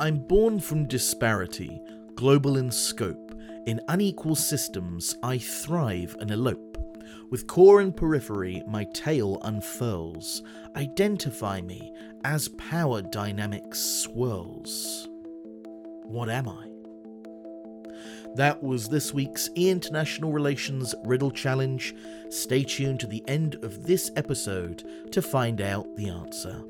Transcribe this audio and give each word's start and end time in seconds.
I'm 0.00 0.16
born 0.16 0.60
from 0.60 0.86
disparity, 0.86 1.78
global 2.14 2.56
in 2.56 2.70
scope. 2.70 3.34
In 3.66 3.82
unequal 3.88 4.34
systems, 4.34 5.14
I 5.22 5.36
thrive 5.36 6.16
and 6.20 6.30
elope. 6.30 6.78
With 7.30 7.46
core 7.46 7.82
and 7.82 7.94
periphery, 7.94 8.62
my 8.66 8.84
tail 8.94 9.38
unfurls. 9.42 10.42
Identify 10.74 11.60
me 11.60 11.92
as 12.24 12.48
power 12.48 13.02
dynamics 13.02 13.78
swirls. 13.78 15.06
What 16.04 16.30
am 16.30 16.48
I? 16.48 16.68
That 18.36 18.62
was 18.62 18.88
this 18.88 19.12
week's 19.12 19.50
E 19.54 19.68
International 19.68 20.32
Relations 20.32 20.94
Riddle 21.04 21.30
Challenge. 21.30 21.94
Stay 22.30 22.62
tuned 22.62 23.00
to 23.00 23.06
the 23.06 23.22
end 23.28 23.56
of 23.56 23.86
this 23.86 24.10
episode 24.16 24.82
to 25.12 25.20
find 25.20 25.60
out 25.60 25.94
the 25.96 26.08
answer. 26.08 26.64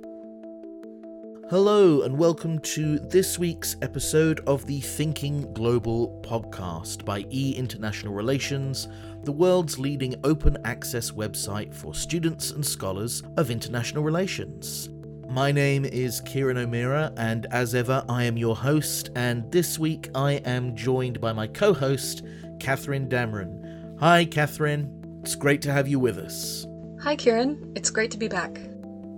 Hello, 1.50 2.02
and 2.02 2.16
welcome 2.16 2.60
to 2.60 3.00
this 3.00 3.36
week's 3.36 3.74
episode 3.82 4.38
of 4.46 4.66
the 4.66 4.80
Thinking 4.80 5.52
Global 5.52 6.16
podcast 6.22 7.04
by 7.04 7.24
E 7.28 7.56
International 7.56 8.14
Relations, 8.14 8.86
the 9.24 9.32
world's 9.32 9.76
leading 9.76 10.14
open 10.22 10.58
access 10.64 11.10
website 11.10 11.74
for 11.74 11.92
students 11.92 12.52
and 12.52 12.64
scholars 12.64 13.24
of 13.36 13.50
international 13.50 14.04
relations. 14.04 14.90
My 15.28 15.50
name 15.50 15.84
is 15.84 16.20
Kieran 16.20 16.56
O'Meara, 16.56 17.12
and 17.16 17.46
as 17.50 17.74
ever, 17.74 18.04
I 18.08 18.22
am 18.22 18.36
your 18.36 18.54
host. 18.54 19.10
And 19.16 19.50
this 19.50 19.76
week, 19.76 20.08
I 20.14 20.34
am 20.44 20.76
joined 20.76 21.20
by 21.20 21.32
my 21.32 21.48
co 21.48 21.74
host, 21.74 22.24
Catharine 22.60 23.08
Damron. 23.08 23.98
Hi, 23.98 24.24
Catharine. 24.24 25.20
It's 25.24 25.34
great 25.34 25.62
to 25.62 25.72
have 25.72 25.88
you 25.88 25.98
with 25.98 26.16
us. 26.16 26.64
Hi, 27.00 27.16
Kieran. 27.16 27.72
It's 27.74 27.90
great 27.90 28.12
to 28.12 28.18
be 28.18 28.28
back. 28.28 28.60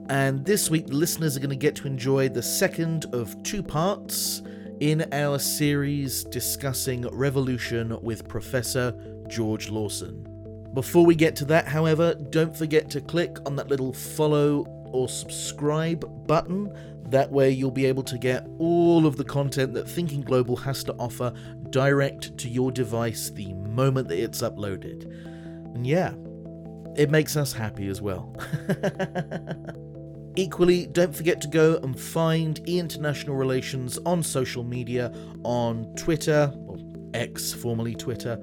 And 0.09 0.45
this 0.45 0.69
week, 0.69 0.87
listeners 0.89 1.37
are 1.37 1.41
going 1.41 1.51
to 1.51 1.57
get 1.57 1.77
to 1.77 1.87
enjoy 1.87 2.29
the 2.29 2.43
second 2.43 3.07
of 3.15 3.41
two 3.43 3.63
parts 3.63 4.43
in 4.81 5.07
our 5.13 5.39
series 5.39 6.25
discussing 6.25 7.07
revolution 7.13 7.97
with 8.03 8.27
Professor 8.29 8.93
George 9.29 9.71
Lawson. 9.71 10.27
Before 10.75 11.07
we 11.07 11.15
get 11.15 11.37
to 11.37 11.45
that, 11.47 11.69
however, 11.69 12.15
don't 12.15 12.57
forget 12.57 12.91
to 12.91 13.01
click 13.01 13.37
on 13.47 13.57
that 13.57 13.69
little 13.69 13.93
follow 13.93 14.65
or 14.87 15.09
subscribe 15.09 16.27
button. 16.27 16.75
That 17.11 17.31
way, 17.31 17.51
you'll 17.51 17.71
be 17.71 17.87
able 17.87 18.03
to 18.05 18.19
get 18.19 18.47
all 18.59 19.07
of 19.07 19.17
the 19.17 19.25
content 19.25 19.73
that 19.75 19.89
Thinking 19.89 20.23
Global 20.23 20.57
has 20.57 20.83
to 20.85 20.95
offer 20.95 21.33
direct 21.71 22.37
to 22.39 22.49
your 22.49 22.73
device 22.73 23.31
the 23.31 23.53
moment 23.53 24.09
that 24.09 24.19
it's 24.19 24.43
uploaded. 24.43 25.05
And 25.75 25.87
yeah, 25.87 26.15
it 26.97 27.11
makes 27.11 27.37
us 27.37 27.53
happy 27.53 27.89
as 27.89 28.01
well. 28.01 28.35
Equally, 30.35 30.87
don't 30.87 31.15
forget 31.15 31.41
to 31.43 31.49
go 31.49 31.77
and 31.83 31.99
find 31.99 32.67
E 32.67 32.79
International 32.79 33.37
Relations 33.37 33.99
on 34.07 34.23
social 34.23 34.65
media 34.65 35.13
on 35.45 35.95
Twitter, 35.95 36.53
or 36.67 36.79
X, 37.13 37.53
formerly 37.53 37.95
Twitter, 37.95 38.39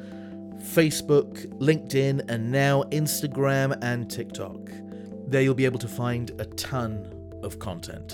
Facebook, 0.61 1.47
LinkedIn, 1.57 2.29
and 2.29 2.51
now 2.51 2.83
Instagram 2.91 3.77
and 3.81 4.09
TikTok. 4.09 4.69
There 5.27 5.41
you'll 5.41 5.55
be 5.55 5.65
able 5.65 5.79
to 5.79 5.87
find 5.87 6.29
a 6.39 6.45
ton 6.45 7.11
of 7.43 7.57
content. 7.57 8.13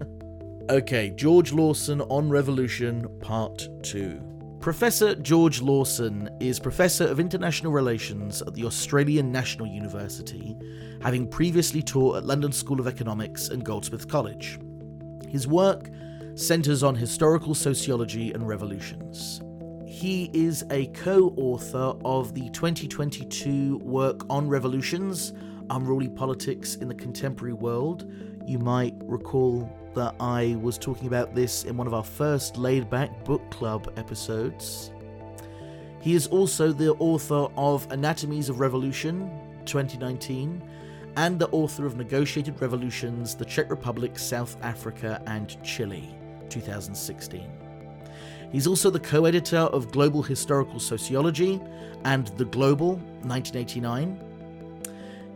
okay, 0.70 1.10
George 1.10 1.52
Lawson 1.52 2.00
on 2.02 2.30
Revolution, 2.30 3.08
Part 3.20 3.68
2. 3.82 4.37
Professor 4.60 5.14
George 5.14 5.62
Lawson 5.62 6.28
is 6.40 6.58
Professor 6.58 7.06
of 7.06 7.20
International 7.20 7.70
Relations 7.70 8.42
at 8.42 8.54
the 8.54 8.64
Australian 8.64 9.30
National 9.30 9.68
University, 9.68 10.56
having 11.00 11.28
previously 11.28 11.80
taught 11.80 12.16
at 12.16 12.24
London 12.24 12.50
School 12.50 12.80
of 12.80 12.88
Economics 12.88 13.50
and 13.50 13.64
Goldsmith 13.64 14.08
College. 14.08 14.58
His 15.28 15.46
work 15.46 15.90
centres 16.34 16.82
on 16.82 16.96
historical 16.96 17.54
sociology 17.54 18.32
and 18.32 18.48
revolutions. 18.48 19.40
He 19.86 20.28
is 20.34 20.64
a 20.70 20.86
co 20.86 21.32
author 21.36 21.94
of 22.04 22.34
the 22.34 22.50
2022 22.50 23.78
work 23.78 24.22
on 24.28 24.48
revolutions, 24.48 25.34
unruly 25.70 26.08
politics 26.08 26.74
in 26.74 26.88
the 26.88 26.94
contemporary 26.96 27.54
world. 27.54 28.10
You 28.48 28.58
might 28.58 28.94
recall 29.04 29.70
that 29.94 30.14
I 30.20 30.56
was 30.62 30.78
talking 30.78 31.06
about 31.06 31.34
this 31.34 31.64
in 31.64 31.76
one 31.76 31.86
of 31.86 31.92
our 31.92 32.02
first 32.02 32.56
laid 32.56 32.88
back 32.88 33.22
book 33.22 33.42
club 33.50 33.92
episodes. 33.98 34.90
He 36.00 36.14
is 36.14 36.28
also 36.28 36.72
the 36.72 36.94
author 36.94 37.48
of 37.58 37.86
Anatomies 37.92 38.48
of 38.48 38.58
Revolution 38.58 39.30
2019 39.66 40.62
and 41.16 41.38
the 41.38 41.50
author 41.50 41.84
of 41.84 41.98
Negotiated 41.98 42.58
Revolutions 42.58 43.34
The 43.34 43.44
Czech 43.44 43.68
Republic, 43.68 44.18
South 44.18 44.56
Africa, 44.62 45.22
and 45.26 45.62
Chile 45.62 46.16
2016. 46.48 47.50
He's 48.50 48.66
also 48.66 48.88
the 48.88 48.98
co 48.98 49.26
editor 49.26 49.58
of 49.58 49.92
Global 49.92 50.22
Historical 50.22 50.80
Sociology 50.80 51.60
and 52.06 52.28
The 52.38 52.46
Global 52.46 52.92
1989. 53.24 54.27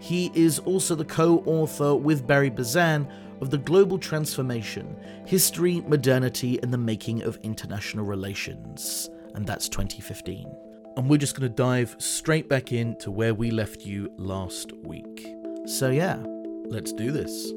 He 0.02 0.32
is 0.34 0.58
also 0.58 0.96
the 0.96 1.04
co 1.04 1.44
author 1.46 1.94
with 1.94 2.26
Barry 2.26 2.50
Buzan 2.50 3.08
of 3.40 3.50
The 3.50 3.58
Global 3.58 4.00
Transformation 4.00 4.96
History, 5.26 5.80
Modernity, 5.82 6.60
and 6.60 6.72
the 6.72 6.78
Making 6.78 7.22
of 7.22 7.38
International 7.44 8.04
Relations. 8.04 9.08
And 9.36 9.46
that's 9.46 9.68
2015. 9.68 10.52
And 10.96 11.08
we're 11.08 11.18
just 11.18 11.38
going 11.38 11.48
to 11.48 11.54
dive 11.54 11.94
straight 11.98 12.48
back 12.48 12.72
into 12.72 13.12
where 13.12 13.32
we 13.32 13.52
left 13.52 13.82
you 13.82 14.12
last 14.16 14.72
week. 14.72 15.24
So, 15.66 15.90
yeah, 15.90 16.20
let's 16.64 16.92
do 16.92 17.12
this. 17.12 17.52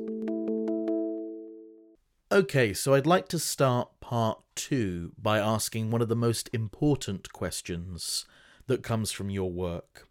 Okay, 2.31 2.75
so 2.75 2.94
I'd 2.94 3.07
like 3.07 3.28
to 3.29 3.39
start 3.39 3.89
part 4.01 4.39
two 4.53 5.13
by 5.17 5.39
asking 5.39 5.89
one 5.89 6.03
of 6.03 6.09
the 6.09 6.16
most 6.16 6.51
important 6.53 7.34
questions 7.34 8.25
that 8.67 8.84
comes 8.84 9.11
from 9.11 9.31
your 9.31 9.51
work. 9.51 10.07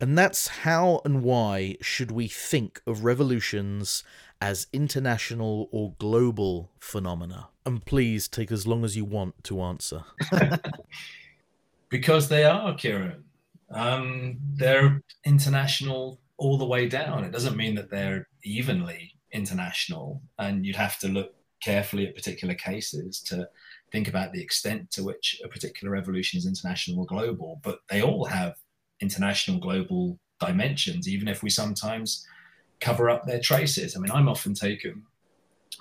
And 0.00 0.16
that's 0.16 0.48
how 0.48 1.00
and 1.04 1.22
why 1.22 1.76
should 1.80 2.10
we 2.10 2.28
think 2.28 2.80
of 2.86 3.04
revolutions 3.04 4.04
as 4.40 4.68
international 4.72 5.68
or 5.72 5.94
global 5.98 6.70
phenomena? 6.78 7.48
And 7.66 7.84
please 7.84 8.28
take 8.28 8.52
as 8.52 8.66
long 8.66 8.84
as 8.84 8.96
you 8.96 9.04
want 9.04 9.42
to 9.44 9.60
answer. 9.60 10.04
because 11.88 12.28
they 12.28 12.44
are, 12.44 12.74
Kieran. 12.74 13.24
Um, 13.70 14.38
they're 14.54 15.02
international 15.24 16.20
all 16.36 16.56
the 16.56 16.64
way 16.64 16.88
down. 16.88 17.24
It 17.24 17.32
doesn't 17.32 17.56
mean 17.56 17.74
that 17.74 17.90
they're 17.90 18.28
evenly 18.44 19.14
international, 19.32 20.22
and 20.38 20.64
you'd 20.64 20.76
have 20.76 20.98
to 21.00 21.08
look 21.08 21.34
carefully 21.60 22.06
at 22.06 22.14
particular 22.14 22.54
cases 22.54 23.20
to 23.20 23.48
think 23.90 24.06
about 24.08 24.32
the 24.32 24.40
extent 24.40 24.90
to 24.92 25.02
which 25.02 25.40
a 25.44 25.48
particular 25.48 25.92
revolution 25.92 26.38
is 26.38 26.46
international 26.46 27.00
or 27.00 27.06
global. 27.06 27.60
But 27.62 27.80
they 27.90 28.00
all 28.00 28.24
have 28.24 28.54
international 29.00 29.58
global 29.58 30.18
dimensions, 30.40 31.08
even 31.08 31.28
if 31.28 31.42
we 31.42 31.50
sometimes 31.50 32.26
cover 32.80 33.10
up 33.10 33.26
their 33.26 33.40
traces. 33.40 33.96
I 33.96 34.00
mean, 34.00 34.10
I'm 34.10 34.28
often 34.28 34.54
taken 34.54 35.02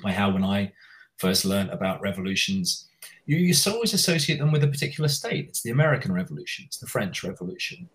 by 0.03 0.11
how 0.11 0.31
when 0.31 0.43
I 0.43 0.73
first 1.17 1.45
learned 1.45 1.69
about 1.69 2.01
revolutions, 2.01 2.87
you, 3.25 3.37
you 3.37 3.53
always 3.67 3.93
associate 3.93 4.39
them 4.39 4.51
with 4.51 4.63
a 4.63 4.67
particular 4.67 5.07
state. 5.07 5.47
It's 5.47 5.61
the 5.61 5.71
American 5.71 6.11
Revolution, 6.11 6.65
it's 6.67 6.77
the 6.77 6.87
French 6.87 7.23
Revolution. 7.23 7.89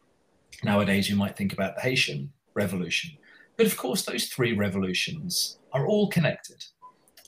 Nowadays, 0.64 1.08
you 1.08 1.16
might 1.16 1.36
think 1.36 1.52
about 1.52 1.74
the 1.74 1.82
Haitian 1.82 2.32
Revolution. 2.54 3.10
But 3.56 3.66
of 3.66 3.76
course, 3.76 4.04
those 4.04 4.26
three 4.26 4.52
revolutions 4.52 5.58
are 5.72 5.86
all 5.86 6.08
connected. 6.08 6.64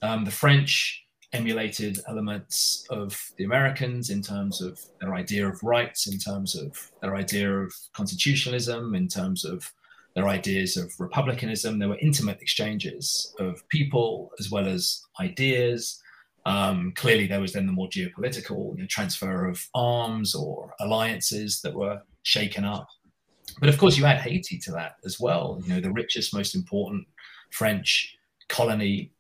Um, 0.03 0.25
the 0.25 0.31
French 0.31 1.04
emulated 1.35 1.99
elements 2.09 2.87
of 2.91 3.21
the 3.37 3.45
Americans 3.45 4.11
in 4.11 4.23
terms 4.23 4.63
of 4.63 4.81
their 5.01 5.15
idea 5.15 5.47
of 5.47 5.63
rights, 5.63 6.07
in 6.07 6.19
terms 6.19 6.55
of 6.55 6.91
their 7.03 7.17
idea 7.17 7.51
of 7.53 7.73
constitutionalism, 7.93 8.95
in 8.95 9.09
terms 9.09 9.45
of 9.45 9.71
their 10.15 10.29
ideas 10.29 10.77
of 10.77 10.93
republicanism. 10.99 11.79
There 11.79 11.89
were 11.89 11.99
intimate 11.99 12.41
exchanges 12.41 13.35
of 13.39 13.69
people 13.69 14.31
as 14.39 14.51
well 14.51 14.67
as 14.67 15.03
ideas. 15.21 16.01
Um, 16.47 16.93
clearly, 16.95 17.27
there 17.27 17.41
was 17.41 17.53
then 17.53 17.67
the 17.67 17.73
more 17.73 17.89
geopolitical 17.89 18.77
you 18.77 18.83
know, 18.83 18.87
transfer 18.89 19.49
of 19.49 19.67
arms 19.75 20.35
or 20.35 20.73
alliances 20.81 21.61
that 21.63 21.75
were 21.75 22.01
shaken 22.23 22.65
up. 22.65 22.89
But 23.61 23.69
of 23.69 23.79
course, 23.79 23.99
you 23.99 24.05
add 24.05 24.21
Haiti 24.21 24.59
to 24.59 24.73
that 24.73 24.97
as 25.05 25.19
well. 25.19 25.61
You 25.65 25.75
know, 25.75 25.81
the 25.81 25.91
richest, 25.91 26.33
most 26.33 26.55
important 26.55 27.07
French 27.51 28.17
colony. 28.49 29.11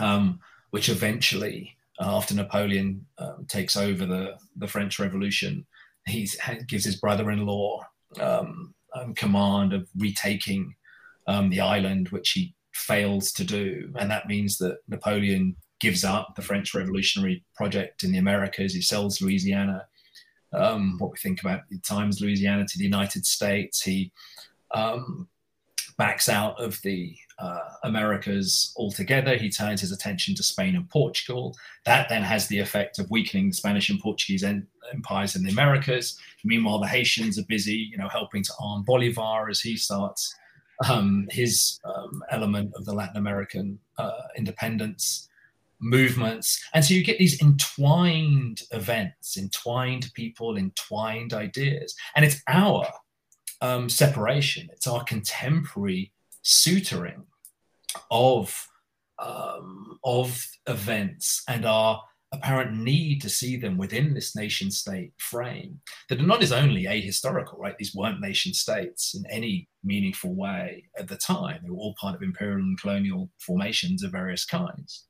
Um, 0.00 0.40
which 0.74 0.88
eventually, 0.88 1.76
uh, 2.00 2.16
after 2.16 2.34
Napoleon 2.34 3.06
um, 3.18 3.46
takes 3.46 3.76
over 3.76 4.04
the, 4.06 4.36
the 4.56 4.66
French 4.66 4.98
Revolution, 4.98 5.64
he 6.04 6.28
gives 6.66 6.84
his 6.84 6.96
brother-in-law 6.96 7.80
um, 8.18 8.74
um, 8.92 9.14
command 9.14 9.72
of 9.72 9.88
retaking 9.96 10.74
um, 11.28 11.48
the 11.48 11.60
island, 11.60 12.08
which 12.08 12.30
he 12.30 12.56
fails 12.72 13.30
to 13.34 13.44
do, 13.44 13.88
and 14.00 14.10
that 14.10 14.26
means 14.26 14.58
that 14.58 14.78
Napoleon 14.88 15.54
gives 15.78 16.02
up 16.02 16.34
the 16.34 16.42
French 16.42 16.74
Revolutionary 16.74 17.44
project 17.54 18.02
in 18.02 18.10
the 18.10 18.18
Americas. 18.18 18.74
He 18.74 18.82
sells 18.82 19.20
Louisiana, 19.20 19.86
um, 20.52 20.96
what 20.98 21.12
we 21.12 21.18
think 21.18 21.40
about 21.40 21.60
the 21.70 21.78
times 21.78 22.20
Louisiana 22.20 22.66
to 22.66 22.78
the 22.78 22.90
United 22.92 23.24
States. 23.26 23.80
He 23.80 24.10
um, 24.72 25.28
backs 25.98 26.28
out 26.28 26.60
of 26.60 26.82
the 26.82 27.16
uh, 27.38 27.58
Americas 27.82 28.72
altogether. 28.76 29.36
He 29.36 29.50
turns 29.50 29.80
his 29.80 29.92
attention 29.92 30.34
to 30.36 30.42
Spain 30.42 30.76
and 30.76 30.88
Portugal. 30.88 31.56
That 31.84 32.08
then 32.08 32.22
has 32.22 32.46
the 32.46 32.58
effect 32.58 32.98
of 32.98 33.10
weakening 33.10 33.48
the 33.48 33.56
Spanish 33.56 33.90
and 33.90 34.00
Portuguese 34.00 34.44
en- 34.44 34.66
empires 34.92 35.36
in 35.36 35.42
the 35.42 35.50
Americas. 35.50 36.18
Meanwhile, 36.44 36.80
the 36.80 36.86
Haitians 36.86 37.38
are 37.38 37.46
busy, 37.48 37.88
you 37.90 37.96
know, 37.96 38.08
helping 38.08 38.42
to 38.44 38.52
arm 38.60 38.82
Bolivar 38.84 39.48
as 39.48 39.60
he 39.60 39.76
starts 39.76 40.34
um, 40.88 41.26
his 41.30 41.80
um, 41.84 42.22
element 42.30 42.72
of 42.74 42.84
the 42.84 42.92
Latin 42.92 43.16
American 43.16 43.78
uh, 43.98 44.22
independence 44.36 45.28
movements. 45.80 46.64
And 46.72 46.84
so 46.84 46.94
you 46.94 47.04
get 47.04 47.18
these 47.18 47.40
entwined 47.42 48.62
events, 48.70 49.36
entwined 49.36 50.10
people, 50.14 50.56
entwined 50.56 51.32
ideas. 51.32 51.94
And 52.16 52.24
it's 52.24 52.40
our 52.48 52.86
um, 53.60 53.88
separation, 53.88 54.68
it's 54.72 54.86
our 54.86 55.04
contemporary 55.04 56.12
suturing 56.44 57.22
of, 58.10 58.68
um, 59.18 59.98
of 60.04 60.46
events 60.66 61.42
and 61.48 61.64
our 61.64 62.02
apparent 62.34 62.76
need 62.76 63.22
to 63.22 63.28
see 63.28 63.56
them 63.56 63.78
within 63.78 64.12
this 64.12 64.34
nation 64.34 64.70
state 64.70 65.12
frame 65.18 65.80
that 66.08 66.20
not 66.20 66.42
as 66.42 66.52
only 66.52 66.84
ahistorical, 66.84 67.58
right? 67.58 67.78
These 67.78 67.94
weren't 67.94 68.20
nation 68.20 68.52
states 68.52 69.14
in 69.14 69.24
any 69.30 69.68
meaningful 69.82 70.34
way 70.34 70.84
at 70.98 71.08
the 71.08 71.16
time. 71.16 71.60
They 71.62 71.70
were 71.70 71.76
all 71.76 71.94
part 72.00 72.16
of 72.16 72.22
imperial 72.22 72.58
and 72.58 72.80
colonial 72.80 73.30
formations 73.38 74.02
of 74.02 74.12
various 74.12 74.44
kinds. 74.44 75.06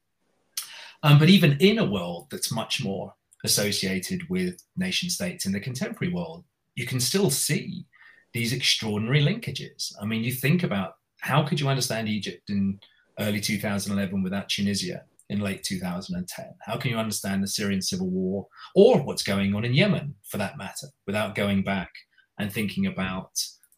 Um, 1.03 1.19
but 1.19 1.29
even 1.29 1.57
in 1.61 1.79
a 1.79 1.91
world 1.91 2.29
that's 2.31 2.53
much 2.53 2.83
more 2.83 3.15
associated 3.45 4.23
with 4.29 4.63
nation 4.77 5.11
states 5.11 5.47
in 5.47 5.53
the 5.53 5.61
contemporary 5.61 6.13
world, 6.13 6.45
you 6.75 6.87
can 6.87 7.01
still 7.01 7.31
see 7.31 7.87
these 8.33 8.53
extraordinary 8.53 9.23
linkages. 9.23 9.93
I 10.01 10.07
mean, 10.07 10.25
you 10.25 10.33
think 10.33 10.63
about 10.63 10.95
how 11.25 11.43
could 11.43 11.59
you 11.59 11.69
understand 11.69 12.07
Egypt 12.07 12.51
in 12.51 12.79
early 13.19 13.41
2011 13.41 14.23
without 14.23 14.49
Tunisia 14.49 15.03
in 15.31 15.41
late 15.41 15.63
2010? 15.63 16.47
How 16.61 16.77
can 16.77 16.91
you 16.91 16.99
understand 16.99 17.43
the 17.43 17.49
Syrian 17.49 17.81
civil 17.81 18.11
war 18.11 18.47
or 18.75 19.03
what's 19.03 19.23
going 19.23 19.55
on 19.55 19.65
in 19.65 19.73
Yemen, 19.73 20.15
for 20.29 20.37
that 20.37 20.59
matter, 20.59 20.89
without 21.07 21.35
going 21.35 21.65
back 21.65 21.91
and 22.39 22.53
thinking 22.53 22.87
about 22.87 23.31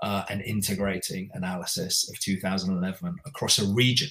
uh, 0.03 0.25
an 0.29 0.41
integrating 0.41 1.31
analysis 1.35 2.11
of 2.11 2.19
2011 2.19 3.15
across 3.27 3.61
a 3.61 3.73
region? 3.73 4.09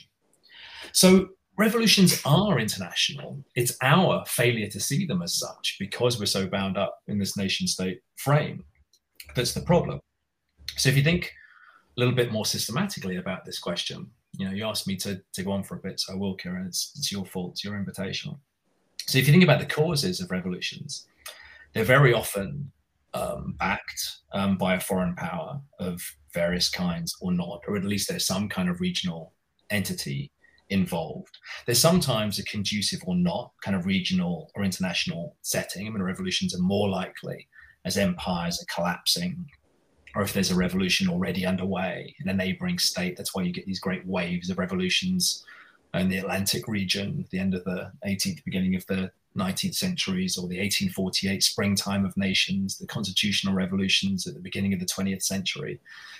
So 0.93 1.27
revolutions 1.57 2.21
are 2.23 2.57
international. 2.57 3.43
It's 3.53 3.75
our 3.81 4.23
failure 4.27 4.69
to 4.69 4.79
see 4.79 5.05
them 5.05 5.21
as 5.21 5.37
such 5.37 5.75
because 5.77 6.17
we're 6.17 6.25
so 6.25 6.47
bound 6.47 6.77
up 6.77 6.99
in 7.07 7.19
this 7.19 7.35
nation 7.35 7.67
state 7.67 7.99
frame 8.15 8.63
that's 9.35 9.53
the 9.53 9.61
problem. 9.61 9.99
So 10.77 10.89
if 10.89 10.97
you 10.97 11.03
think 11.03 11.31
little 11.97 12.13
bit 12.13 12.31
more 12.31 12.45
systematically 12.45 13.17
about 13.17 13.45
this 13.45 13.59
question, 13.59 14.09
you 14.37 14.45
know, 14.45 14.53
you 14.53 14.65
asked 14.65 14.87
me 14.87 14.95
to, 14.97 15.21
to 15.33 15.43
go 15.43 15.51
on 15.51 15.63
for 15.63 15.75
a 15.75 15.79
bit, 15.79 15.99
so 15.99 16.13
I 16.13 16.17
will, 16.17 16.35
Kieran. 16.35 16.67
It's, 16.67 16.93
it's 16.97 17.11
your 17.11 17.25
fault, 17.25 17.51
it's 17.51 17.63
your 17.63 17.77
invitation. 17.77 18.35
So 19.07 19.17
if 19.17 19.27
you 19.27 19.31
think 19.31 19.43
about 19.43 19.59
the 19.59 19.65
causes 19.65 20.19
of 20.19 20.31
revolutions, 20.31 21.07
they're 21.73 21.83
very 21.83 22.13
often 22.13 22.71
um, 23.13 23.55
backed 23.59 24.17
um, 24.33 24.57
by 24.57 24.75
a 24.75 24.79
foreign 24.79 25.15
power 25.15 25.61
of 25.79 26.01
various 26.33 26.69
kinds 26.69 27.15
or 27.21 27.31
not, 27.31 27.61
or 27.67 27.77
at 27.77 27.85
least 27.85 28.09
there's 28.09 28.25
some 28.25 28.49
kind 28.49 28.69
of 28.69 28.81
regional 28.81 29.33
entity 29.69 30.31
involved. 30.69 31.37
There's 31.65 31.79
sometimes 31.79 32.39
a 32.39 32.43
conducive 32.43 33.01
or 33.05 33.15
not 33.15 33.51
kind 33.63 33.77
of 33.77 33.85
regional 33.85 34.51
or 34.55 34.63
international 34.63 35.35
setting. 35.41 35.87
I 35.87 35.89
mean, 35.89 36.01
revolutions 36.01 36.55
are 36.55 36.61
more 36.61 36.89
likely 36.89 37.47
as 37.85 37.97
empires 37.97 38.61
are 38.61 38.73
collapsing, 38.73 39.45
or 40.15 40.21
if 40.21 40.33
there's 40.33 40.51
a 40.51 40.55
revolution 40.55 41.09
already 41.09 41.45
underway 41.45 42.15
in 42.19 42.29
a 42.29 42.33
neighboring 42.33 42.79
state. 42.79 43.17
That's 43.17 43.35
why 43.35 43.43
you 43.43 43.51
get 43.51 43.65
these 43.65 43.79
great 43.79 44.05
waves 44.07 44.49
of 44.49 44.57
revolutions 44.57 45.43
in 45.93 46.09
the 46.09 46.17
Atlantic 46.17 46.67
region, 46.67 47.25
the 47.31 47.39
end 47.39 47.53
of 47.53 47.63
the 47.63 47.91
18th, 48.05 48.43
beginning 48.43 48.75
of 48.75 48.85
the 48.87 49.11
19th 49.37 49.75
centuries, 49.75 50.37
or 50.37 50.47
the 50.47 50.59
1848 50.59 51.43
springtime 51.43 52.05
of 52.05 52.15
nations, 52.15 52.77
the 52.77 52.87
constitutional 52.87 53.53
revolutions 53.53 54.25
at 54.27 54.33
the 54.33 54.39
beginning 54.39 54.73
of 54.73 54.79
the 54.79 54.85
20th 54.85 55.23
century, 55.23 55.79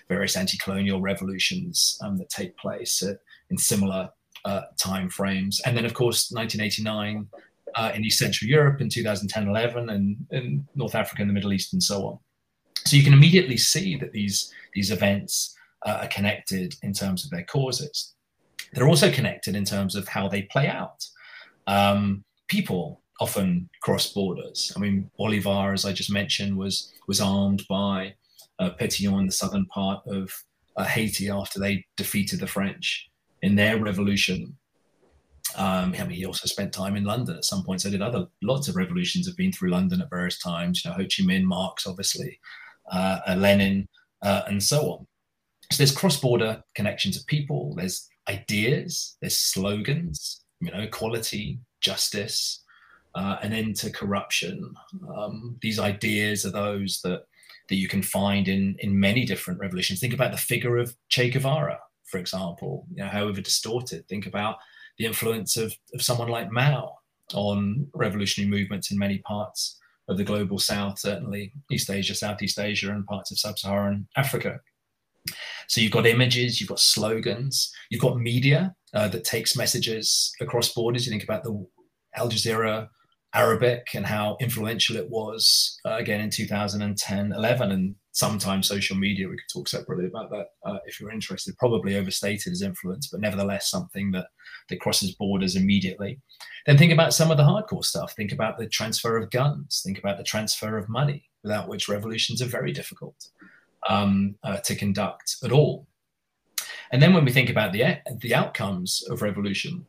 various 0.10 0.36
anti 0.36 0.58
colonial 0.58 1.02
revolutions 1.02 1.98
um, 2.04 2.18
that 2.18 2.30
take 2.30 2.58
place 2.58 3.02
at, 3.02 3.20
in 3.50 3.58
similar 3.58 4.10
uh, 4.44 4.62
time 4.78 5.10
frames. 5.10 5.62
And 5.66 5.76
then, 5.76 5.86
of 5.86 5.94
course, 5.94 6.32
1989 6.32 7.28
uh, 7.76 7.92
in 7.96 8.04
East 8.04 8.20
Central 8.20 8.50
Europe 8.50 8.82
in 8.82 8.90
2010 8.90 9.48
11, 9.48 9.90
and 9.90 10.18
in 10.32 10.68
North 10.76 10.96
Africa 10.96 11.22
and 11.22 11.30
the 11.30 11.34
Middle 11.34 11.54
East, 11.54 11.74
and 11.74 11.82
so 11.82 12.08
on. 12.08 12.20
So 12.86 12.96
you 12.96 13.04
can 13.04 13.14
immediately 13.14 13.58
see 13.58 13.96
that 13.98 14.12
these, 14.12 14.54
these 14.74 14.92
events 14.92 15.56
uh, 15.86 16.00
are 16.02 16.08
connected 16.08 16.76
in 16.84 16.94
terms 16.94 17.24
of 17.24 17.32
their 17.32 17.44
causes. 17.44 18.14
They're 18.74 18.88
also 18.88 19.12
connected 19.12 19.56
in 19.56 19.66
terms 19.66 19.96
of 19.96 20.08
how 20.08 20.28
they 20.28 20.44
play 20.44 20.68
out. 20.68 21.06
Um, 21.68 22.24
people 22.48 23.02
often 23.20 23.70
cross 23.82 24.12
borders. 24.12 24.74
I 24.76 24.80
mean, 24.80 25.10
Bolivar, 25.18 25.74
as 25.74 25.86
I 25.86 25.94
just 25.94 26.12
mentioned, 26.12 26.58
was 26.58 26.92
was 27.08 27.22
armed 27.22 27.64
by 27.70 28.16
uh, 28.60 28.72
in 28.80 29.26
the 29.26 29.32
southern 29.32 29.66
part 29.68 30.02
of 30.08 30.32
uh, 30.78 30.84
Haiti 30.84 31.30
after 31.30 31.60
they 31.60 31.86
defeated 31.98 32.40
the 32.40 32.48
French 32.48 33.10
in 33.42 33.56
their 33.56 33.80
revolution. 33.80 34.58
Um, 35.58 35.96
I 35.98 36.04
mean, 36.04 36.12
he 36.12 36.26
also 36.26 36.48
spent 36.48 36.74
time 36.74 36.96
in 36.96 37.06
London 37.06 37.38
at 37.38 37.46
some 37.46 37.64
point. 37.64 37.82
So 37.82 37.90
did 37.90 38.02
other 38.02 38.28
lots 38.42 38.68
of 38.68 38.76
revolutions 38.76 39.28
have 39.28 39.38
been 39.38 39.52
through 39.52 39.70
London 39.70 40.02
at 40.02 40.10
various 40.10 40.40
times. 40.40 40.84
You 40.84 40.92
know, 40.92 40.98
Ho 40.98 41.04
Chi 41.04 41.24
Minh, 41.24 41.44
Marx, 41.44 41.88
obviously, 41.88 42.40
uh, 42.92 43.20
uh, 43.28 43.36
Lenin, 43.36 43.88
uh, 44.22 44.44
and 44.48 44.62
so 44.62 44.92
on. 44.92 45.08
So 45.72 45.78
there's 45.78 45.96
cross-border 45.96 46.64
connections 46.76 47.18
of 47.18 47.26
people. 47.26 47.74
There's 47.76 48.08
ideas. 48.30 49.18
There's 49.22 49.38
slogans. 49.38 50.44
You 50.62 50.72
know, 50.72 50.80
equality, 50.80 51.60
justice, 51.82 52.64
uh, 53.14 53.38
an 53.42 53.54
end 53.54 53.76
to 53.78 53.92
corruption. 53.92 54.74
Um, 55.16 55.58
these 55.62 55.80
ideas 55.80 56.46
are 56.46 56.52
those 56.52 57.02
that 57.04 57.26
that 57.68 57.76
you 57.76 57.88
can 57.88 58.04
find 58.04 58.48
in 58.48 58.76
in 58.80 59.00
many 59.00 59.26
different 59.26 59.60
revolutions. 59.60 60.00
Think 60.00 60.14
about 60.14 60.32
the 60.32 60.38
figure 60.38 60.78
of 60.78 60.96
Che 61.10 61.30
Guevara 61.30 61.80
for 62.06 62.20
example, 62.20 62.86
you 62.92 63.04
know, 63.04 63.10
however 63.10 63.42
distorted. 63.42 64.08
Think 64.08 64.26
about 64.26 64.58
the 64.98 65.06
influence 65.06 65.58
of, 65.58 65.76
of 65.94 66.02
someone 66.02 66.30
like 66.30 66.52
Mao 66.52 66.98
on 67.34 67.88
revolutionary 67.94 68.50
movements 68.50 68.92
in 68.92 68.98
many 68.98 69.18
parts 69.20 69.80
of 70.08 70.18
the 70.18 70.24
global 70.24 70.60
south, 70.60 71.00
certainly 71.00 71.54
East 71.72 71.90
Asia, 71.90 72.14
Southeast 72.14 72.60
Asia, 72.60 72.92
and 72.92 73.06
parts 73.06 73.32
of 73.32 73.40
sub 73.40 73.58
Saharan 73.58 74.08
Africa. 74.16 74.60
So 75.68 75.82
you've 75.82 75.92
got 75.92 76.06
images, 76.06 76.60
you've 76.60 76.70
got 76.70 76.80
slogans, 76.80 77.72
you've 77.90 78.02
got 78.02 78.20
media 78.20 78.76
uh, 78.94 79.08
that 79.08 79.24
takes 79.24 79.56
messages 79.56 80.32
across 80.40 80.74
borders. 80.74 81.06
You 81.06 81.12
think 81.12 81.24
about 81.24 81.44
the 81.44 81.66
Al 82.16 82.30
Jazeera 82.30 82.88
Arabic 83.34 83.88
and 83.96 84.06
how 84.06 84.38
influential 84.40 84.96
it 84.96 85.10
was 85.10 85.80
uh, 85.86 85.96
again 85.96 86.22
in 86.22 86.30
2010 86.30 87.34
11 87.34 87.72
and 87.72 87.96
sometimes 88.16 88.68
social 88.68 88.96
media 88.96 89.28
we 89.28 89.36
could 89.36 89.52
talk 89.52 89.68
separately 89.68 90.06
about 90.06 90.30
that 90.32 90.48
uh, 90.66 90.78
if 90.86 91.00
you're 91.00 91.12
interested. 91.12 91.58
Probably 91.58 91.98
overstated 91.98 92.52
as 92.54 92.62
influence 92.62 93.08
but 93.08 93.20
nevertheless 93.20 93.70
something 93.70 94.12
that 94.12 94.28
that 94.70 94.80
crosses 94.80 95.16
borders 95.16 95.56
immediately. 95.56 96.20
Then 96.66 96.78
think 96.78 96.94
about 96.94 97.14
some 97.14 97.30
of 97.30 97.38
the 97.38 97.44
hardcore 97.44 97.84
stuff. 97.84 98.14
Think 98.16 98.32
about 98.32 98.58
the 98.58 98.68
transfer 98.68 99.18
of 99.18 99.30
guns. 99.30 99.82
Think 99.86 100.00
about 100.00 100.18
the 100.18 100.24
transfer 100.24 100.78
of 100.78 100.90
money 100.90 101.30
without 101.44 101.68
which 101.68 101.90
revolutions 101.90 102.42
are 102.42 102.48
very 102.48 102.72
difficult 102.72 103.30
um, 103.88 104.36
uh, 104.44 104.58
to 104.58 104.76
conduct 104.76 105.36
at 105.44 105.52
all. 105.52 105.88
And 106.92 107.02
then 107.02 107.14
when 107.14 107.26
we 107.26 107.32
think 107.32 107.50
about 107.50 107.74
the 107.74 108.00
the 108.22 108.34
outcomes 108.34 109.04
of 109.10 109.22
revolution 109.22 109.86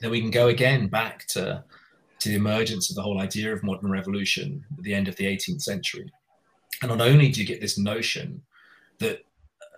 then 0.00 0.10
we 0.10 0.20
can 0.20 0.30
go 0.30 0.48
again 0.48 0.88
back 0.88 1.26
to 1.28 1.64
to 2.18 2.28
the 2.28 2.34
emergence 2.34 2.88
of 2.88 2.96
the 2.96 3.02
whole 3.02 3.20
idea 3.20 3.52
of 3.52 3.62
modern 3.62 3.90
revolution 3.90 4.64
at 4.76 4.84
the 4.84 4.94
end 4.94 5.06
of 5.06 5.16
the 5.16 5.26
18th 5.26 5.60
century. 5.60 6.10
And 6.82 6.90
not 6.90 7.00
only 7.00 7.28
do 7.30 7.40
you 7.40 7.46
get 7.46 7.60
this 7.60 7.78
notion 7.78 8.42
that 8.98 9.20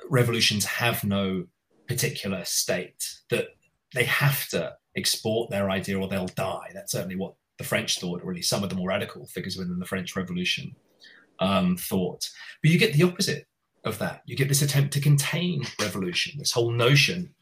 revolutions 0.08 0.64
have 0.64 1.04
no 1.04 1.46
particular 1.86 2.44
state, 2.44 3.18
that 3.30 3.48
they 3.94 4.04
have 4.04 4.48
to 4.48 4.74
export 4.96 5.50
their 5.50 5.70
idea 5.70 5.98
or 5.98 6.08
they'll 6.08 6.26
die. 6.28 6.70
That's 6.74 6.92
certainly 6.92 7.16
what 7.16 7.34
the 7.58 7.64
French 7.64 7.98
thought, 7.98 8.22
or 8.22 8.30
at 8.30 8.36
least 8.36 8.50
some 8.50 8.62
of 8.62 8.70
the 8.70 8.76
more 8.76 8.88
radical 8.88 9.26
figures 9.26 9.56
within 9.56 9.78
the 9.78 9.86
French 9.86 10.14
Revolution 10.16 10.74
um, 11.40 11.76
thought. 11.76 12.28
But 12.62 12.70
you 12.70 12.78
get 12.78 12.92
the 12.92 13.04
opposite 13.04 13.46
of 13.84 13.98
that. 13.98 14.22
You 14.26 14.36
get 14.36 14.48
this 14.48 14.62
attempt 14.62 14.92
to 14.94 15.00
contain 15.00 15.62
revolution, 15.80 16.38
this 16.38 16.52
whole 16.52 16.70
notion 16.70 17.34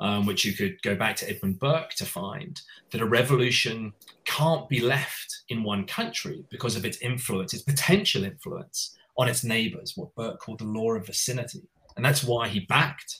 um, 0.00 0.24
which 0.24 0.44
you 0.44 0.54
could 0.54 0.80
go 0.82 0.96
back 0.96 1.14
to 1.16 1.28
Edmund 1.28 1.58
Burke 1.58 1.90
to 1.90 2.06
find 2.06 2.60
that 2.90 3.02
a 3.02 3.06
revolution 3.06 3.92
can't 4.24 4.68
be 4.68 4.80
left 4.80 5.42
in 5.50 5.62
one 5.62 5.84
country 5.84 6.42
because 6.50 6.74
of 6.74 6.86
its 6.86 6.96
influence, 6.98 7.52
its 7.52 7.62
potential 7.62 8.24
influence 8.24 8.96
on 9.20 9.28
its 9.28 9.44
neighbors, 9.44 9.92
what 9.96 10.14
Burke 10.14 10.40
called 10.40 10.60
the 10.60 10.64
law 10.64 10.92
of 10.92 11.06
vicinity. 11.06 11.60
And 11.94 12.02
that's 12.02 12.24
why 12.24 12.48
he 12.48 12.60
backed 12.60 13.18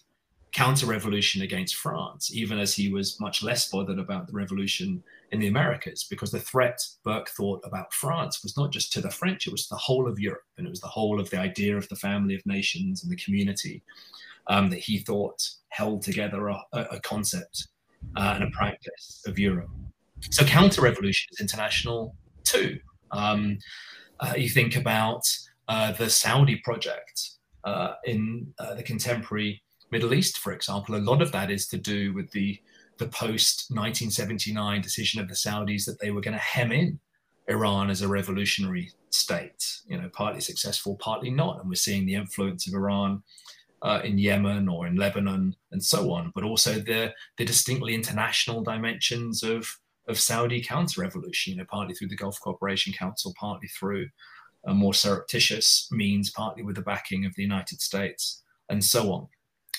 counter 0.52 0.87
revolution 0.87 1.42
against 1.42 1.76
France, 1.76 2.35
even 2.35 2.59
as 2.59 2.75
he 2.75 2.90
was 2.90 3.21
much 3.21 3.42
less 3.42 3.69
bothered 3.69 3.99
about 3.99 4.26
the 4.26 4.33
revolution 4.33 5.02
in 5.30 5.40
the 5.40 5.49
Americas, 5.49 6.04
because 6.04 6.30
the 6.30 6.40
threat 6.40 6.80
Burke 7.04 7.28
thought 7.28 7.61
about 7.64 7.92
France 7.92 8.42
was 8.42 8.57
not 8.57 8.73
just 8.73 8.95
to 8.95 9.02
the 9.02 9.11
French, 9.11 9.47
it 9.47 9.52
was 9.52 9.69
the 9.69 9.76
whole 9.76 10.09
of 10.09 10.19
Europe, 10.19 10.47
and 10.57 10.66
it 10.66 10.71
was 10.71 10.80
the 10.80 10.87
whole 10.87 11.21
of 11.21 11.28
the 11.28 11.38
idea 11.38 11.76
of 11.76 11.87
the 11.90 11.97
family 11.97 12.35
of 12.35 12.47
nations 12.47 13.02
and 13.02 13.12
the 13.12 13.23
community 13.23 13.83
um, 14.47 14.71
that 14.71 14.78
he 14.78 15.00
thought 15.00 15.47
held 15.69 16.00
together 16.00 16.49
a, 16.49 16.64
a 16.73 17.00
concept 17.00 17.69
uh, 18.16 18.33
and 18.37 18.45
a 18.45 18.50
practice 18.50 19.23
of 19.26 19.38
Europe. 19.38 19.69
So 20.30 20.47
counter 20.47 20.80
revolution 20.80 21.28
is 21.33 21.40
international 21.40 22.16
too. 22.45 22.80
Um, 23.11 23.59
uh, 24.19 24.33
you 24.37 24.49
think 24.49 24.76
about 24.76 25.23
uh, 25.71 25.93
the 25.93 26.11
Saudi 26.11 26.57
project 26.57 27.31
uh, 27.62 27.93
in 28.05 28.53
uh, 28.59 28.75
the 28.75 28.83
contemporary 28.83 29.62
Middle 29.93 30.15
East, 30.15 30.39
for 30.39 30.53
example. 30.53 30.97
A 30.97 30.99
lot 30.99 31.23
of 31.23 31.31
that 31.31 31.49
is 31.49 31.69
to 31.69 31.79
do 31.79 32.12
with 32.12 32.31
the 32.33 32.59
the 32.99 33.07
post 33.07 33.71
1979 33.71 34.83
decision 34.83 35.23
of 35.23 35.29
the 35.29 35.35
Saudis 35.35 35.87
that 35.87 35.99
they 36.00 36.11
were 36.11 36.21
going 36.21 36.35
to 36.35 36.39
hem 36.39 36.71
in 36.73 36.99
Iran 37.49 37.89
as 37.89 38.03
a 38.03 38.09
revolutionary 38.09 38.91
state. 39.11 39.65
You 39.87 39.97
know, 39.97 40.11
partly 40.12 40.41
successful, 40.41 40.97
partly 40.97 41.31
not, 41.31 41.61
and 41.61 41.69
we're 41.69 41.77
seeing 41.77 42.05
the 42.05 42.17
influence 42.17 42.67
of 42.67 42.75
Iran 42.75 43.23
uh, 43.83 44.00
in 44.03 44.19
Yemen 44.19 44.69
or 44.69 44.89
in 44.89 44.97
Lebanon 44.97 45.55
and 45.71 45.83
so 45.83 46.12
on, 46.12 46.33
but 46.35 46.43
also 46.43 46.75
the 46.81 47.15
the 47.39 47.45
distinctly 47.45 47.95
international 47.95 48.65
dimensions 48.65 49.45
of 49.45 49.69
of 50.09 50.19
Saudi 50.19 50.61
counter-revolution, 50.61 51.53
you 51.53 51.59
know, 51.59 51.67
partly 51.71 51.95
through 51.95 52.09
the 52.09 52.17
Gulf 52.17 52.41
Cooperation 52.41 52.93
Council, 52.93 53.33
partly 53.39 53.69
through 53.69 54.09
a 54.67 54.75
more 54.75 54.95
surreptitious 54.95 55.88
means, 55.90 56.31
partly 56.31 56.62
with 56.62 56.76
the 56.76 56.83
backing 56.83 57.25
of 57.25 57.35
the 57.35 57.43
United 57.43 57.81
States, 57.81 58.43
and 58.69 58.85
so 58.85 59.12
on. 59.12 59.29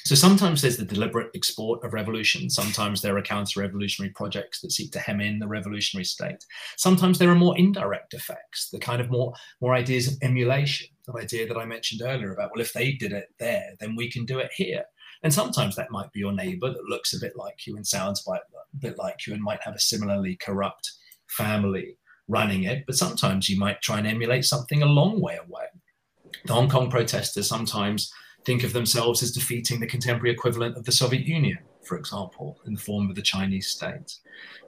So 0.04 0.16
sometimes 0.16 0.62
there's 0.62 0.78
the 0.78 0.86
deliberate 0.86 1.30
export 1.36 1.84
of 1.84 1.94
revolution. 1.94 2.50
Sometimes 2.50 3.02
there 3.02 3.16
are 3.18 3.22
counter-revolutionary 3.22 4.12
projects 4.14 4.60
that 4.62 4.72
seek 4.72 4.92
to 4.94 5.00
hem 5.00 5.22
in 5.22 5.38
the 5.38 5.48
revolutionary 5.48 6.06
state. 6.06 6.44
Sometimes 6.76 7.20
there 7.20 7.30
are 7.30 7.36
more 7.36 7.56
indirect 7.56 8.16
effects, 8.16 8.70
the 8.72 8.80
kind 8.80 9.00
of 9.00 9.12
more, 9.12 9.34
more 9.62 9.76
ideas 9.76 10.08
of 10.08 10.18
emulation, 10.24 10.88
the 11.06 11.14
idea 11.22 11.48
that 11.48 11.58
I 11.58 11.66
mentioned 11.66 12.02
earlier 12.04 12.34
about, 12.34 12.50
well, 12.52 12.62
if 12.62 12.74
they 12.74 12.94
did 12.94 13.12
it 13.12 13.28
there, 13.38 13.76
then 13.80 13.96
we 13.96 14.10
can 14.10 14.26
do 14.26 14.40
it 14.40 14.50
here. 14.56 14.86
And 15.24 15.32
sometimes 15.32 15.76
that 15.76 15.92
might 15.92 16.12
be 16.12 16.20
your 16.20 16.34
neighbor 16.34 16.72
that 16.72 16.90
looks 16.90 17.14
a 17.14 17.20
bit 17.20 17.34
like 17.36 17.68
you 17.68 17.76
and 17.76 17.86
sounds 17.86 18.26
a 18.28 18.40
bit 18.80 18.98
like 18.98 19.28
you 19.28 19.34
and 19.34 19.44
might 19.44 19.62
have 19.62 19.76
a 19.76 19.80
similarly 19.80 20.36
corrupt 20.36 20.92
family 21.30 22.00
running 22.28 22.63
it. 22.63 22.84
But 22.86 22.96
sometimes 22.96 23.50
you 23.50 23.58
might 23.60 23.82
try 23.82 23.98
and 23.98 24.08
emulate 24.08 24.46
something 24.46 24.82
a 24.82 24.88
long 24.88 25.22
way 25.22 25.38
away. 25.38 25.66
The 26.46 26.54
Hong 26.54 26.70
Kong 26.70 26.90
protesters 26.90 27.48
sometimes 27.48 28.12
think 28.46 28.63
of 28.63 28.74
themselves 28.74 29.22
as 29.22 29.32
defeating 29.32 29.80
the 29.80 29.88
contemporary 29.88 30.32
equivalent 30.32 30.78
of 30.78 30.86
the 30.86 30.92
Soviet 30.92 31.25
Union, 31.25 31.60
for 31.84 31.98
example, 31.98 32.60
in 32.66 32.74
the 32.74 32.80
form 32.80 33.10
of 33.10 33.16
the 33.16 33.22
Chinese 33.22 33.68
state. 33.68 34.16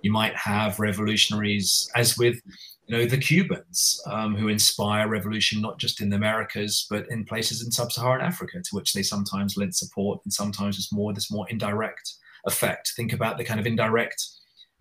You 0.02 0.12
might 0.12 0.36
have 0.36 0.80
revolutionaries, 0.80 1.90
as 1.96 2.18
with 2.18 2.40
you 2.88 2.98
know, 2.98 3.06
the 3.06 3.18
Cubans, 3.18 4.02
um, 4.08 4.36
who 4.36 4.50
inspire 4.50 5.08
revolution 5.08 5.62
not 5.62 5.80
just 5.80 6.02
in 6.02 6.10
the 6.10 6.18
Americas, 6.18 6.86
but 6.90 7.06
in 7.10 7.24
places 7.24 7.64
in 7.64 7.72
sub-Saharan 7.72 8.22
Africa, 8.22 8.62
to 8.62 8.76
which 8.76 8.94
they 8.94 9.04
sometimes 9.04 9.56
lend 9.56 9.74
support, 9.74 10.20
and 10.26 10.34
sometimes 10.34 10.78
it's 10.78 10.92
more 10.92 11.14
this 11.14 11.32
more 11.32 11.48
indirect 11.50 12.14
effect. 12.46 12.92
Think 12.96 13.14
about 13.14 13.38
the 13.38 13.46
kind 13.46 13.60
of 13.60 13.66
indirect 13.66 14.22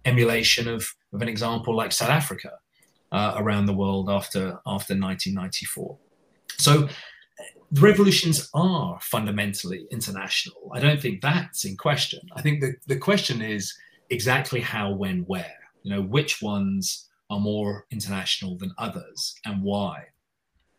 emulation 0.05 0.69
of, 0.69 0.87
of 1.13 1.23
an 1.23 1.29
example 1.29 1.75
like 1.75 1.93
South 1.93 2.11
Africa 2.11 2.53
uh, 3.13 3.35
around 3.37 3.67
the 3.67 3.73
world 3.73 4.09
after 4.11 4.59
after 4.67 4.95
1994. 4.95 5.99
So 6.59 6.89
the 7.71 7.81
revolutions 7.81 8.51
are 8.53 8.99
fundamentally 9.01 9.87
international. 9.91 10.71
I 10.75 10.81
don't 10.81 11.01
think 11.01 11.23
that's 11.23 11.65
in 11.65 11.77
question. 11.77 12.21
I 12.35 12.43
think 12.43 12.61
the, 12.61 12.75
the 12.87 12.99
question 12.99 13.41
is 13.41 13.75
exactly 14.11 14.61
how, 14.61 14.93
when, 14.93 15.21
where. 15.21 15.57
You 15.83 15.95
know, 15.95 16.03
which 16.03 16.43
ones 16.43 17.09
are 17.31 17.41
more 17.41 17.87
international 17.91 18.59
than 18.59 18.75
others 18.77 19.35
and 19.47 19.63
why. 19.63 20.05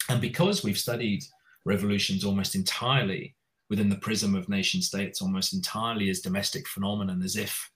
And 0.08 0.22
because 0.22 0.64
we've 0.64 0.78
studied 0.78 1.24
revolutions 1.66 2.24
almost 2.24 2.56
entirely 2.56 3.36
within 3.70 3.90
the 3.90 3.96
prism 3.98 4.36
of 4.36 4.48
nation 4.48 4.82
states, 4.82 5.22
almost 5.22 5.54
entirely 5.54 6.10
as 6.10 6.20
domestic 6.20 6.68
phenomenon, 6.68 7.24
as 7.24 7.36
if 7.36 7.72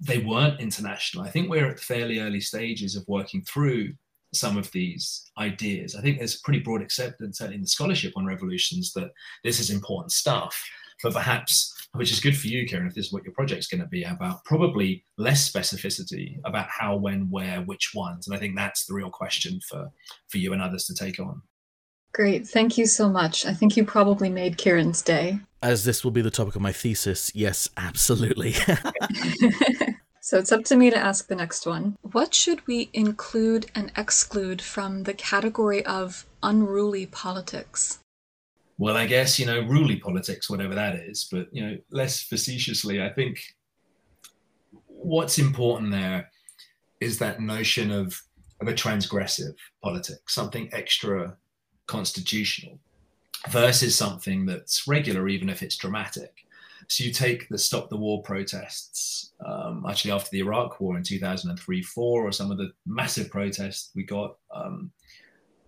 they 0.00 0.18
weren't 0.18 0.60
international, 0.60 1.24
I 1.24 1.30
think 1.30 1.48
we're 1.48 1.70
at 1.70 1.80
fairly 1.80 2.20
early 2.20 2.40
stages 2.40 2.96
of 2.96 3.04
working 3.08 3.42
through 3.42 3.92
some 4.34 4.56
of 4.58 4.70
these 4.72 5.30
ideas. 5.38 5.94
I 5.94 6.02
think 6.02 6.18
there's 6.18 6.40
pretty 6.40 6.60
broad 6.60 6.82
acceptance 6.82 7.40
in 7.40 7.60
the 7.60 7.66
scholarship 7.66 8.12
on 8.16 8.26
revolutions 8.26 8.92
that 8.92 9.10
this 9.44 9.60
is 9.60 9.70
important 9.70 10.12
stuff, 10.12 10.62
but 11.02 11.14
perhaps, 11.14 11.72
which 11.92 12.12
is 12.12 12.20
good 12.20 12.36
for 12.36 12.48
you, 12.48 12.66
Kieran, 12.66 12.86
if 12.86 12.94
this 12.94 13.06
is 13.06 13.12
what 13.12 13.24
your 13.24 13.32
project's 13.32 13.68
going 13.68 13.80
to 13.80 13.88
be 13.88 14.02
about, 14.04 14.44
probably 14.44 15.04
less 15.16 15.50
specificity 15.50 16.38
about 16.44 16.68
how, 16.68 16.96
when, 16.96 17.30
where, 17.30 17.62
which 17.62 17.92
ones. 17.94 18.26
And 18.26 18.36
I 18.36 18.38
think 18.38 18.56
that's 18.56 18.84
the 18.84 18.94
real 18.94 19.10
question 19.10 19.60
for, 19.68 19.90
for 20.28 20.38
you 20.38 20.52
and 20.52 20.60
others 20.60 20.84
to 20.86 20.94
take 20.94 21.18
on. 21.18 21.40
Great. 22.12 22.46
Thank 22.46 22.78
you 22.78 22.86
so 22.86 23.08
much. 23.08 23.46
I 23.46 23.52
think 23.52 23.76
you 23.76 23.84
probably 23.84 24.30
made 24.30 24.56
Kieran's 24.56 25.02
day. 25.02 25.38
As 25.62 25.84
this 25.84 26.04
will 26.04 26.10
be 26.10 26.22
the 26.22 26.30
topic 26.30 26.54
of 26.54 26.62
my 26.62 26.72
thesis, 26.72 27.32
yes, 27.34 27.68
absolutely. 27.76 28.54
So 30.26 30.38
it's 30.38 30.50
up 30.50 30.64
to 30.64 30.76
me 30.76 30.90
to 30.90 30.98
ask 30.98 31.28
the 31.28 31.36
next 31.36 31.66
one. 31.66 31.96
What 32.02 32.34
should 32.34 32.66
we 32.66 32.90
include 32.92 33.70
and 33.76 33.92
exclude 33.96 34.60
from 34.60 35.04
the 35.04 35.14
category 35.14 35.86
of 35.86 36.26
unruly 36.42 37.06
politics? 37.06 38.00
Well, 38.76 38.96
I 38.96 39.06
guess, 39.06 39.38
you 39.38 39.46
know, 39.46 39.60
ruly 39.60 40.00
politics, 40.00 40.50
whatever 40.50 40.74
that 40.74 40.96
is, 40.96 41.28
but, 41.30 41.46
you 41.52 41.64
know, 41.64 41.78
less 41.92 42.22
facetiously, 42.22 43.00
I 43.00 43.10
think 43.10 43.38
what's 44.88 45.38
important 45.38 45.92
there 45.92 46.28
is 47.00 47.20
that 47.20 47.40
notion 47.40 47.92
of, 47.92 48.20
of 48.60 48.66
a 48.66 48.74
transgressive 48.74 49.54
politics, 49.80 50.34
something 50.34 50.68
extra 50.72 51.36
constitutional 51.86 52.80
versus 53.50 53.96
something 53.96 54.46
that's 54.46 54.86
regular, 54.86 55.28
even 55.28 55.48
if 55.48 55.62
it's 55.62 55.76
dramatic. 55.76 56.46
So 56.88 57.04
you 57.04 57.12
take 57.12 57.48
the 57.48 57.58
Stop 57.58 57.88
the 57.88 57.96
War 57.96 58.22
protests, 58.22 59.32
um, 59.44 59.84
actually 59.88 60.12
after 60.12 60.30
the 60.30 60.40
Iraq 60.40 60.80
War 60.80 60.96
in 60.96 61.02
2003 61.02 61.82
4, 61.82 62.26
or 62.26 62.32
some 62.32 62.50
of 62.50 62.58
the 62.58 62.70
massive 62.86 63.30
protests 63.30 63.90
we 63.94 64.04
got 64.04 64.36
um, 64.54 64.90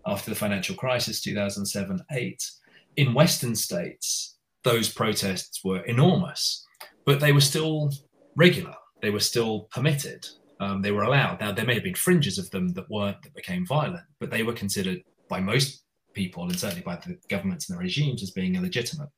after 0.06 0.30
the 0.30 0.36
financial 0.36 0.76
crisis 0.76 1.20
2007 1.20 2.00
8. 2.12 2.50
In 2.96 3.14
Western 3.14 3.54
states, 3.54 4.36
those 4.64 4.88
protests 4.88 5.64
were 5.64 5.80
enormous, 5.82 6.66
but 7.04 7.20
they 7.20 7.32
were 7.32 7.40
still 7.40 7.90
regular, 8.36 8.74
they 9.02 9.10
were 9.10 9.20
still 9.20 9.68
permitted, 9.72 10.26
um, 10.60 10.82
they 10.82 10.92
were 10.92 11.04
allowed. 11.04 11.40
Now, 11.40 11.52
there 11.52 11.64
may 11.64 11.74
have 11.74 11.84
been 11.84 11.94
fringes 11.94 12.38
of 12.38 12.50
them 12.50 12.68
that 12.74 12.90
weren't, 12.90 13.22
that 13.22 13.34
became 13.34 13.66
violent, 13.66 14.04
but 14.20 14.30
they 14.30 14.42
were 14.42 14.52
considered 14.52 15.02
by 15.28 15.40
most 15.40 15.84
people, 16.22 16.42
and 16.42 16.58
certainly 16.58 16.82
by 16.82 16.96
the 16.96 17.16
governments 17.28 17.68
and 17.68 17.78
the 17.78 17.82
regimes, 17.82 18.22
as 18.22 18.30
being 18.30 18.56
illegitimate. 18.56 19.10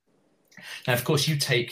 Now, 0.86 0.94
of 0.94 1.04
course, 1.04 1.26
you 1.26 1.36
take 1.36 1.70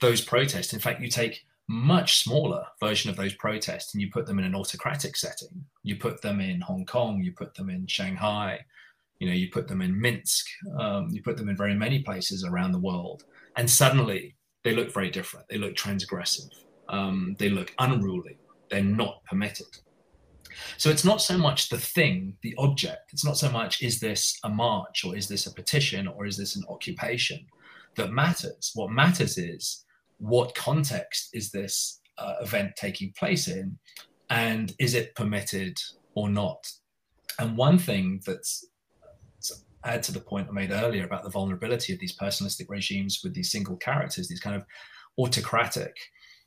those 0.00 0.20
protests. 0.20 0.72
In 0.72 0.80
fact, 0.80 1.00
you 1.00 1.08
take 1.08 1.44
much 1.68 2.22
smaller 2.24 2.64
version 2.80 3.10
of 3.10 3.16
those 3.16 3.34
protests 3.34 3.94
and 3.94 4.02
you 4.02 4.10
put 4.10 4.26
them 4.26 4.38
in 4.38 4.44
an 4.44 4.54
autocratic 4.54 5.16
setting. 5.16 5.64
You 5.82 5.96
put 5.96 6.20
them 6.20 6.40
in 6.40 6.60
Hong 6.60 6.84
Kong, 6.84 7.22
you 7.22 7.32
put 7.32 7.54
them 7.54 7.70
in 7.70 7.86
Shanghai, 7.86 8.60
you 9.18 9.26
know, 9.28 9.34
you 9.34 9.48
put 9.50 9.68
them 9.68 9.80
in 9.80 10.00
Minsk, 10.00 10.46
um, 10.78 11.08
you 11.10 11.22
put 11.22 11.36
them 11.36 11.48
in 11.48 11.56
very 11.56 11.74
many 11.74 12.00
places 12.00 12.44
around 12.44 12.72
the 12.72 12.86
world, 12.90 13.24
and 13.56 13.70
suddenly 13.70 14.34
they 14.64 14.74
look 14.74 14.92
very 14.92 15.10
different. 15.10 15.48
They 15.48 15.58
look 15.58 15.74
transgressive. 15.74 16.50
Um, 16.88 17.36
they 17.38 17.48
look 17.48 17.72
unruly. 17.78 18.36
They're 18.70 18.82
not 18.82 19.24
permitted. 19.24 19.72
So 20.76 20.90
it's 20.90 21.04
not 21.04 21.22
so 21.22 21.38
much 21.38 21.68
the 21.68 21.78
thing, 21.78 22.36
the 22.42 22.54
object. 22.58 23.12
It's 23.12 23.24
not 23.24 23.36
so 23.36 23.50
much 23.50 23.82
is 23.82 24.00
this 24.00 24.38
a 24.44 24.48
march 24.48 25.04
or 25.04 25.16
is 25.16 25.28
this 25.28 25.46
a 25.46 25.54
petition 25.54 26.06
or 26.06 26.26
is 26.26 26.36
this 26.36 26.56
an 26.56 26.64
occupation 26.68 27.46
that 27.96 28.12
matters. 28.12 28.72
What 28.74 28.90
matters 28.90 29.38
is 29.38 29.84
what 30.18 30.54
context 30.54 31.30
is 31.32 31.50
this 31.50 32.00
uh, 32.18 32.34
event 32.40 32.72
taking 32.76 33.12
place 33.18 33.48
in 33.48 33.78
and 34.30 34.72
is 34.78 34.94
it 34.94 35.14
permitted 35.14 35.78
or 36.14 36.28
not 36.28 36.64
and 37.38 37.56
one 37.56 37.78
thing 37.78 38.20
that's 38.26 38.66
add 39.84 40.02
to 40.04 40.12
the 40.12 40.20
point 40.20 40.48
I 40.48 40.52
made 40.52 40.70
earlier 40.70 41.04
about 41.04 41.24
the 41.24 41.30
vulnerability 41.30 41.92
of 41.92 41.98
these 41.98 42.16
personalistic 42.16 42.66
regimes 42.68 43.20
with 43.24 43.34
these 43.34 43.50
single 43.50 43.76
characters, 43.76 44.28
these 44.28 44.40
kind 44.40 44.54
of 44.54 44.64
autocratic, 45.18 45.96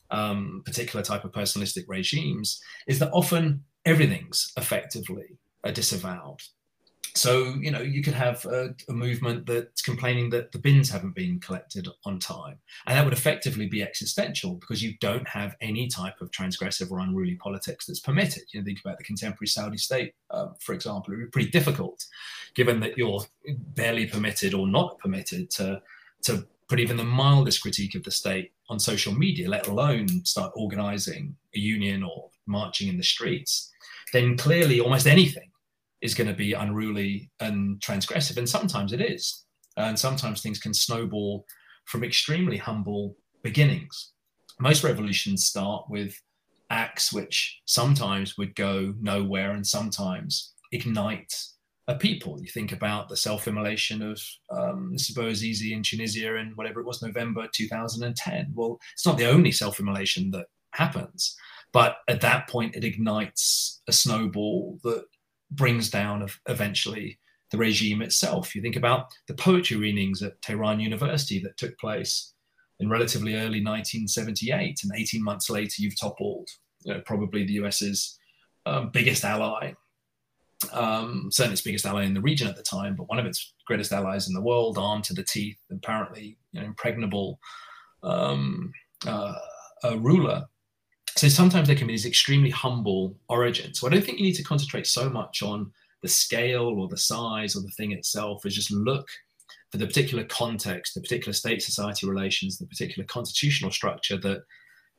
um, 0.10 0.62
particular 0.66 1.04
type 1.04 1.26
of 1.26 1.34
personalistic 1.34 1.84
regimes, 1.88 2.62
is 2.88 2.98
that 3.00 3.12
often 3.12 3.64
everything's 3.86 4.52
effectively 4.58 5.38
disavowed. 5.74 6.42
So 7.16 7.56
you 7.62 7.72
know 7.72 7.82
you 7.82 8.04
could 8.04 8.14
have 8.14 8.46
a, 8.46 8.76
a, 8.90 8.94
movement 8.94 9.46
that's 9.46 9.82
complaining 9.82 10.30
that 10.32 10.52
the 10.52 10.60
bins 10.60 10.90
haven't 10.90 11.16
been 11.16 11.40
collected 11.40 11.88
on 12.04 12.20
time. 12.20 12.58
And 12.86 12.98
that 12.98 13.06
would 13.06 13.14
effectively 13.14 13.68
be 13.68 13.82
existential 13.82 14.56
because 14.56 14.84
you 14.84 14.96
don't 15.00 15.28
have 15.30 15.56
any 15.62 15.88
type 15.88 16.20
of 16.20 16.30
transgressive 16.32 16.92
or 16.92 17.00
unruly 17.00 17.36
politics 17.36 17.86
that's 17.86 18.02
permitted. 18.02 18.44
You 18.52 18.60
know 18.60 18.66
think 18.66 18.82
about 18.82 18.98
the 18.98 19.06
contemporary 19.06 19.48
saudi 19.48 19.78
state 19.78 20.14
um, 20.30 20.56
for 20.60 20.74
example. 20.74 21.14
It 21.14 21.18
would 21.18 21.26
be 21.26 21.32
pretty 21.32 21.52
difficult 21.52 22.06
given 22.54 22.82
that 22.82 22.98
you're 22.98 23.22
barely 23.76 24.08
permitted 24.08 24.54
or 24.54 24.68
not 24.68 25.00
permitted 25.00 25.50
to 25.52 25.82
to 26.24 26.46
put 26.68 26.82
even 26.82 26.98
the 26.98 27.04
mildest 27.04 27.62
critique 27.62 27.96
of 27.96 28.04
the 28.04 28.12
state 28.12 28.52
on 28.70 28.80
social 28.80 29.14
media 29.14 29.50
let 29.50 29.68
alone 29.68 30.08
start 30.26 30.52
organizing 30.56 31.36
a 31.56 31.60
union 31.60 32.04
or 32.04 32.30
marching 32.48 32.88
in 32.88 32.98
the 32.98 33.04
streets 33.04 33.72
then 34.16 34.38
clearly 34.38 34.80
almost 34.80 35.08
anything 35.08 35.50
is 36.02 36.14
going 36.14 36.28
to 36.28 36.34
be 36.34 36.54
unruly 36.54 37.30
and 37.40 37.80
transgressive, 37.82 38.38
and 38.38 38.48
sometimes 38.48 38.94
it 38.94 39.02
is. 39.02 39.46
And 39.78 39.98
sometimes 40.00 40.42
things 40.42 40.60
can 40.60 40.74
snowball 40.74 41.46
from 41.86 42.04
extremely 42.04 42.58
humble 42.58 43.18
beginnings. 43.44 44.14
Most 44.60 44.84
revolutions 44.84 45.46
start 45.46 45.86
with 45.90 46.20
acts 46.70 47.12
which 47.12 47.62
sometimes 47.66 48.38
would 48.38 48.56
go 48.56 48.94
nowhere 49.00 49.52
and 49.52 49.68
sometimes 49.68 50.54
ignite 50.72 51.34
a 51.88 51.96
people. 51.96 52.40
You 52.42 52.48
think 52.48 52.72
about 52.72 53.10
the 53.10 53.18
self-immolation 53.18 54.02
of 54.02 54.22
um, 54.50 54.96
Bouazizi 54.96 55.74
in 55.74 55.84
Tunisia 55.84 56.36
in 56.38 56.54
whatever 56.56 56.80
it 56.80 56.86
was, 56.86 57.02
November 57.02 57.48
2010. 57.54 58.54
Well, 58.56 58.80
it's 58.94 59.06
not 59.06 59.18
the 59.18 59.30
only 59.30 59.52
self-immolation 59.52 60.32
that 60.32 60.46
happens, 60.72 61.36
but 61.76 61.98
at 62.08 62.22
that 62.22 62.48
point, 62.48 62.74
it 62.74 62.86
ignites 62.86 63.82
a 63.86 63.92
snowball 63.92 64.80
that 64.84 65.04
brings 65.52 65.90
down 65.90 66.26
eventually 66.48 67.20
the 67.52 67.58
regime 67.58 68.02
itself. 68.02 68.56
You 68.56 68.62
think 68.62 68.78
about 68.78 69.08
the 69.28 69.34
poetry 69.34 69.76
readings 69.76 70.22
at 70.22 70.42
Tehran 70.42 70.80
University 70.80 71.38
that 71.40 71.58
took 71.58 71.78
place 71.78 72.34
in 72.80 72.88
relatively 72.88 73.36
early 73.36 73.62
1978, 73.62 74.84
and 74.84 74.92
18 74.96 75.22
months 75.22 75.50
later, 75.50 75.82
you've 75.82 76.00
toppled 76.00 76.48
you 76.86 76.94
know, 76.94 77.02
probably 77.02 77.44
the 77.44 77.56
US's 77.56 78.18
um, 78.66 78.90
biggest 78.92 79.26
ally, 79.26 79.74
um, 80.72 81.28
certainly 81.30 81.56
its 81.56 81.62
biggest 81.62 81.86
ally 81.86 82.06
in 82.06 82.14
the 82.14 82.22
region 82.22 82.48
at 82.48 82.56
the 82.56 82.64
time, 82.64 82.96
but 82.96 83.10
one 83.10 83.20
of 83.20 83.26
its 83.26 83.54
greatest 83.68 83.92
allies 83.92 84.30
in 84.30 84.34
the 84.34 84.42
world, 84.42 84.78
armed 84.78 85.04
to 85.04 85.14
the 85.14 85.26
teeth, 85.26 85.60
apparently 85.70 86.38
you 86.54 86.62
know, 86.62 86.66
impregnable 86.68 87.38
um, 88.02 88.72
uh, 89.06 89.34
ruler. 89.98 90.46
So 91.16 91.30
sometimes 91.30 91.68
there 91.68 91.78
can 91.78 91.88
be 91.88 91.94
these 91.94 92.06
extremely 92.06 92.50
humble 92.50 93.18
origins. 93.30 93.80
So 93.80 93.88
I 93.88 93.90
don't 93.90 94.04
think 94.04 94.18
you 94.18 94.26
need 94.26 94.36
to 94.36 94.44
concentrate 94.44 94.86
so 94.86 95.10
much 95.10 95.42
on 95.42 95.72
the 96.02 96.10
scale 96.10 96.68
or 96.78 96.88
the 96.88 96.98
size 96.98 97.56
or 97.56 97.62
the 97.62 97.72
thing 97.78 97.94
itself. 97.94 98.46
Is 98.46 98.56
just 98.56 98.72
look 98.72 99.08
for 99.72 99.78
the 99.78 99.88
particular 99.88 100.26
context, 100.26 100.94
the 100.94 101.02
particular 101.02 101.34
state-society 101.34 102.08
relations, 102.08 102.58
the 102.58 102.68
particular 102.68 103.06
constitutional 103.08 103.72
structure 103.72 104.18
that 104.18 104.44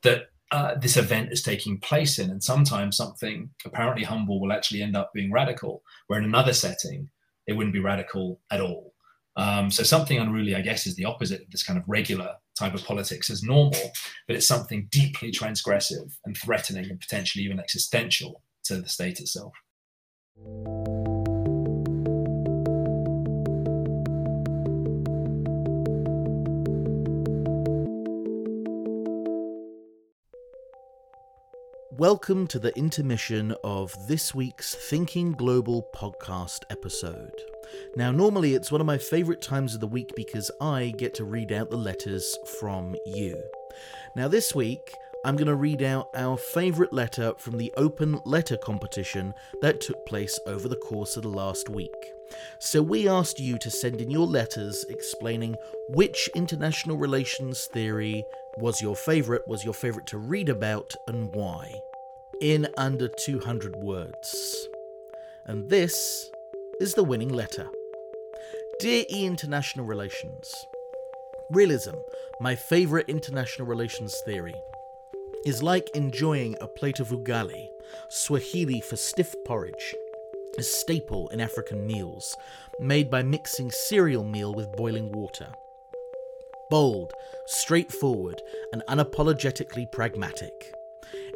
that 0.02 0.26
uh, 0.52 0.74
this 0.76 0.96
event 0.96 1.32
is 1.32 1.42
taking 1.42 1.78
place 1.80 2.18
in. 2.18 2.30
And 2.30 2.42
sometimes 2.42 2.96
something 2.96 3.50
apparently 3.64 4.04
humble 4.04 4.40
will 4.40 4.52
actually 4.52 4.82
end 4.82 4.96
up 4.96 5.12
being 5.12 5.32
radical, 5.32 5.82
where 6.06 6.18
in 6.18 6.24
another 6.24 6.52
setting, 6.52 7.10
it 7.46 7.52
wouldn't 7.52 7.74
be 7.74 7.80
radical 7.80 8.40
at 8.50 8.60
all. 8.60 8.94
Um, 9.36 9.70
so 9.70 9.82
something 9.82 10.18
unruly, 10.18 10.54
I 10.54 10.62
guess, 10.62 10.86
is 10.86 10.96
the 10.96 11.04
opposite 11.04 11.42
of 11.42 11.50
this 11.50 11.62
kind 11.62 11.78
of 11.78 11.84
regular 11.86 12.36
type 12.58 12.74
of 12.74 12.84
politics 12.84 13.30
as 13.30 13.42
normal, 13.42 13.80
but 14.26 14.36
it's 14.36 14.48
something 14.48 14.88
deeply 14.90 15.30
transgressive 15.30 16.12
and 16.24 16.36
threatening 16.36 16.90
and 16.90 17.00
potentially 17.00 17.44
even 17.44 17.60
existential 17.60 18.42
to 18.64 18.80
the 18.80 18.88
state 18.88 19.20
itself. 19.20 19.52
Welcome 32.08 32.46
to 32.48 32.60
the 32.60 32.72
intermission 32.78 33.52
of 33.64 34.06
this 34.06 34.32
week's 34.32 34.76
Thinking 34.76 35.32
Global 35.32 35.88
podcast 35.92 36.62
episode. 36.70 37.34
Now, 37.96 38.12
normally 38.12 38.54
it's 38.54 38.70
one 38.70 38.80
of 38.80 38.86
my 38.86 38.96
favourite 38.96 39.40
times 39.40 39.74
of 39.74 39.80
the 39.80 39.88
week 39.88 40.12
because 40.14 40.48
I 40.60 40.94
get 40.96 41.14
to 41.14 41.24
read 41.24 41.50
out 41.50 41.68
the 41.68 41.76
letters 41.76 42.38
from 42.60 42.94
you. 43.04 43.42
Now, 44.14 44.28
this 44.28 44.54
week 44.54 44.94
I'm 45.24 45.34
going 45.34 45.48
to 45.48 45.56
read 45.56 45.82
out 45.82 46.10
our 46.14 46.36
favourite 46.36 46.92
letter 46.92 47.32
from 47.38 47.58
the 47.58 47.74
open 47.76 48.20
letter 48.24 48.56
competition 48.56 49.34
that 49.60 49.80
took 49.80 50.06
place 50.06 50.38
over 50.46 50.68
the 50.68 50.76
course 50.76 51.16
of 51.16 51.24
the 51.24 51.28
last 51.28 51.68
week. 51.68 52.12
So, 52.60 52.82
we 52.82 53.08
asked 53.08 53.40
you 53.40 53.58
to 53.58 53.68
send 53.68 54.00
in 54.00 54.12
your 54.12 54.28
letters 54.28 54.84
explaining 54.88 55.56
which 55.88 56.30
international 56.36 56.98
relations 56.98 57.66
theory 57.66 58.24
was 58.58 58.80
your 58.80 58.94
favourite, 58.94 59.48
was 59.48 59.64
your 59.64 59.74
favourite 59.74 60.06
to 60.06 60.18
read 60.18 60.48
about, 60.48 60.94
and 61.08 61.34
why. 61.34 61.74
In 62.40 62.68
under 62.76 63.08
200 63.08 63.76
words. 63.76 64.68
And 65.46 65.70
this 65.70 66.30
is 66.80 66.92
the 66.92 67.02
winning 67.02 67.30
letter. 67.30 67.68
Dear 68.78 69.04
E 69.10 69.24
International 69.24 69.86
Relations, 69.86 70.54
Realism, 71.50 71.94
my 72.38 72.54
favourite 72.54 73.08
international 73.08 73.66
relations 73.66 74.20
theory, 74.26 74.54
is 75.46 75.62
like 75.62 75.88
enjoying 75.94 76.56
a 76.60 76.66
plate 76.66 77.00
of 77.00 77.08
ugali, 77.08 77.68
Swahili 78.08 78.80
for 78.80 78.96
stiff 78.96 79.34
porridge, 79.46 79.94
a 80.58 80.62
staple 80.62 81.28
in 81.28 81.40
African 81.40 81.86
meals, 81.86 82.36
made 82.78 83.10
by 83.10 83.22
mixing 83.22 83.70
cereal 83.70 84.24
meal 84.24 84.52
with 84.52 84.76
boiling 84.76 85.10
water. 85.12 85.48
Bold, 86.68 87.14
straightforward, 87.46 88.42
and 88.72 88.82
unapologetically 88.88 89.90
pragmatic. 89.90 90.74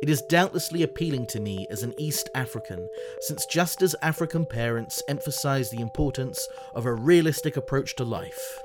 It 0.02 0.08
is 0.08 0.22
doubtlessly 0.22 0.82
appealing 0.82 1.26
to 1.26 1.40
me 1.40 1.66
as 1.70 1.82
an 1.82 1.94
East 1.98 2.30
African, 2.34 2.88
since 3.20 3.44
just 3.46 3.82
as 3.82 3.94
African 4.00 4.46
parents 4.46 5.02
emphasize 5.08 5.68
the 5.68 5.82
importance 5.82 6.48
of 6.74 6.86
a 6.86 6.94
realistic 6.94 7.56
approach 7.56 7.96
to 7.96 8.04
life, 8.04 8.58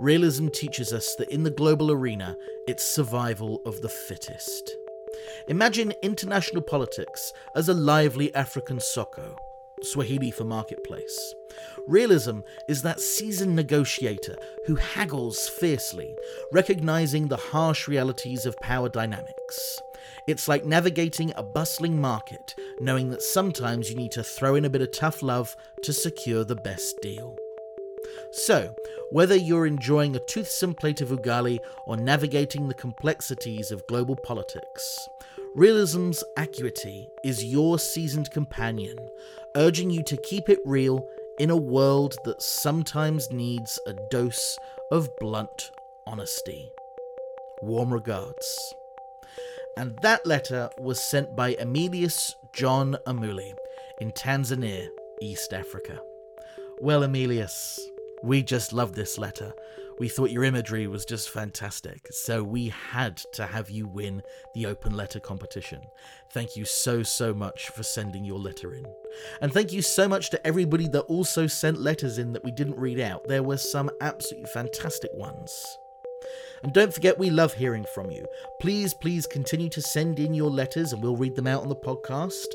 realism 0.00 0.48
teaches 0.48 0.92
us 0.92 1.14
that 1.16 1.30
in 1.30 1.44
the 1.44 1.50
global 1.50 1.92
arena, 1.92 2.36
it's 2.66 2.82
survival 2.82 3.62
of 3.64 3.80
the 3.82 3.88
fittest. 3.88 4.74
Imagine 5.48 5.92
international 6.02 6.62
politics 6.62 7.32
as 7.54 7.68
a 7.68 7.74
lively 7.74 8.34
African 8.34 8.80
soko. 8.80 9.36
Swahili 9.82 10.30
for 10.30 10.44
marketplace. 10.44 11.34
Realism 11.86 12.40
is 12.68 12.82
that 12.82 13.00
seasoned 13.00 13.56
negotiator 13.56 14.36
who 14.66 14.74
haggles 14.74 15.48
fiercely, 15.48 16.14
recognizing 16.52 17.28
the 17.28 17.36
harsh 17.36 17.88
realities 17.88 18.44
of 18.44 18.58
power 18.58 18.88
dynamics. 18.88 19.80
It's 20.26 20.48
like 20.48 20.64
navigating 20.64 21.32
a 21.36 21.42
bustling 21.42 22.00
market, 22.00 22.54
knowing 22.80 23.10
that 23.10 23.22
sometimes 23.22 23.90
you 23.90 23.96
need 23.96 24.12
to 24.12 24.24
throw 24.24 24.54
in 24.54 24.64
a 24.64 24.70
bit 24.70 24.82
of 24.82 24.92
tough 24.92 25.22
love 25.22 25.56
to 25.82 25.92
secure 25.92 26.44
the 26.44 26.56
best 26.56 27.00
deal. 27.00 27.36
So, 28.32 28.74
whether 29.12 29.36
you're 29.36 29.66
enjoying 29.66 30.16
a 30.16 30.20
toothsome 30.20 30.74
plate 30.74 31.00
of 31.00 31.08
ugali 31.08 31.58
or 31.86 31.96
navigating 31.96 32.68
the 32.68 32.74
complexities 32.74 33.70
of 33.70 33.86
global 33.86 34.16
politics, 34.16 35.08
realism's 35.54 36.22
acuity 36.36 37.08
is 37.24 37.44
your 37.44 37.78
seasoned 37.78 38.30
companion, 38.30 38.96
urging 39.56 39.90
you 39.90 40.02
to 40.04 40.16
keep 40.16 40.48
it 40.48 40.60
real 40.64 41.06
in 41.38 41.50
a 41.50 41.56
world 41.56 42.16
that 42.24 42.42
sometimes 42.42 43.30
needs 43.30 43.78
a 43.86 43.94
dose 44.10 44.58
of 44.92 45.08
blunt 45.18 45.70
honesty. 46.06 46.70
Warm 47.62 47.92
regards. 47.92 48.74
And 49.76 49.98
that 50.02 50.26
letter 50.26 50.70
was 50.78 51.02
sent 51.02 51.34
by 51.36 51.54
Emilius 51.54 52.34
John 52.54 52.96
Amuli 53.06 53.54
in 54.00 54.12
Tanzania, 54.12 54.88
East 55.22 55.52
Africa. 55.52 56.00
Well, 56.80 57.02
Emilius, 57.02 57.78
we 58.22 58.42
just 58.42 58.72
love 58.72 58.94
this 58.94 59.18
letter. 59.18 59.52
We 59.98 60.08
thought 60.08 60.30
your 60.30 60.44
imagery 60.44 60.86
was 60.86 61.04
just 61.04 61.28
fantastic, 61.28 62.06
so 62.10 62.42
we 62.42 62.68
had 62.70 63.18
to 63.34 63.44
have 63.44 63.68
you 63.68 63.86
win 63.86 64.22
the 64.54 64.64
open 64.64 64.96
letter 64.96 65.20
competition. 65.20 65.82
Thank 66.32 66.56
you 66.56 66.64
so, 66.64 67.02
so 67.02 67.34
much 67.34 67.68
for 67.68 67.82
sending 67.82 68.24
your 68.24 68.38
letter 68.38 68.72
in. 68.72 68.86
And 69.42 69.52
thank 69.52 69.74
you 69.74 69.82
so 69.82 70.08
much 70.08 70.30
to 70.30 70.46
everybody 70.46 70.88
that 70.88 71.02
also 71.02 71.46
sent 71.46 71.78
letters 71.78 72.16
in 72.16 72.32
that 72.32 72.44
we 72.44 72.50
didn't 72.50 72.78
read 72.78 72.98
out. 72.98 73.28
There 73.28 73.42
were 73.42 73.58
some 73.58 73.90
absolutely 74.00 74.48
fantastic 74.50 75.10
ones. 75.12 75.78
And 76.62 76.72
don't 76.72 76.92
forget, 76.92 77.18
we 77.18 77.30
love 77.30 77.54
hearing 77.54 77.84
from 77.84 78.10
you. 78.10 78.26
Please, 78.60 78.92
please 78.94 79.26
continue 79.26 79.68
to 79.70 79.80
send 79.80 80.18
in 80.18 80.34
your 80.34 80.50
letters 80.50 80.92
and 80.92 81.02
we'll 81.02 81.16
read 81.16 81.36
them 81.36 81.46
out 81.46 81.62
on 81.62 81.68
the 81.68 81.76
podcast 81.76 82.46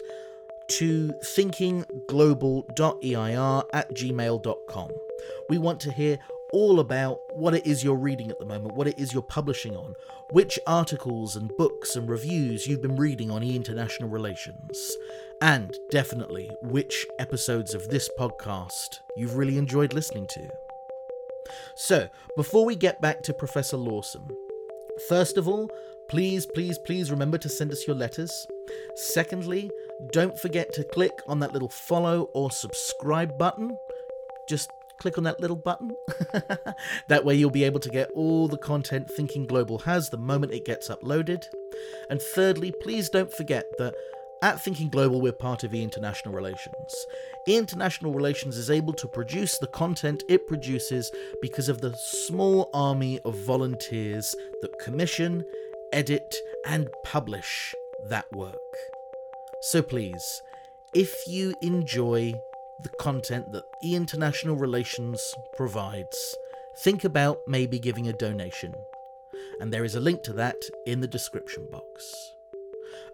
to 0.67 1.13
thinkingglobal.eir 1.23 3.63
at 3.73 3.93
gmail.com. 3.93 4.89
We 5.49 5.57
want 5.57 5.79
to 5.81 5.91
hear 5.91 6.19
all 6.53 6.79
about 6.79 7.19
what 7.35 7.53
it 7.53 7.65
is 7.65 7.83
you're 7.83 7.95
reading 7.95 8.31
at 8.31 8.39
the 8.39 8.45
moment, 8.45 8.75
what 8.75 8.87
it 8.87 8.97
is 8.97 9.13
you're 9.13 9.23
publishing 9.23 9.75
on, 9.75 9.95
which 10.31 10.57
articles 10.65 11.35
and 11.35 11.51
books 11.57 11.95
and 11.95 12.07
reviews 12.07 12.67
you've 12.67 12.81
been 12.81 12.95
reading 12.95 13.29
on 13.29 13.43
e 13.43 13.55
international 13.55 14.09
relations, 14.09 14.95
and 15.41 15.75
definitely 15.91 16.49
which 16.61 17.05
episodes 17.19 17.73
of 17.73 17.89
this 17.89 18.09
podcast 18.17 18.99
you've 19.17 19.35
really 19.35 19.57
enjoyed 19.57 19.93
listening 19.93 20.27
to. 20.27 20.64
So, 21.75 22.09
before 22.35 22.65
we 22.65 22.75
get 22.75 23.01
back 23.01 23.21
to 23.23 23.33
Professor 23.33 23.77
Lawson, 23.77 24.27
first 25.07 25.37
of 25.37 25.47
all, 25.47 25.69
please, 26.09 26.45
please, 26.45 26.77
please 26.77 27.11
remember 27.11 27.37
to 27.37 27.49
send 27.49 27.71
us 27.71 27.87
your 27.87 27.95
letters. 27.95 28.47
Secondly, 28.95 29.69
don't 30.11 30.37
forget 30.39 30.73
to 30.73 30.83
click 30.83 31.21
on 31.27 31.39
that 31.39 31.53
little 31.53 31.69
follow 31.69 32.29
or 32.33 32.51
subscribe 32.51 33.37
button. 33.37 33.77
Just 34.47 34.69
click 34.99 35.17
on 35.17 35.23
that 35.25 35.39
little 35.39 35.55
button. 35.55 35.95
that 37.07 37.25
way, 37.25 37.35
you'll 37.35 37.49
be 37.49 37.63
able 37.63 37.79
to 37.79 37.89
get 37.89 38.11
all 38.11 38.47
the 38.47 38.57
content 38.57 39.09
Thinking 39.09 39.45
Global 39.45 39.79
has 39.79 40.09
the 40.09 40.17
moment 40.17 40.53
it 40.53 40.65
gets 40.65 40.89
uploaded. 40.89 41.45
And 42.09 42.21
thirdly, 42.21 42.73
please 42.81 43.09
don't 43.09 43.31
forget 43.31 43.65
that 43.77 43.93
At 44.41 44.61
Thinking 44.61 44.89
Global, 44.89 45.21
we're 45.21 45.31
part 45.31 45.63
of 45.63 45.73
International 45.73 46.33
Relations. 46.33 47.05
International 47.47 48.13
Relations 48.13 48.57
is 48.57 48.69
able 48.69 48.93
to 48.93 49.07
produce 49.07 49.57
the 49.57 49.67
content 49.67 50.23
it 50.29 50.47
produces 50.47 51.11
because 51.41 51.69
of 51.69 51.81
the 51.81 51.95
small 51.95 52.69
army 52.73 53.19
of 53.25 53.35
volunteers 53.39 54.35
that 54.61 54.77
commission, 54.79 55.45
edit, 55.93 56.35
and 56.65 56.89
publish 57.03 57.73
that 58.09 58.31
work. 58.33 58.55
So 59.61 59.81
please, 59.81 60.41
if 60.93 61.13
you 61.27 61.55
enjoy 61.61 62.33
the 62.83 62.89
content 62.99 63.51
that 63.53 63.63
E 63.83 63.95
International 63.95 64.55
Relations 64.55 65.33
provides, 65.55 66.35
think 66.79 67.03
about 67.03 67.39
maybe 67.47 67.79
giving 67.79 68.07
a 68.07 68.13
donation. 68.13 68.75
And 69.59 69.71
there 69.71 69.85
is 69.85 69.95
a 69.95 70.01
link 70.01 70.23
to 70.23 70.33
that 70.33 70.57
in 70.85 70.99
the 70.99 71.07
description 71.07 71.67
box. 71.71 72.33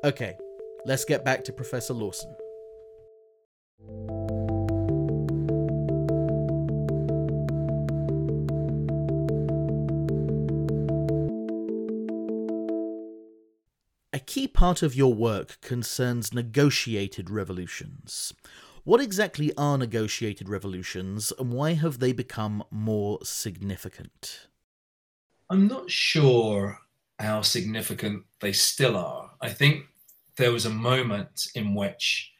Okay, 0.03 0.35
let's 0.85 1.05
get 1.05 1.23
back 1.23 1.43
to 1.45 1.53
Professor 1.53 1.93
Lawson. 1.93 2.35
A 14.13 14.19
key 14.19 14.47
part 14.47 14.81
of 14.81 14.95
your 14.95 15.13
work 15.13 15.59
concerns 15.61 16.33
negotiated 16.33 17.29
revolutions. 17.29 18.33
What 18.83 18.99
exactly 18.99 19.51
are 19.57 19.77
negotiated 19.77 20.49
revolutions 20.49 21.31
and 21.37 21.51
why 21.53 21.73
have 21.73 21.99
they 21.99 22.13
become 22.13 22.63
more 22.71 23.19
significant? 23.23 24.47
I'm 25.49 25.67
not 25.67 25.91
sure 25.91 26.79
how 27.19 27.41
significant 27.41 28.23
they 28.39 28.53
still 28.53 28.97
are. 28.97 29.31
I 29.39 29.49
think 29.49 29.85
there 30.37 30.51
was 30.51 30.65
a 30.65 30.69
moment 30.69 31.47
in 31.55 31.75
which 31.75 32.31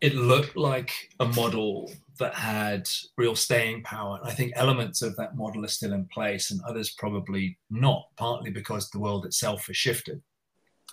it 0.00 0.14
looked 0.14 0.56
like 0.56 0.92
a 1.20 1.24
model 1.24 1.90
that 2.18 2.34
had 2.34 2.88
real 3.16 3.34
staying 3.34 3.82
power. 3.82 4.20
I 4.22 4.32
think 4.32 4.52
elements 4.54 5.02
of 5.02 5.16
that 5.16 5.36
model 5.36 5.64
are 5.64 5.68
still 5.68 5.92
in 5.92 6.06
place 6.06 6.50
and 6.50 6.60
others 6.62 6.90
probably 6.90 7.58
not, 7.70 8.08
partly 8.16 8.50
because 8.50 8.90
the 8.90 8.98
world 9.00 9.24
itself 9.24 9.66
has 9.66 9.76
shifted. 9.76 10.22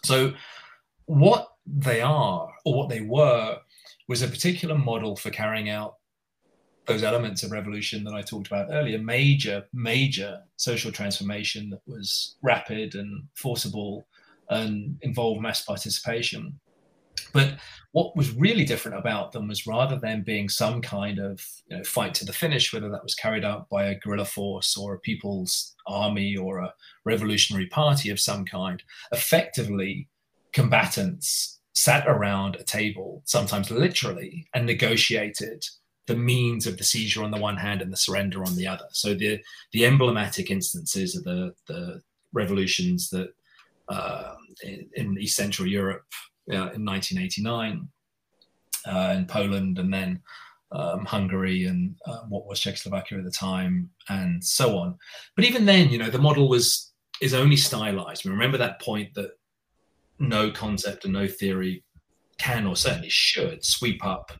So, 0.03 0.33
what 1.05 1.49
they 1.65 2.01
are, 2.01 2.51
or 2.65 2.73
what 2.73 2.89
they 2.89 3.01
were, 3.01 3.57
was 4.07 4.21
a 4.21 4.27
particular 4.27 4.77
model 4.77 5.15
for 5.15 5.29
carrying 5.29 5.69
out 5.69 5.95
those 6.87 7.03
elements 7.03 7.43
of 7.43 7.51
revolution 7.51 8.03
that 8.03 8.13
I 8.13 8.21
talked 8.21 8.47
about 8.47 8.69
earlier, 8.71 8.97
major, 8.97 9.65
major 9.73 10.41
social 10.57 10.91
transformation 10.91 11.69
that 11.69 11.81
was 11.85 12.37
rapid 12.41 12.95
and 12.95 13.27
forcible 13.35 14.05
and 14.51 14.97
involved 15.01 15.41
mass 15.41 15.63
participation. 15.63 16.59
But 17.33 17.55
what 17.93 18.15
was 18.15 18.31
really 18.35 18.65
different 18.65 18.97
about 18.97 19.31
them 19.31 19.47
was 19.47 19.65
rather 19.65 19.97
than 19.97 20.23
being 20.23 20.49
some 20.49 20.81
kind 20.81 21.19
of 21.19 21.45
you 21.69 21.77
know, 21.77 21.83
fight 21.83 22.13
to 22.15 22.25
the 22.25 22.33
finish, 22.33 22.73
whether 22.73 22.89
that 22.89 23.03
was 23.03 23.15
carried 23.15 23.43
out 23.43 23.69
by 23.69 23.85
a 23.85 23.99
guerrilla 23.99 24.25
force 24.25 24.77
or 24.77 24.93
a 24.93 24.99
people's 24.99 25.75
army 25.87 26.35
or 26.35 26.59
a 26.59 26.73
revolutionary 27.05 27.67
party 27.67 28.09
of 28.09 28.19
some 28.19 28.45
kind, 28.45 28.83
effectively 29.11 30.07
combatants 30.51 31.59
sat 31.73 32.05
around 32.07 32.55
a 32.55 32.63
table, 32.63 33.21
sometimes 33.25 33.71
literally, 33.71 34.45
and 34.53 34.65
negotiated 34.65 35.65
the 36.07 36.15
means 36.15 36.67
of 36.67 36.77
the 36.77 36.83
seizure 36.83 37.23
on 37.23 37.31
the 37.31 37.39
one 37.39 37.57
hand 37.57 37.81
and 37.81 37.91
the 37.91 37.97
surrender 37.97 38.43
on 38.43 38.55
the 38.55 38.67
other. 38.67 38.87
So 38.91 39.13
the 39.13 39.39
the 39.71 39.85
emblematic 39.85 40.51
instances 40.51 41.15
of 41.15 41.23
the 41.23 41.53
the 41.67 42.01
revolutions 42.33 43.09
that 43.11 43.33
uh, 43.87 44.35
in, 44.63 45.17
East 45.19 45.35
Central 45.35 45.67
Europe 45.67 46.03
uh, 46.49 46.71
in 46.73 46.85
1989, 46.85 47.87
uh, 48.87 49.15
in 49.17 49.25
Poland, 49.25 49.79
and 49.79 49.93
then 49.93 50.21
um, 50.71 51.05
Hungary 51.05 51.65
and 51.65 51.95
uh, 52.05 52.21
what 52.29 52.45
was 52.45 52.59
Czechoslovakia 52.59 53.19
at 53.19 53.25
the 53.25 53.31
time, 53.31 53.89
and 54.09 54.43
so 54.43 54.77
on. 54.77 54.97
But 55.35 55.45
even 55.45 55.65
then, 55.65 55.89
you 55.89 55.97
know, 55.97 56.09
the 56.09 56.17
model 56.17 56.47
was 56.47 56.91
is 57.21 57.33
only 57.33 57.57
stylized. 57.57 58.25
We 58.25 58.31
remember 58.31 58.57
that 58.57 58.81
point 58.81 59.13
that 59.13 59.31
no 60.17 60.51
concept 60.51 61.05
and 61.05 61.13
no 61.13 61.27
theory 61.27 61.83
can 62.37 62.65
or 62.65 62.75
certainly 62.75 63.09
should 63.09 63.63
sweep 63.63 64.03
up 64.03 64.31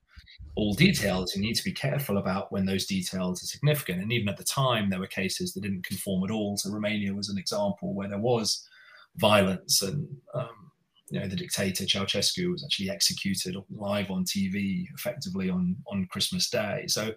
all 0.55 0.73
details. 0.73 1.35
You 1.35 1.41
need 1.41 1.55
to 1.55 1.63
be 1.63 1.71
careful 1.71 2.17
about 2.17 2.51
when 2.51 2.65
those 2.65 2.85
details 2.85 3.43
are 3.43 3.47
significant. 3.47 4.01
And 4.01 4.11
even 4.11 4.29
at 4.29 4.37
the 4.37 4.43
time, 4.43 4.89
there 4.89 4.99
were 4.99 5.07
cases 5.07 5.53
that 5.53 5.61
didn't 5.61 5.85
conform 5.85 6.23
at 6.23 6.31
all. 6.31 6.57
So 6.57 6.71
Romania 6.71 7.13
was 7.13 7.29
an 7.29 7.37
example 7.37 7.93
where 7.93 8.09
there 8.09 8.19
was 8.19 8.67
violence 9.17 9.81
and 9.81 10.07
um, 10.33 10.71
you 11.09 11.19
know 11.19 11.27
the 11.27 11.35
dictator 11.35 11.83
Ceausescu 11.83 12.51
was 12.51 12.63
actually 12.63 12.89
executed 12.89 13.55
live 13.69 14.09
on 14.11 14.23
TV 14.23 14.85
effectively 14.95 15.49
on 15.49 15.75
on 15.87 16.07
Christmas 16.09 16.49
Day. 16.49 16.85
So 16.87 17.13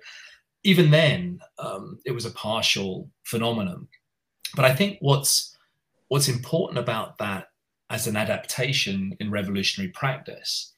even 0.64 0.90
then, 0.90 1.38
um, 1.58 1.98
it 2.04 2.12
was 2.12 2.24
a 2.24 2.30
partial 2.30 3.08
phenomenon. 3.24 3.86
But 4.56 4.64
I 4.64 4.74
think 4.74 4.98
what's 5.00 5.56
what's 6.08 6.28
important 6.28 6.78
about 6.78 7.18
that 7.18 7.48
as 7.90 8.06
an 8.06 8.16
adaptation 8.16 9.16
in 9.20 9.30
revolutionary 9.30 9.92
practice 9.92 10.72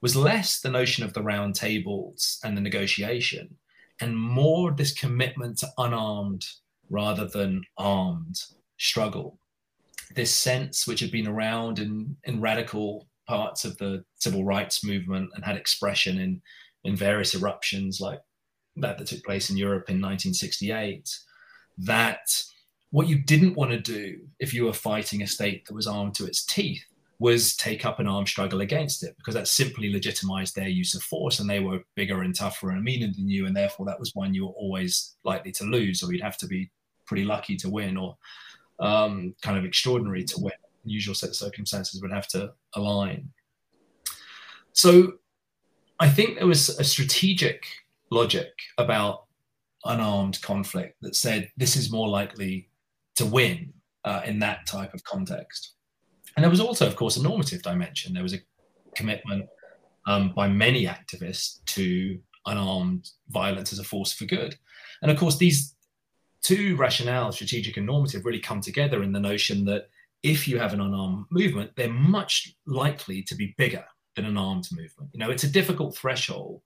was 0.00 0.16
less 0.16 0.60
the 0.60 0.70
notion 0.70 1.04
of 1.04 1.12
the 1.12 1.22
round 1.22 1.54
tables 1.54 2.38
and 2.44 2.56
the 2.56 2.60
negotiation 2.60 3.56
and 4.00 4.18
more 4.18 4.72
this 4.72 4.92
commitment 4.92 5.58
to 5.58 5.68
unarmed 5.78 6.44
rather 6.90 7.26
than 7.26 7.62
armed 7.78 8.40
struggle. 8.78 9.38
This 10.14 10.34
sense, 10.34 10.86
which 10.86 11.00
had 11.00 11.10
been 11.10 11.28
around 11.28 11.78
in, 11.78 12.16
in 12.24 12.40
radical 12.40 13.08
parts 13.26 13.64
of 13.64 13.76
the 13.78 14.04
civil 14.16 14.44
rights 14.44 14.84
movement 14.84 15.30
and 15.34 15.44
had 15.44 15.56
expression 15.56 16.18
in, 16.18 16.42
in 16.84 16.96
various 16.96 17.34
eruptions 17.34 18.00
like 18.00 18.20
that 18.76 18.98
that 18.98 19.06
took 19.06 19.24
place 19.24 19.50
in 19.50 19.56
Europe 19.56 19.88
in 19.88 19.96
1968, 19.96 21.08
that 21.78 22.20
what 22.90 23.08
you 23.08 23.18
didn't 23.18 23.56
want 23.56 23.70
to 23.70 23.80
do 23.80 24.20
if 24.38 24.52
you 24.52 24.64
were 24.64 24.72
fighting 24.72 25.22
a 25.22 25.26
state 25.26 25.64
that 25.66 25.74
was 25.74 25.86
armed 25.86 26.14
to 26.14 26.26
its 26.26 26.44
teeth 26.44 26.84
was 27.18 27.54
take 27.56 27.86
up 27.86 28.00
an 28.00 28.06
armed 28.08 28.28
struggle 28.28 28.60
against 28.60 29.04
it 29.04 29.14
because 29.16 29.34
that 29.34 29.46
simply 29.46 29.92
legitimized 29.92 30.56
their 30.56 30.68
use 30.68 30.94
of 30.94 31.02
force 31.02 31.38
and 31.38 31.48
they 31.48 31.60
were 31.60 31.80
bigger 31.94 32.22
and 32.22 32.34
tougher 32.34 32.70
and 32.70 32.82
meaner 32.82 33.06
than 33.14 33.28
you 33.28 33.46
and 33.46 33.56
therefore 33.56 33.86
that 33.86 33.98
was 33.98 34.14
one 34.14 34.34
you 34.34 34.44
were 34.44 34.52
always 34.52 35.14
likely 35.24 35.52
to 35.52 35.64
lose 35.64 36.02
or 36.02 36.12
you'd 36.12 36.20
have 36.20 36.36
to 36.36 36.48
be 36.48 36.70
pretty 37.06 37.24
lucky 37.24 37.56
to 37.56 37.70
win 37.70 37.96
or 37.96 38.16
um, 38.82 39.34
kind 39.42 39.56
of 39.56 39.64
extraordinary 39.64 40.24
to 40.24 40.40
win 40.40 40.52
usual 40.84 41.14
set 41.14 41.30
of 41.30 41.36
circumstances 41.36 42.02
would 42.02 42.12
have 42.12 42.26
to 42.26 42.52
align 42.74 43.28
so 44.72 45.12
i 46.00 46.08
think 46.08 46.36
there 46.36 46.46
was 46.46 46.68
a 46.80 46.84
strategic 46.84 47.64
logic 48.10 48.50
about 48.78 49.26
unarmed 49.84 50.40
conflict 50.42 50.96
that 51.00 51.14
said 51.14 51.48
this 51.56 51.76
is 51.76 51.92
more 51.92 52.08
likely 52.08 52.68
to 53.14 53.24
win 53.24 53.72
uh, 54.04 54.22
in 54.24 54.40
that 54.40 54.66
type 54.66 54.92
of 54.92 55.04
context 55.04 55.74
and 56.36 56.42
there 56.42 56.50
was 56.50 56.60
also, 56.60 56.86
of 56.86 56.96
course, 56.96 57.16
a 57.16 57.22
normative 57.22 57.62
dimension. 57.62 58.14
There 58.14 58.22
was 58.22 58.34
a 58.34 58.40
commitment 58.94 59.46
um, 60.06 60.32
by 60.34 60.48
many 60.48 60.86
activists 60.86 61.64
to 61.66 62.18
unarmed 62.46 63.10
violence 63.28 63.72
as 63.72 63.78
a 63.78 63.84
force 63.84 64.12
for 64.12 64.24
good. 64.24 64.56
And 65.02 65.10
of 65.10 65.18
course, 65.18 65.36
these 65.36 65.74
two 66.42 66.76
rationales, 66.76 67.34
strategic 67.34 67.76
and 67.76 67.86
normative, 67.86 68.24
really 68.24 68.40
come 68.40 68.60
together 68.60 69.02
in 69.02 69.12
the 69.12 69.20
notion 69.20 69.64
that 69.66 69.88
if 70.22 70.46
you 70.46 70.58
have 70.58 70.72
an 70.72 70.80
unarmed 70.80 71.26
movement, 71.30 71.72
they're 71.76 71.92
much 71.92 72.54
likely 72.66 73.22
to 73.22 73.34
be 73.34 73.54
bigger 73.58 73.84
than 74.14 74.24
an 74.24 74.36
armed 74.36 74.68
movement. 74.72 75.10
You 75.12 75.20
know, 75.20 75.30
it's 75.30 75.44
a 75.44 75.50
difficult 75.50 75.96
threshold 75.96 76.62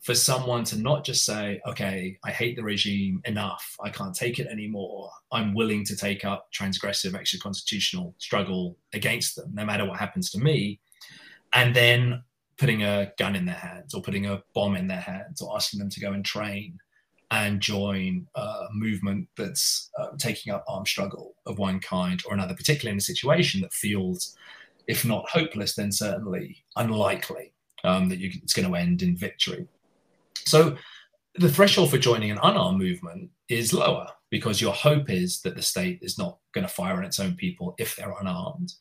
for 0.00 0.14
someone 0.14 0.64
to 0.64 0.78
not 0.78 1.04
just 1.04 1.24
say, 1.24 1.60
okay, 1.66 2.18
I 2.24 2.30
hate 2.30 2.56
the 2.56 2.62
regime 2.62 3.20
enough, 3.24 3.76
I 3.82 3.90
can't 3.90 4.14
take 4.14 4.38
it 4.38 4.46
anymore. 4.46 5.10
I'm 5.32 5.54
willing 5.54 5.84
to 5.84 5.96
take 5.96 6.24
up 6.24 6.48
transgressive 6.52 7.14
extra 7.14 7.40
constitutional 7.40 8.14
struggle 8.18 8.76
against 8.92 9.36
them, 9.36 9.50
no 9.52 9.64
matter 9.64 9.84
what 9.84 9.98
happens 9.98 10.30
to 10.30 10.38
me. 10.38 10.80
And 11.52 11.74
then 11.74 12.22
putting 12.58 12.82
a 12.82 13.12
gun 13.18 13.36
in 13.36 13.46
their 13.46 13.54
hands 13.54 13.94
or 13.94 14.02
putting 14.02 14.26
a 14.26 14.42
bomb 14.54 14.76
in 14.76 14.86
their 14.86 15.00
hands 15.00 15.42
or 15.42 15.54
asking 15.54 15.78
them 15.78 15.90
to 15.90 16.00
go 16.00 16.12
and 16.12 16.24
train 16.24 16.78
and 17.30 17.60
join 17.60 18.26
a 18.36 18.66
movement 18.72 19.28
that's 19.36 19.90
uh, 19.98 20.10
taking 20.18 20.52
up 20.52 20.64
armed 20.68 20.86
struggle 20.86 21.34
of 21.46 21.58
one 21.58 21.80
kind 21.80 22.22
or 22.26 22.34
another, 22.34 22.54
particularly 22.54 22.92
in 22.92 22.98
a 22.98 23.02
situation 23.02 23.60
that 23.60 23.72
feels, 23.72 24.36
if 24.86 25.04
not 25.04 25.28
hopeless, 25.28 25.74
then 25.74 25.90
certainly 25.90 26.62
unlikely 26.76 27.52
um, 27.84 28.08
that 28.08 28.18
you, 28.18 28.30
it's 28.42 28.52
going 28.52 28.68
to 28.68 28.76
end 28.76 29.02
in 29.02 29.16
victory. 29.16 29.66
So 30.44 30.76
the 31.34 31.50
threshold 31.50 31.90
for 31.90 31.98
joining 31.98 32.30
an 32.30 32.38
unarmed 32.42 32.78
movement 32.78 33.30
is 33.48 33.72
lower 33.72 34.08
because 34.30 34.60
your 34.60 34.72
hope 34.72 35.10
is 35.10 35.40
that 35.42 35.56
the 35.56 35.62
state 35.62 35.98
is 36.02 36.18
not 36.18 36.38
going 36.52 36.66
to 36.66 36.72
fire 36.72 36.96
on 36.96 37.04
its 37.04 37.20
own 37.20 37.34
people 37.34 37.74
if 37.78 37.96
they're 37.96 38.14
unarmed. 38.20 38.72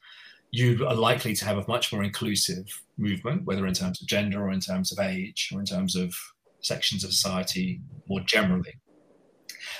You 0.51 0.87
are 0.87 0.95
likely 0.95 1.35
to 1.35 1.45
have 1.45 1.57
a 1.57 1.65
much 1.67 1.91
more 1.91 2.03
inclusive 2.03 2.81
movement, 2.97 3.45
whether 3.45 3.65
in 3.67 3.73
terms 3.73 4.01
of 4.01 4.07
gender 4.07 4.43
or 4.43 4.51
in 4.51 4.59
terms 4.59 4.91
of 4.91 4.99
age 4.99 5.49
or 5.53 5.59
in 5.59 5.65
terms 5.65 5.95
of 5.95 6.15
sections 6.65 7.03
of 7.03 7.11
society 7.11 7.81
more 8.07 8.21
generally. 8.21 8.75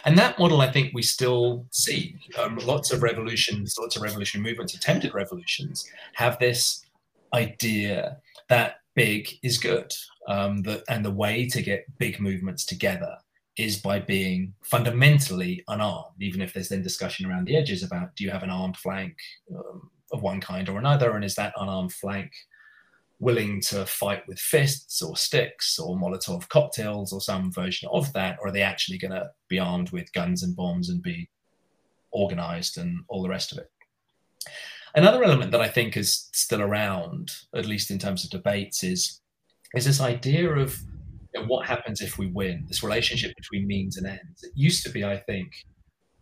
And 0.06 0.17
that 0.17 0.38
model, 0.38 0.62
I 0.62 0.71
think, 0.71 0.93
we 0.93 1.02
still 1.02 1.65
see. 1.71 2.15
Um, 2.38 2.58
lots 2.58 2.91
of 2.91 3.02
revolutions, 3.02 3.76
lots 3.80 3.95
of 3.95 4.04
revolutionary 4.04 4.52
movements, 4.52 4.76
attempted 4.76 5.13
revolutions, 5.13 5.89
have 6.13 6.38
this 6.38 6.86
idea 7.34 8.17
that 8.50 8.76
big 8.95 9.28
is 9.41 9.58
good. 9.58 9.91
Um, 10.28 10.62
the, 10.62 10.84
and 10.89 11.04
the 11.04 11.12
way 11.12 11.48
to 11.48 11.62
get 11.62 11.86
big 11.98 12.19
movements 12.19 12.65
together 12.65 13.17
is 13.58 13.78
by 13.78 14.00
being 14.00 14.54
fundamentally 14.63 15.63
unarmed, 15.67 16.21
even 16.21 16.41
if 16.41 16.54
there's 16.54 16.69
then 16.69 16.82
discussion 16.84 17.26
around 17.26 17.45
the 17.45 17.56
edges 17.56 17.84
about 17.84 18.15
do 18.15 18.24
you 18.24 18.30
have 18.30 18.43
an 18.43 18.50
armed 18.50 18.78
flank 18.78 19.15
um, 19.56 19.89
of 20.12 20.21
one 20.21 20.41
kind 20.41 20.69
or 20.69 20.78
another, 20.78 21.15
and 21.15 21.24
is 21.24 21.36
that 21.36 21.54
unarmed 21.58 21.93
flank 21.93 22.32
willing 23.19 23.62
to 23.62 23.86
fight 23.86 24.28
with 24.28 24.39
fists 24.39 25.01
or 25.01 25.15
sticks 25.15 25.80
or 25.80 25.95
Molotov 25.95 26.49
cocktails 26.49 27.13
or 27.13 27.21
some 27.21 27.51
version 27.51 27.89
of 27.91 28.12
that, 28.13 28.38
or 28.41 28.47
are 28.47 28.51
they 28.51 28.62
actually 28.62 28.97
going 28.97 29.12
to 29.12 29.30
be 29.47 29.60
armed 29.60 29.91
with 29.91 30.12
guns 30.13 30.43
and 30.43 30.56
bombs 30.56 30.89
and 30.89 31.01
be 31.01 31.30
organized 32.12 32.78
and 32.78 33.04
all 33.08 33.23
the 33.23 33.30
rest 33.30 33.51
of 33.51 33.58
it? 33.58 33.71
Another 34.95 35.23
element 35.23 35.51
that 35.51 35.62
I 35.62 35.67
think 35.67 35.97
is 35.97 36.30
still 36.32 36.62
around, 36.62 37.32
at 37.54 37.65
least 37.65 37.91
in 37.91 37.99
terms 37.99 38.23
of 38.23 38.30
debates, 38.30 38.84
is 38.84 39.21
is 39.75 39.86
this 39.86 39.99
idea 39.99 40.49
of 40.49 40.80
you 41.34 41.41
know, 41.41 41.47
what 41.47 41.65
happens 41.65 41.99
if 41.99 42.17
we 42.17 42.28
win, 42.28 42.63
this 42.67 42.82
relationship 42.82 43.36
between 43.36 43.67
means 43.67 43.97
and 43.97 44.08
ends. 44.08 44.43
It 44.43 44.51
used 44.56 44.84
to 44.84 44.89
be, 44.89 45.04
I 45.04 45.17
think, 45.17 45.51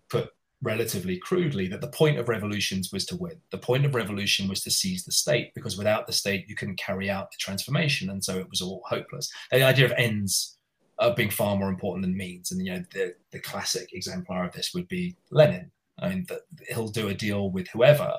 put 0.09 0.29
relatively 0.63 1.17
crudely, 1.17 1.67
that 1.67 1.81
the 1.81 1.87
point 1.87 2.17
of 2.17 2.29
revolutions 2.29 2.91
was 2.91 3.05
to 3.07 3.15
win. 3.15 3.39
The 3.51 3.57
point 3.57 3.85
of 3.85 3.93
revolution 3.93 4.47
was 4.47 4.61
to 4.63 4.71
seize 4.71 5.03
the 5.03 5.11
state, 5.11 5.53
because 5.53 5.77
without 5.77 6.07
the 6.07 6.13
state, 6.13 6.45
you 6.47 6.55
couldn't 6.55 6.79
carry 6.79 7.09
out 7.09 7.29
the 7.29 7.37
transformation. 7.37 8.09
And 8.09 8.23
so 8.23 8.39
it 8.39 8.49
was 8.49 8.61
all 8.61 8.81
hopeless. 8.87 9.29
The 9.51 9.63
idea 9.63 9.85
of 9.85 9.93
ends 9.97 10.57
uh, 10.99 11.13
being 11.13 11.29
far 11.29 11.55
more 11.55 11.69
important 11.69 12.03
than 12.03 12.17
means. 12.17 12.51
And, 12.51 12.65
you 12.65 12.73
know, 12.73 12.83
the, 12.93 13.13
the 13.31 13.39
classic 13.39 13.89
exemplar 13.93 14.45
of 14.45 14.53
this 14.53 14.73
would 14.73 14.87
be 14.87 15.15
Lenin. 15.29 15.71
I 15.99 16.09
mean, 16.09 16.25
the, 16.27 16.41
he'll 16.69 16.87
do 16.87 17.09
a 17.09 17.13
deal 17.13 17.51
with 17.51 17.67
whoever, 17.69 18.13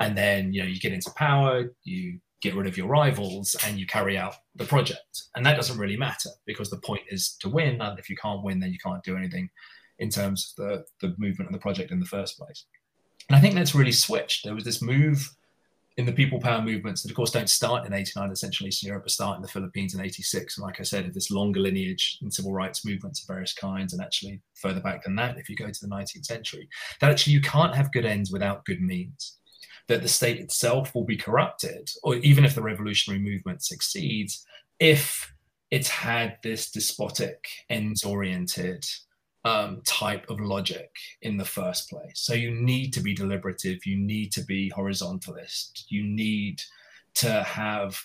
and 0.00 0.16
then, 0.16 0.52
you 0.52 0.62
know, 0.62 0.68
you 0.68 0.80
get 0.80 0.92
into 0.92 1.10
power, 1.16 1.74
you 1.84 2.20
get 2.40 2.54
rid 2.54 2.68
of 2.68 2.76
your 2.76 2.86
rivals 2.86 3.56
and 3.66 3.78
you 3.80 3.86
carry 3.86 4.16
out 4.16 4.36
the 4.54 4.64
project. 4.64 5.24
And 5.34 5.44
that 5.44 5.56
doesn't 5.56 5.78
really 5.78 5.96
matter 5.96 6.30
because 6.46 6.70
the 6.70 6.78
point 6.78 7.02
is 7.10 7.36
to 7.40 7.48
win. 7.48 7.80
And 7.80 7.98
if 7.98 8.08
you 8.08 8.16
can't 8.16 8.44
win, 8.44 8.60
then 8.60 8.72
you 8.72 8.78
can't 8.78 9.02
do 9.02 9.16
anything 9.16 9.50
in 9.98 10.10
terms 10.10 10.54
of 10.58 10.64
the, 10.64 10.84
the 11.00 11.14
movement 11.18 11.50
and 11.50 11.54
the 11.54 11.62
project 11.62 11.90
in 11.90 12.00
the 12.00 12.06
first 12.06 12.38
place. 12.38 12.64
And 13.28 13.36
I 13.36 13.40
think 13.40 13.54
that's 13.54 13.74
really 13.74 13.92
switched. 13.92 14.44
There 14.44 14.54
was 14.54 14.64
this 14.64 14.80
move 14.80 15.34
in 15.98 16.06
the 16.06 16.12
people 16.12 16.40
power 16.40 16.62
movements 16.62 17.02
that, 17.02 17.10
of 17.10 17.16
course, 17.16 17.32
don't 17.32 17.50
start 17.50 17.84
in 17.84 17.92
89 17.92 18.28
in 18.28 18.36
Central 18.36 18.68
Eastern 18.68 18.88
Europe, 18.88 19.02
but 19.04 19.10
start 19.10 19.36
in 19.36 19.42
the 19.42 19.48
Philippines 19.48 19.94
in 19.94 20.00
86. 20.00 20.56
And 20.56 20.64
like 20.64 20.78
I 20.78 20.84
said, 20.84 21.12
this 21.12 21.30
longer 21.30 21.58
lineage 21.58 22.18
in 22.22 22.30
civil 22.30 22.52
rights 22.52 22.84
movements 22.84 23.20
of 23.20 23.26
various 23.26 23.52
kinds, 23.52 23.92
and 23.92 24.00
actually 24.00 24.40
further 24.54 24.80
back 24.80 25.02
than 25.02 25.16
that, 25.16 25.38
if 25.38 25.50
you 25.50 25.56
go 25.56 25.68
to 25.68 25.80
the 25.80 25.92
19th 25.92 26.24
century, 26.24 26.68
that 27.00 27.10
actually 27.10 27.32
you 27.32 27.40
can't 27.40 27.74
have 27.74 27.92
good 27.92 28.06
ends 28.06 28.30
without 28.30 28.64
good 28.64 28.80
means 28.80 29.38
that 29.88 30.02
the 30.02 30.08
state 30.08 30.38
itself 30.38 30.94
will 30.94 31.04
be 31.04 31.16
corrupted, 31.16 31.90
or 32.04 32.14
even 32.16 32.44
if 32.44 32.54
the 32.54 32.62
revolutionary 32.62 33.20
movement 33.20 33.64
succeeds, 33.64 34.46
if 34.78 35.32
it's 35.70 35.88
had 35.88 36.38
this 36.42 36.70
despotic, 36.70 37.44
ends 37.70 38.04
oriented 38.04 38.86
um, 39.48 39.80
type 39.86 40.24
of 40.28 40.40
logic 40.40 40.90
in 41.22 41.36
the 41.36 41.44
first 41.44 41.88
place. 41.90 42.20
So 42.26 42.34
you 42.34 42.50
need 42.50 42.92
to 42.92 43.00
be 43.00 43.14
deliberative, 43.14 43.86
you 43.86 43.96
need 43.96 44.30
to 44.32 44.44
be 44.44 44.70
horizontalist, 44.76 45.84
you 45.88 46.04
need 46.04 46.60
to 47.14 47.42
have 47.42 47.98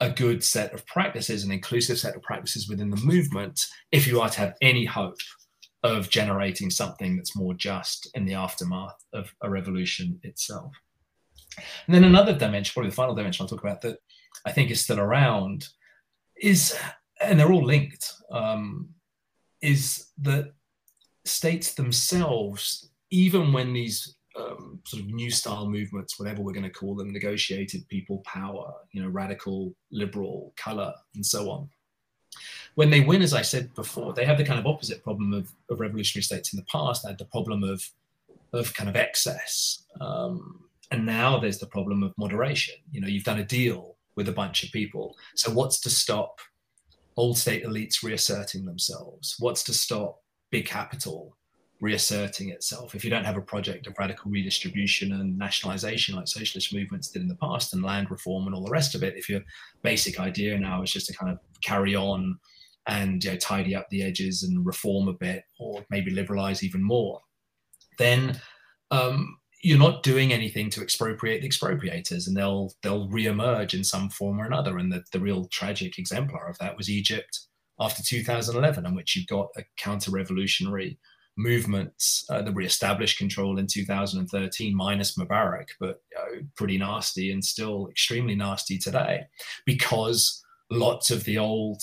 a 0.00 0.10
good 0.10 0.44
set 0.44 0.74
of 0.74 0.86
practices, 0.86 1.44
an 1.44 1.52
inclusive 1.52 1.98
set 1.98 2.16
of 2.16 2.22
practices 2.22 2.68
within 2.68 2.90
the 2.90 3.04
movement, 3.04 3.66
if 3.92 4.06
you 4.06 4.20
are 4.20 4.28
to 4.28 4.40
have 4.40 4.54
any 4.60 4.84
hope 4.84 5.20
of 5.82 6.10
generating 6.10 6.70
something 6.70 7.16
that's 7.16 7.36
more 7.36 7.54
just 7.54 8.10
in 8.14 8.24
the 8.26 8.34
aftermath 8.34 8.98
of 9.12 9.32
a 9.42 9.48
revolution 9.48 10.18
itself. 10.22 10.72
And 11.86 11.94
then 11.94 12.04
another 12.04 12.34
dimension, 12.34 12.72
probably 12.72 12.90
the 12.90 12.96
final 12.96 13.14
dimension 13.14 13.42
I'll 13.42 13.48
talk 13.48 13.62
about 13.62 13.80
that 13.82 13.98
I 14.44 14.52
think 14.52 14.70
is 14.70 14.80
still 14.80 15.00
around, 15.00 15.68
is, 16.36 16.76
and 17.20 17.38
they're 17.38 17.52
all 17.52 17.64
linked, 17.64 18.12
um, 18.30 18.88
is 19.60 20.08
that 20.22 20.52
states 21.24 21.74
themselves, 21.74 22.90
even 23.10 23.52
when 23.52 23.72
these 23.72 24.16
um, 24.36 24.80
sort 24.84 25.02
of 25.02 25.08
new 25.08 25.30
style 25.30 25.68
movements, 25.68 26.18
whatever 26.18 26.42
we're 26.42 26.52
going 26.52 26.64
to 26.64 26.70
call 26.70 26.94
them, 26.94 27.12
negotiated 27.12 27.88
people 27.88 28.18
power, 28.24 28.72
you 28.92 29.02
know, 29.02 29.08
radical, 29.08 29.74
liberal, 29.90 30.52
color, 30.56 30.92
and 31.14 31.24
so 31.24 31.50
on. 31.50 31.68
When 32.74 32.90
they 32.90 33.00
win, 33.00 33.22
as 33.22 33.32
I 33.32 33.42
said 33.42 33.72
before, 33.74 34.12
they 34.12 34.24
have 34.24 34.38
the 34.38 34.44
kind 34.44 34.58
of 34.58 34.66
opposite 34.66 35.04
problem 35.04 35.32
of, 35.32 35.52
of 35.70 35.78
revolutionary 35.78 36.24
states 36.24 36.52
in 36.52 36.56
the 36.56 36.66
past. 36.66 37.02
They 37.02 37.10
had 37.10 37.18
the 37.18 37.26
problem 37.26 37.62
of 37.62 37.88
of 38.54 38.72
kind 38.72 38.88
of 38.88 38.96
excess. 38.96 39.82
Um, 40.00 40.60
and 40.90 41.04
now 41.04 41.38
there's 41.38 41.58
the 41.58 41.66
problem 41.66 42.02
of 42.02 42.16
moderation. 42.16 42.76
You 42.92 43.00
know, 43.00 43.08
you've 43.08 43.24
done 43.24 43.40
a 43.40 43.44
deal 43.44 43.96
with 44.16 44.28
a 44.28 44.32
bunch 44.32 44.62
of 44.62 44.70
people. 44.70 45.16
So 45.34 45.50
what's 45.52 45.80
to 45.80 45.90
stop 45.90 46.38
old 47.16 47.36
state 47.36 47.64
elites 47.64 48.02
reasserting 48.02 48.64
themselves? 48.64 49.36
What's 49.38 49.64
to 49.64 49.74
stop 49.74 50.22
big 50.54 50.66
capital 50.66 51.36
reasserting 51.80 52.50
itself? 52.50 52.94
If 52.94 53.04
you 53.04 53.10
don't 53.10 53.24
have 53.24 53.36
a 53.36 53.40
project 53.40 53.88
of 53.88 53.98
radical 53.98 54.30
redistribution 54.30 55.12
and 55.12 55.36
nationalization 55.36 56.14
like 56.14 56.28
socialist 56.28 56.72
movements 56.72 57.08
did 57.08 57.22
in 57.22 57.28
the 57.28 57.34
past 57.34 57.74
and 57.74 57.82
land 57.82 58.08
reform 58.08 58.46
and 58.46 58.54
all 58.54 58.62
the 58.62 58.70
rest 58.70 58.94
of 58.94 59.02
it, 59.02 59.16
if 59.16 59.28
your 59.28 59.40
basic 59.82 60.20
idea 60.20 60.56
now 60.56 60.80
is 60.82 60.92
just 60.92 61.08
to 61.08 61.12
kind 61.12 61.32
of 61.32 61.40
carry 61.60 61.96
on 61.96 62.38
and 62.86 63.24
you 63.24 63.32
know, 63.32 63.36
tidy 63.36 63.74
up 63.74 63.88
the 63.90 64.04
edges 64.04 64.44
and 64.44 64.64
reform 64.64 65.08
a 65.08 65.12
bit 65.12 65.42
or 65.58 65.84
maybe 65.90 66.12
liberalize 66.12 66.62
even 66.62 66.84
more, 66.84 67.20
then 67.98 68.40
um, 68.92 69.36
you're 69.60 69.76
not 69.76 70.04
doing 70.04 70.32
anything 70.32 70.70
to 70.70 70.82
expropriate 70.82 71.42
the 71.42 71.48
expropriators 71.48 72.28
and 72.28 72.36
they'll 72.36 72.70
they'll 72.82 73.08
reemerge 73.08 73.74
in 73.74 73.82
some 73.82 74.08
form 74.08 74.40
or 74.40 74.44
another 74.44 74.78
and 74.78 74.92
the, 74.92 75.02
the 75.12 75.18
real 75.18 75.46
tragic 75.46 75.98
exemplar 75.98 76.46
of 76.48 76.58
that 76.58 76.76
was 76.76 76.90
egypt 76.90 77.46
after 77.80 78.02
2011 78.02 78.86
in 78.86 78.94
which 78.94 79.16
you've 79.16 79.26
got 79.26 79.48
a 79.56 79.62
counter-revolutionary 79.76 80.98
movements 81.36 82.24
uh, 82.30 82.40
that 82.42 82.54
re-established 82.54 83.18
control 83.18 83.58
in 83.58 83.66
2013 83.66 84.76
minus 84.76 85.16
mubarak 85.16 85.66
but 85.80 86.00
you 86.12 86.18
know, 86.18 86.46
pretty 86.56 86.78
nasty 86.78 87.32
and 87.32 87.44
still 87.44 87.88
extremely 87.88 88.36
nasty 88.36 88.78
today 88.78 89.24
because 89.66 90.44
lots 90.70 91.10
of 91.10 91.24
the 91.24 91.38
old 91.38 91.82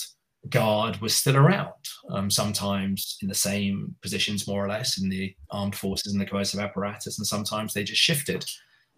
guard 0.49 0.99
was 1.01 1.15
still 1.15 1.37
around, 1.37 1.71
um, 2.09 2.29
sometimes 2.29 3.17
in 3.21 3.27
the 3.27 3.35
same 3.35 3.95
positions, 4.01 4.47
more 4.47 4.65
or 4.65 4.67
less, 4.67 4.99
in 4.99 5.09
the 5.09 5.33
armed 5.51 5.75
forces 5.75 6.13
and 6.13 6.21
the 6.21 6.25
coercive 6.25 6.59
apparatus, 6.59 7.17
and 7.17 7.27
sometimes 7.27 7.73
they 7.73 7.83
just 7.83 8.01
shifted 8.01 8.43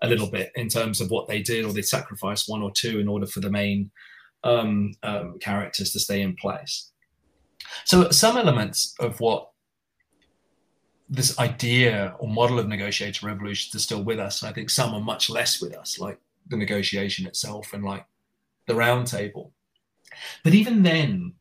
a 0.02 0.08
little 0.08 0.30
bit 0.30 0.52
in 0.56 0.68
terms 0.68 1.02
of 1.02 1.12
what 1.12 1.28
they 1.28 1.42
did, 1.42 1.66
or 1.66 1.74
they 1.74 1.82
sacrificed 1.82 2.50
one 2.50 2.62
or 2.62 2.72
two 2.72 3.00
in 3.00 3.08
order 3.08 3.26
for 3.26 3.40
the 3.40 3.50
main 3.50 3.92
um, 4.44 4.94
um, 5.04 5.40
characters 5.40 5.92
to 5.94 6.00
stay 6.00 6.22
in 6.22 6.36
place. 6.36 6.92
So, 7.86 8.10
some 8.10 8.38
elements 8.38 8.94
of 9.00 9.20
what 9.20 9.50
this 11.10 11.38
idea 11.40 12.16
or 12.20 12.28
model 12.28 12.60
of 12.60 12.68
negotiated 12.68 13.24
revolutions 13.24 13.76
is 13.76 13.84
still 13.84 14.04
with 14.04 14.20
us, 14.20 14.42
and 14.42 14.50
I 14.50 14.54
think 14.54 14.70
some 14.70 14.94
are 14.94 15.02
much 15.02 15.30
less 15.30 15.62
with 15.62 15.76
us, 15.76 16.00
like 16.00 16.20
the 16.48 16.58
negotiation 16.58 17.26
itself 17.28 17.74
and 17.74 17.84
like 17.84 18.06
the 18.68 18.76
round 18.76 19.08
table. 19.08 19.54
But 20.44 20.54
even 20.54 20.84
then, 20.84 21.34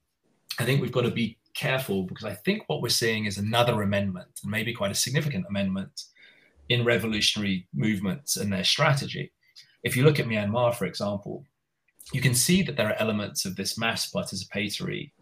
I 0.58 0.64
think 0.64 0.80
we've 0.80 0.92
got 0.92 1.02
to 1.02 1.10
be 1.10 1.38
careful 1.54 2.04
because 2.04 2.24
I 2.24 2.34
think 2.34 2.64
what 2.66 2.82
we're 2.82 2.88
seeing 2.88 3.26
is 3.26 3.38
another 3.38 3.82
amendment, 3.82 4.28
and 4.42 4.50
maybe 4.50 4.72
quite 4.72 4.90
a 4.90 4.96
significant 4.96 5.46
amendment 5.48 6.04
in 6.68 6.84
revolutionary 6.84 7.66
movements 7.74 8.36
and 8.36 8.52
their 8.52 8.64
strategy. 8.64 9.32
If 9.82 9.96
you 9.96 10.04
look 10.04 10.20
at 10.20 10.26
Myanmar, 10.26 10.74
for 10.74 10.86
example, 10.86 11.44
you 12.12 12.20
can 12.20 12.34
see 12.34 12.62
that 12.62 12.76
there 12.76 12.88
are 12.88 13.00
elements 13.00 13.44
of 13.44 13.56
this 13.56 13.78
mass 13.78 14.10
participatory, 14.10 15.12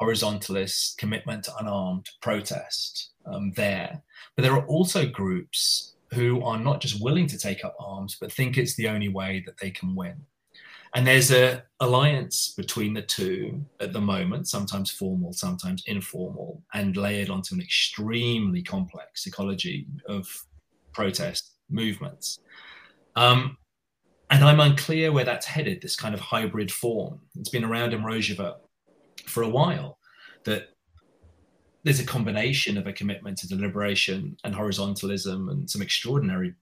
horizontalist 0.00 0.96
commitment 0.96 1.44
to 1.44 1.56
unarmed 1.56 2.08
protest 2.22 3.10
um, 3.26 3.52
there. 3.56 4.02
But 4.36 4.42
there 4.42 4.54
are 4.54 4.66
also 4.66 5.06
groups 5.06 5.94
who 6.14 6.42
are 6.42 6.58
not 6.58 6.80
just 6.80 7.02
willing 7.02 7.26
to 7.26 7.38
take 7.38 7.64
up 7.64 7.74
arms, 7.78 8.16
but 8.20 8.32
think 8.32 8.56
it's 8.56 8.76
the 8.76 8.88
only 8.88 9.08
way 9.08 9.42
that 9.46 9.58
they 9.58 9.70
can 9.70 9.94
win. 9.94 10.24
And 10.94 11.06
there's 11.06 11.30
a 11.30 11.64
alliance 11.80 12.54
between 12.56 12.94
the 12.94 13.02
two 13.02 13.62
at 13.78 13.92
the 13.92 14.00
moment, 14.00 14.48
sometimes 14.48 14.90
formal, 14.90 15.34
sometimes 15.34 15.82
informal, 15.86 16.62
and 16.72 16.96
layered 16.96 17.28
onto 17.28 17.54
an 17.54 17.60
extremely 17.60 18.62
complex 18.62 19.26
ecology 19.26 19.86
of 20.08 20.26
protest 20.94 21.52
movements. 21.68 22.38
Um, 23.16 23.58
and 24.30 24.44
I'm 24.44 24.60
unclear 24.60 25.12
where 25.12 25.24
that's 25.24 25.46
headed, 25.46 25.80
this 25.80 25.96
kind 25.96 26.14
of 26.14 26.20
hybrid 26.20 26.70
form. 26.70 27.20
It's 27.38 27.48
been 27.48 27.64
around 27.64 27.94
in 27.94 28.02
Rojava 28.02 28.56
for 29.26 29.42
a 29.42 29.48
while, 29.48 29.98
that 30.44 30.68
there's 31.84 32.00
a 32.00 32.04
combination 32.04 32.76
of 32.76 32.86
a 32.86 32.92
commitment 32.92 33.38
to 33.38 33.48
deliberation 33.48 34.36
and 34.44 34.54
horizontalism 34.54 35.50
and 35.50 35.70
some 35.70 35.82
extraordinary 35.82 36.54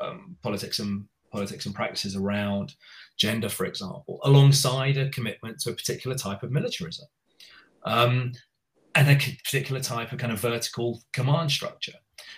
um, 0.00 0.36
politics 0.42 0.78
and 0.78 1.04
politics 1.30 1.66
and 1.66 1.74
practices 1.74 2.16
around 2.16 2.74
gender, 3.16 3.48
for 3.48 3.66
example, 3.66 4.18
alongside 4.24 4.96
a 4.96 5.10
commitment 5.10 5.60
to 5.60 5.70
a 5.70 5.74
particular 5.74 6.16
type 6.16 6.42
of 6.42 6.50
militarism 6.50 7.06
um, 7.84 8.32
and 8.94 9.08
a 9.08 9.16
particular 9.44 9.80
type 9.80 10.12
of 10.12 10.18
kind 10.18 10.32
of 10.32 10.40
vertical 10.40 11.02
command 11.12 11.50
structure. 11.50 11.92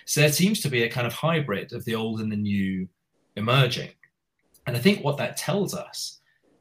So 0.05 0.21
there 0.21 0.31
seems 0.31 0.59
to 0.61 0.69
be 0.69 0.83
a 0.83 0.89
kind 0.89 1.07
of 1.07 1.13
hybrid 1.13 1.73
of 1.73 1.85
the 1.85 1.95
old 1.95 2.19
and 2.19 2.31
the 2.31 2.37
new 2.37 2.87
emerging. 3.35 3.89
And 4.67 4.75
I 4.77 4.79
think 4.79 5.03
what 5.03 5.17
that 5.17 5.37
tells 5.37 5.73
us 5.73 6.19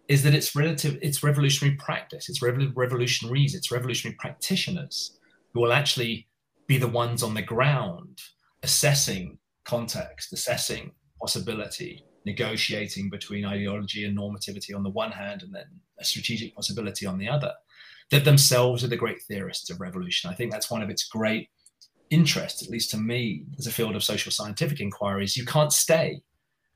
is 0.09 0.23
that 0.25 0.35
it's 0.35 0.57
relative, 0.57 0.99
it's 1.03 1.23
revolutionary 1.23 1.77
practice, 1.77 2.29
it's 2.29 2.43
revolutionaries, 2.43 3.55
it's 3.55 3.71
revolutionary 3.71 4.17
practitioners 4.19 5.19
who 5.53 5.61
will 5.61 5.73
actually 5.73 6.27
be 6.67 6.79
the 6.79 6.89
ones 6.89 7.23
on 7.23 7.35
the 7.35 7.43
ground 7.43 8.21
assessing 8.63 9.39
context, 9.65 10.33
assessing 10.33 10.93
possibility, 11.21 12.05
negotiating 12.27 13.11
between 13.11 13.45
ideology 13.45 14.05
and 14.05 14.19
normativity 14.19 14.75
on 14.75 14.83
the 14.83 14.91
one 14.91 15.13
hand, 15.13 15.43
and 15.43 15.55
then 15.55 15.67
a 15.99 16.05
strategic 16.05 16.55
possibility 16.55 17.07
on 17.07 17.19
the 17.19 17.29
other, 17.29 17.53
that 18.11 18.25
themselves 18.25 18.83
are 18.83 18.89
the 18.89 18.97
great 18.97 19.23
theorists 19.23 19.71
of 19.71 19.81
revolution. 19.81 20.31
I 20.31 20.35
think 20.35 20.51
that's 20.51 20.71
one 20.71 20.83
of 20.83 20.91
its 20.91 21.05
great 21.05 21.49
interests, 22.11 22.63
at 22.63 22.71
least 22.71 22.91
to 22.91 22.97
me, 22.97 23.45
as 23.59 23.67
a 23.67 23.73
field 23.73 23.95
of 23.95 24.03
social 24.03 24.33
scientific 24.33 24.81
inquiries. 24.81 25.37
You 25.37 25.45
can't 25.45 25.73
stay 25.73 26.21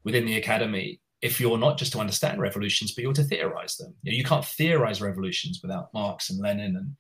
within 0.05 0.27
the 0.27 0.37
academy 0.37 1.01
if 1.25 1.41
you're 1.41 1.59
not 1.59 1.79
just 1.79 1.93
to 1.93 1.99
understand 1.99 2.39
revolutions, 2.39 2.93
but 2.93 3.03
you're 3.03 3.15
to 3.15 3.25
theorize 3.25 3.77
them. 3.77 3.95
You, 4.03 4.13
know, 4.13 4.19
you 4.19 4.25
can't 4.25 4.45
theorize 4.45 5.01
revolutions 5.01 5.61
without 5.63 5.93
Marx 5.95 6.31
and 6.31 6.39
Lenin 6.39 6.77
and 6.77 6.95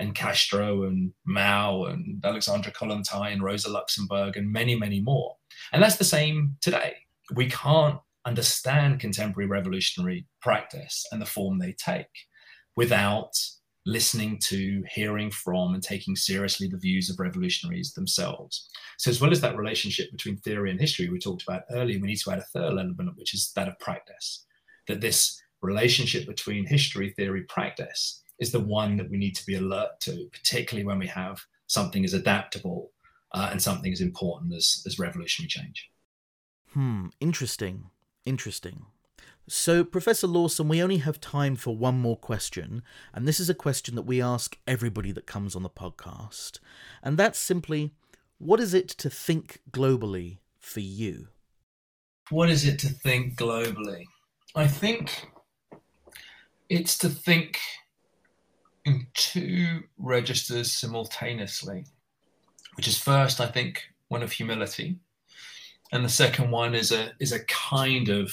and 0.00 0.14
Castro 0.14 0.82
and 0.84 1.12
Mao 1.24 1.84
and 1.84 2.24
Alexandra 2.24 2.72
Kollontai, 2.72 3.32
and 3.32 3.44
Rosa 3.44 3.70
Luxemburg 3.70 4.36
and 4.36 4.52
many, 4.52 4.74
many 4.74 5.00
more. 5.00 5.36
And 5.72 5.80
that's 5.80 5.98
the 5.98 6.04
same 6.04 6.56
today 6.60 6.94
we 7.34 7.48
can't 7.48 7.98
understand 8.26 9.00
contemporary 9.00 9.48
revolutionary 9.48 10.26
practice 10.40 11.06
and 11.10 11.20
the 11.20 11.26
form 11.26 11.58
they 11.58 11.72
take 11.72 12.06
without 12.76 13.32
listening 13.86 14.38
to, 14.38 14.82
hearing 14.90 15.30
from, 15.30 15.74
and 15.74 15.82
taking 15.82 16.16
seriously 16.16 16.68
the 16.68 16.78
views 16.78 17.10
of 17.10 17.18
revolutionaries 17.18 17.92
themselves. 17.92 18.68
So, 18.98 19.10
as 19.10 19.20
well 19.20 19.30
as 19.30 19.40
that 19.42 19.56
relationship 19.56 20.10
between 20.10 20.36
theory 20.38 20.70
and 20.70 20.80
history 20.80 21.08
we 21.08 21.18
talked 21.18 21.42
about 21.42 21.62
earlier, 21.70 22.00
we 22.00 22.08
need 22.08 22.20
to 22.20 22.30
add 22.30 22.38
a 22.38 22.42
third 22.42 22.72
element, 22.72 23.16
which 23.16 23.34
is 23.34 23.52
that 23.56 23.68
of 23.68 23.78
practice. 23.78 24.46
That 24.88 25.00
this 25.00 25.40
relationship 25.62 26.26
between 26.26 26.66
history, 26.66 27.10
theory, 27.10 27.42
practice 27.42 28.22
is 28.38 28.52
the 28.52 28.60
one 28.60 28.96
that 28.96 29.10
we 29.10 29.16
need 29.16 29.36
to 29.36 29.46
be 29.46 29.54
alert 29.54 30.00
to, 30.00 30.28
particularly 30.32 30.86
when 30.86 30.98
we 30.98 31.06
have 31.06 31.40
something 31.66 32.04
as 32.04 32.14
adaptable 32.14 32.90
uh, 33.32 33.48
and 33.50 33.60
something 33.60 33.92
as 33.92 34.00
important 34.00 34.54
as, 34.54 34.82
as 34.86 34.98
revolutionary 34.98 35.48
change. 35.48 35.90
Hmm, 36.72 37.06
interesting. 37.20 37.90
Interesting. 38.24 38.86
So, 39.46 39.84
Professor 39.84 40.26
Lawson, 40.26 40.68
we 40.68 40.82
only 40.82 40.98
have 40.98 41.20
time 41.20 41.54
for 41.56 41.76
one 41.76 42.00
more 42.00 42.16
question, 42.16 42.82
and 43.12 43.28
this 43.28 43.38
is 43.38 43.50
a 43.50 43.54
question 43.54 43.94
that 43.94 44.06
we 44.06 44.22
ask 44.22 44.56
everybody 44.66 45.12
that 45.12 45.26
comes 45.26 45.54
on 45.54 45.62
the 45.62 45.68
podcast. 45.68 46.60
And 47.02 47.18
that's 47.18 47.38
simply 47.38 47.92
what 48.38 48.58
is 48.58 48.72
it 48.72 48.88
to 48.88 49.10
think 49.10 49.60
globally 49.70 50.38
for 50.58 50.80
you? 50.80 51.28
What 52.30 52.48
is 52.48 52.64
it 52.64 52.78
to 52.80 52.88
think 52.88 53.36
globally? 53.36 54.04
I 54.54 54.66
think 54.66 55.28
it's 56.70 56.96
to 56.98 57.10
think 57.10 57.58
in 58.86 59.06
two 59.12 59.82
registers 59.98 60.72
simultaneously, 60.72 61.84
which 62.76 62.88
is 62.88 62.98
first, 62.98 63.40
I 63.40 63.46
think, 63.46 63.82
one 64.08 64.22
of 64.22 64.32
humility 64.32 64.96
and 65.94 66.04
the 66.04 66.08
second 66.08 66.50
one 66.50 66.74
is 66.74 66.90
a 66.90 67.12
is 67.20 67.32
a 67.32 67.44
kind 67.44 68.08
of 68.08 68.32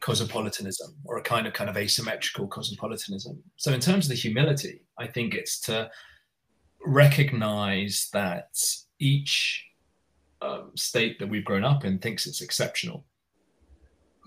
cosmopolitanism 0.00 0.94
or 1.04 1.18
a 1.18 1.22
kind 1.22 1.46
of 1.46 1.52
kind 1.52 1.68
of 1.68 1.76
asymmetrical 1.76 2.46
cosmopolitanism. 2.46 3.42
So 3.56 3.72
in 3.72 3.80
terms 3.80 4.06
of 4.06 4.10
the 4.10 4.14
humility, 4.14 4.82
I 4.98 5.06
think 5.06 5.34
it's 5.34 5.60
to 5.62 5.90
recognize 6.84 8.08
that 8.12 8.56
each 8.98 9.64
um, 10.40 10.70
state 10.76 11.18
that 11.18 11.28
we've 11.28 11.44
grown 11.44 11.64
up 11.64 11.84
in 11.84 11.98
thinks 11.98 12.26
it's 12.26 12.40
exceptional, 12.40 13.04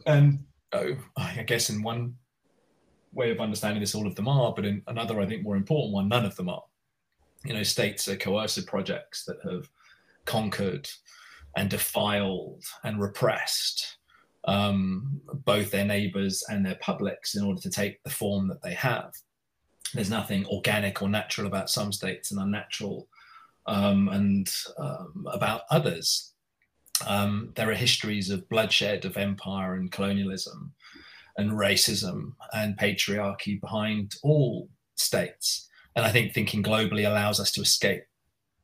and 0.05 0.43
oh, 0.73 0.97
I 1.17 1.43
guess 1.43 1.69
in 1.69 1.83
one 1.83 2.15
way 3.13 3.31
of 3.31 3.39
understanding 3.39 3.81
this, 3.81 3.95
all 3.95 4.07
of 4.07 4.15
them 4.15 4.27
are, 4.27 4.53
but 4.53 4.65
in 4.65 4.81
another, 4.87 5.19
I 5.19 5.25
think 5.25 5.43
more 5.43 5.55
important 5.55 5.93
one, 5.93 6.07
none 6.07 6.25
of 6.25 6.35
them 6.35 6.49
are. 6.49 6.63
You 7.45 7.53
know, 7.53 7.63
states 7.63 8.07
are 8.07 8.15
coercive 8.15 8.67
projects 8.67 9.25
that 9.25 9.37
have 9.49 9.69
conquered 10.25 10.89
and 11.55 11.69
defiled 11.69 12.63
and 12.83 13.01
repressed 13.01 13.97
um, 14.45 15.21
both 15.45 15.71
their 15.71 15.85
neighbors 15.85 16.43
and 16.49 16.65
their 16.65 16.77
publics 16.81 17.35
in 17.35 17.43
order 17.43 17.61
to 17.61 17.69
take 17.69 18.01
the 18.03 18.09
form 18.09 18.47
that 18.47 18.61
they 18.61 18.73
have. 18.73 19.13
There's 19.93 20.09
nothing 20.09 20.45
organic 20.47 21.01
or 21.01 21.09
natural 21.09 21.47
about 21.47 21.69
some 21.69 21.91
states 21.91 22.31
and 22.31 22.39
unnatural 22.39 23.07
um, 23.67 24.07
and 24.09 24.51
um, 24.77 25.27
about 25.31 25.61
others. 25.69 26.33
Um, 27.07 27.51
there 27.55 27.69
are 27.69 27.75
histories 27.75 28.29
of 28.29 28.47
bloodshed, 28.49 29.05
of 29.05 29.17
empire 29.17 29.75
and 29.75 29.91
colonialism 29.91 30.73
and 31.37 31.51
racism 31.51 32.33
and 32.53 32.77
patriarchy 32.77 33.59
behind 33.59 34.15
all 34.23 34.69
states. 34.95 35.67
And 35.95 36.05
I 36.05 36.09
think 36.09 36.33
thinking 36.33 36.63
globally 36.63 37.07
allows 37.07 37.39
us 37.39 37.51
to 37.53 37.61
escape 37.61 38.03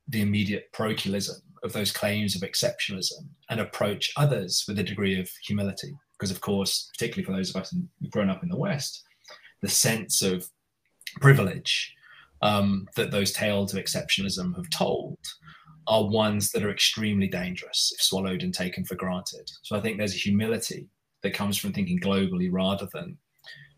the 0.06 0.22
immediate 0.22 0.72
parochialism 0.72 1.42
of 1.62 1.72
those 1.72 1.92
claims 1.92 2.34
of 2.34 2.42
exceptionalism 2.42 3.28
and 3.50 3.60
approach 3.60 4.12
others 4.16 4.64
with 4.68 4.78
a 4.78 4.84
degree 4.84 5.18
of 5.18 5.30
humility. 5.46 5.92
Because, 6.18 6.30
of 6.30 6.40
course, 6.40 6.90
particularly 6.92 7.24
for 7.24 7.32
those 7.32 7.50
of 7.50 7.62
us 7.62 7.70
who've 8.00 8.10
grown 8.10 8.30
up 8.30 8.42
in 8.42 8.48
the 8.48 8.56
West, 8.56 9.04
the 9.62 9.68
sense 9.68 10.22
of 10.22 10.48
privilege 11.20 11.94
um, 12.42 12.88
that 12.96 13.10
those 13.10 13.32
tales 13.32 13.72
of 13.72 13.82
exceptionalism 13.82 14.54
have 14.56 14.70
told 14.70 15.18
are 15.86 16.06
ones 16.06 16.50
that 16.50 16.62
are 16.62 16.70
extremely 16.70 17.26
dangerous 17.26 17.92
if 17.94 18.02
swallowed 18.02 18.42
and 18.42 18.52
taken 18.52 18.84
for 18.84 18.94
granted. 18.94 19.50
So 19.62 19.76
I 19.76 19.80
think 19.80 19.96
there's 19.96 20.14
a 20.14 20.18
humility 20.18 20.88
that 21.22 21.34
comes 21.34 21.56
from 21.56 21.72
thinking 21.72 21.98
globally 21.98 22.48
rather 22.50 22.88
than 22.92 23.16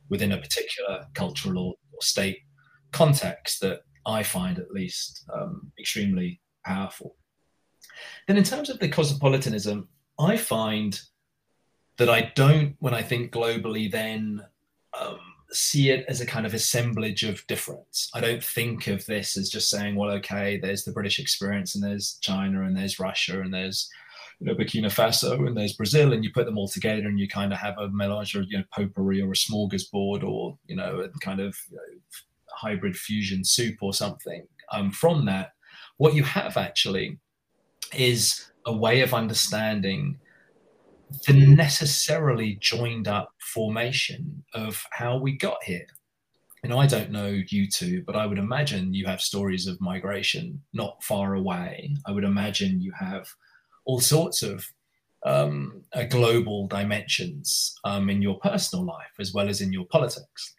within 0.09 0.33
a 0.33 0.40
particular 0.40 1.07
cultural 1.14 1.59
or, 1.59 1.75
or 1.93 2.01
state 2.03 2.38
context 2.93 3.61
that 3.61 3.81
I 4.07 4.23
find 4.23 4.59
at 4.59 4.73
least 4.73 5.25
um, 5.33 5.71
extremely 5.79 6.40
powerful. 6.64 7.16
Then, 8.26 8.36
in 8.36 8.44
terms 8.44 8.70
of 8.70 8.78
the 8.78 8.88
cosmopolitanism, 8.88 9.88
I 10.18 10.36
find 10.36 11.00
that 11.96 12.08
I 12.08 12.32
don't, 12.34 12.76
when 12.78 12.94
I 12.94 13.02
think 13.02 13.32
globally, 13.32 13.90
then 13.90 14.42
um, 14.98 15.18
see 15.52 15.90
it 15.90 16.04
as 16.08 16.20
a 16.20 16.26
kind 16.26 16.46
of 16.46 16.54
assemblage 16.54 17.24
of 17.24 17.46
difference. 17.46 18.10
I 18.14 18.20
don't 18.20 18.42
think 18.42 18.86
of 18.86 19.04
this 19.06 19.36
as 19.36 19.50
just 19.50 19.70
saying, 19.70 19.96
well, 19.96 20.10
okay, 20.12 20.58
there's 20.58 20.84
the 20.84 20.92
British 20.92 21.18
experience, 21.18 21.74
and 21.74 21.84
there's 21.84 22.18
China, 22.20 22.62
and 22.62 22.76
there's 22.76 22.98
Russia, 22.98 23.40
and 23.40 23.52
there's 23.52 23.90
you 24.40 24.46
know, 24.46 24.54
Burkina 24.54 24.86
Faso, 24.86 25.46
and 25.46 25.56
there's 25.56 25.74
Brazil, 25.74 26.12
and 26.12 26.24
you 26.24 26.32
put 26.32 26.46
them 26.46 26.56
all 26.56 26.68
together, 26.68 27.06
and 27.06 27.20
you 27.20 27.28
kind 27.28 27.52
of 27.52 27.58
have 27.58 27.76
a 27.78 27.88
melange 27.90 28.34
or 28.34 28.42
you 28.42 28.58
know, 28.58 28.64
potpourri 28.74 29.20
or 29.20 29.30
a 29.30 29.34
smorgasbord, 29.34 30.24
or 30.24 30.58
you 30.66 30.76
know, 30.76 31.00
a 31.00 31.08
kind 31.20 31.40
of 31.40 31.56
you 31.70 31.76
know, 31.76 31.82
hybrid 32.50 32.96
fusion 32.96 33.44
soup 33.44 33.76
or 33.82 33.92
something. 33.92 34.46
Um, 34.72 34.90
from 34.90 35.26
that, 35.26 35.52
what 35.98 36.14
you 36.14 36.24
have 36.24 36.56
actually 36.56 37.18
is 37.94 38.50
a 38.66 38.76
way 38.76 39.00
of 39.00 39.14
understanding 39.14 40.18
the 41.26 41.33
necessarily 41.33 42.57
joined 42.61 43.09
up 43.09 43.33
formation 43.40 44.44
of 44.55 44.83
how 44.90 45.18
we 45.18 45.33
got 45.37 45.62
here. 45.64 45.87
And 46.62 46.72
I 46.72 46.87
don't 46.87 47.11
know 47.11 47.40
you 47.48 47.68
two, 47.68 48.03
but 48.07 48.16
I 48.16 48.26
would 48.26 48.38
imagine 48.38 48.92
you 48.92 49.07
have 49.07 49.20
stories 49.20 49.66
of 49.66 49.81
migration 49.81 50.61
not 50.72 51.03
far 51.03 51.35
away. 51.35 51.96
I 52.07 52.12
would 52.12 52.24
imagine 52.24 52.81
you 52.81 52.92
have 52.98 53.26
all 53.87 53.98
sorts 53.98 54.42
of 54.42 54.64
um, 55.24 55.83
uh, 55.92 56.05
global 56.05 56.66
dimensions 56.66 57.74
um, 57.85 58.11
in 58.11 58.22
your 58.22 58.38
personal 58.38 58.85
life 58.85 59.12
as 59.18 59.33
well 59.33 59.48
as 59.48 59.61
in 59.61 59.72
your 59.72 59.87
politics. 59.87 60.55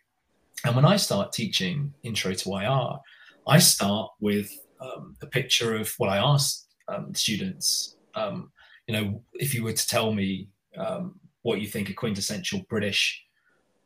And 0.66 0.76
when 0.76 0.86
I 0.86 0.98
start 0.98 1.34
teaching 1.34 1.94
Intro 2.04 2.34
to 2.34 2.56
IR, 2.56 3.00
I 3.48 3.60
start 3.60 4.12
with 4.20 4.52
um, 4.80 5.16
a 5.22 5.28
picture 5.28 5.76
of 5.76 5.94
what 5.98 6.10
I 6.10 6.18
asked 6.18 6.61
um, 6.88 7.14
students. 7.14 7.96
Um, 8.16 8.52
you 8.88 8.94
know, 8.94 9.24
if 9.34 9.54
you 9.54 9.64
were 9.64 9.74
to 9.74 9.88
tell 9.88 10.14
me 10.14 10.50
um, 10.78 11.20
what 11.44 11.62
you 11.62 11.68
think 11.68 11.90
a 11.90 11.94
quintessential 11.94 12.62
British 12.70 13.24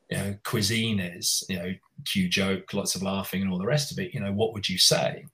you 0.09 0.17
know, 0.17 0.35
cuisine 0.43 0.99
is, 0.99 1.43
you 1.49 1.57
know, 1.57 1.73
cue 2.05 2.27
joke, 2.27 2.73
lots 2.73 2.95
of 2.95 3.01
laughing, 3.01 3.41
and 3.41 3.51
all 3.51 3.57
the 3.57 3.65
rest 3.65 3.91
of 3.91 3.99
it, 3.99 4.13
you 4.13 4.19
know, 4.19 4.31
what 4.31 4.53
would 4.53 4.69
you 4.69 4.77
say? 4.77 5.25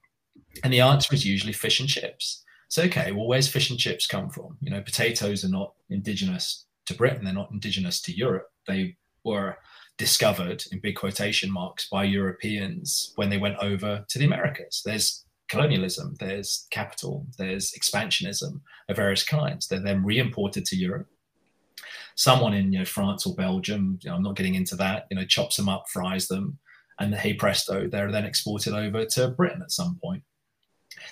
And 0.63 0.71
the 0.71 0.81
answer 0.81 1.13
is 1.13 1.25
usually 1.25 1.53
fish 1.53 1.79
and 1.79 1.89
chips. 1.89 2.43
So, 2.69 2.83
okay, 2.83 3.11
well, 3.11 3.27
where's 3.27 3.49
fish 3.49 3.69
and 3.69 3.79
chips 3.79 4.07
come 4.07 4.29
from? 4.29 4.57
You 4.61 4.71
know, 4.71 4.81
potatoes 4.81 5.43
are 5.43 5.49
not 5.49 5.73
indigenous 5.89 6.65
to 6.85 6.93
Britain, 6.93 7.25
they're 7.25 7.33
not 7.33 7.51
indigenous 7.51 8.01
to 8.01 8.15
Europe. 8.15 8.49
They 8.67 8.95
were 9.23 9.57
discovered 9.97 10.63
in 10.71 10.79
big 10.79 10.95
quotation 10.95 11.51
marks 11.51 11.89
by 11.89 12.05
Europeans 12.05 13.11
when 13.15 13.29
they 13.29 13.37
went 13.37 13.57
over 13.57 14.05
to 14.07 14.19
the 14.19 14.25
Americas. 14.25 14.81
There's 14.85 15.25
colonialism, 15.51 16.15
there's 16.19 16.65
capital, 16.71 17.27
there's 17.37 17.73
expansionism 17.73 18.61
of 18.87 18.95
various 18.95 19.23
kinds. 19.23 19.67
They're 19.67 19.79
then 19.81 20.03
re-imported 20.03 20.63
to 20.65 20.77
Europe. 20.77 21.07
Someone 22.15 22.53
in 22.53 22.71
you 22.71 22.79
know, 22.79 22.85
France 22.85 23.25
or 23.25 23.35
Belgium, 23.35 23.99
you 24.01 24.09
know, 24.09 24.15
I'm 24.15 24.23
not 24.23 24.37
getting 24.37 24.55
into 24.55 24.77
that, 24.77 25.07
you 25.11 25.17
know, 25.17 25.25
chops 25.25 25.57
them 25.57 25.67
up, 25.67 25.85
fries 25.91 26.27
them, 26.29 26.57
and 26.99 27.13
hey 27.13 27.33
presto, 27.33 27.87
they're 27.87 28.11
then 28.11 28.25
exported 28.25 28.73
over 28.73 29.05
to 29.05 29.27
Britain 29.29 29.61
at 29.61 29.71
some 29.71 29.99
point. 30.01 30.23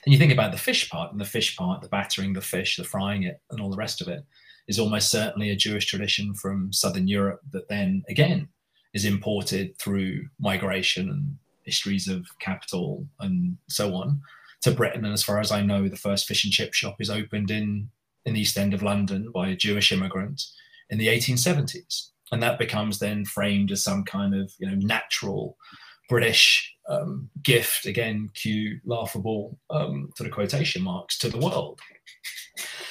Then 0.06 0.14
you 0.14 0.18
think 0.18 0.32
about 0.32 0.52
the 0.52 0.58
fish 0.58 0.90
part, 0.90 1.12
and 1.12 1.20
the 1.20 1.26
fish 1.26 1.58
part, 1.58 1.82
the 1.82 1.90
battering 1.90 2.32
the 2.34 2.42
fish, 2.42 2.78
the 2.78 2.84
frying 2.84 3.24
it, 3.24 3.42
and 3.52 3.60
all 3.60 3.70
the 3.70 3.78
rest 3.78 4.02
of 4.02 4.08
it 4.08 4.24
is 4.70 4.80
almost 4.80 5.10
certainly 5.12 5.50
a 5.50 5.56
Jewish 5.56 5.86
tradition 5.86 6.34
from 6.34 6.72
Southern 6.72 7.08
Europe 7.08 7.42
that 7.52 7.68
then 7.68 8.04
again 8.08 8.48
is 8.94 9.04
imported 9.04 9.78
through 9.80 10.28
migration 10.40 11.10
and 11.10 11.38
histories 11.70 12.08
of 12.08 12.26
capital 12.40 13.06
and 13.20 13.58
so 13.68 13.94
on 13.94 14.22
to 14.62 14.72
Britain. 14.72 15.06
And 15.06 15.14
as 15.14 15.24
far 15.24 15.40
as 15.40 15.52
I 15.52 15.62
know, 15.62 15.88
the 15.88 15.96
first 15.96 16.28
fish 16.28 16.44
and 16.44 16.52
chip 16.52 16.74
shop 16.74 16.96
is 17.00 17.10
opened 17.10 17.52
in, 17.52 17.90
in 18.26 18.34
the 18.34 18.42
East 18.42 18.58
End 18.58 18.74
of 18.74 18.84
London 18.84 19.32
by 19.32 19.50
a 19.50 19.56
Jewish 19.56 19.92
immigrant 19.92 20.42
in 20.90 20.98
the 20.98 21.08
1870s. 21.08 22.10
And 22.32 22.42
that 22.44 22.60
becomes 22.60 23.00
then 23.00 23.26
framed 23.26 23.72
as 23.72 23.84
some 23.84 24.04
kind 24.04 24.36
of 24.36 24.52
you 24.60 24.68
know 24.68 24.76
natural 24.76 25.58
British 26.10 26.76
um, 26.90 27.30
gift, 27.44 27.86
again, 27.86 28.30
cue 28.34 28.80
laughable 28.84 29.60
um, 29.70 30.10
sort 30.18 30.28
of 30.28 30.34
quotation 30.34 30.82
marks 30.82 31.18
to 31.20 31.30
the 31.30 31.38
world. 31.38 31.80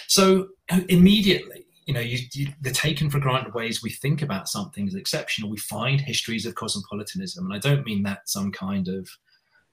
So 0.06 0.48
immediately, 0.88 1.66
you 1.88 1.94
know, 1.94 2.00
you, 2.00 2.18
you, 2.34 2.48
the 2.60 2.70
taken 2.70 3.08
for 3.08 3.18
granted 3.18 3.54
ways 3.54 3.82
we 3.82 3.88
think 3.88 4.20
about 4.20 4.46
something 4.46 4.86
is 4.86 4.94
exceptional. 4.94 5.48
We 5.48 5.56
find 5.56 5.98
histories 5.98 6.44
of 6.44 6.54
cosmopolitanism, 6.54 7.46
and 7.46 7.54
I 7.54 7.58
don't 7.58 7.86
mean 7.86 8.02
that 8.02 8.28
some 8.28 8.52
kind 8.52 8.88
of, 8.88 9.08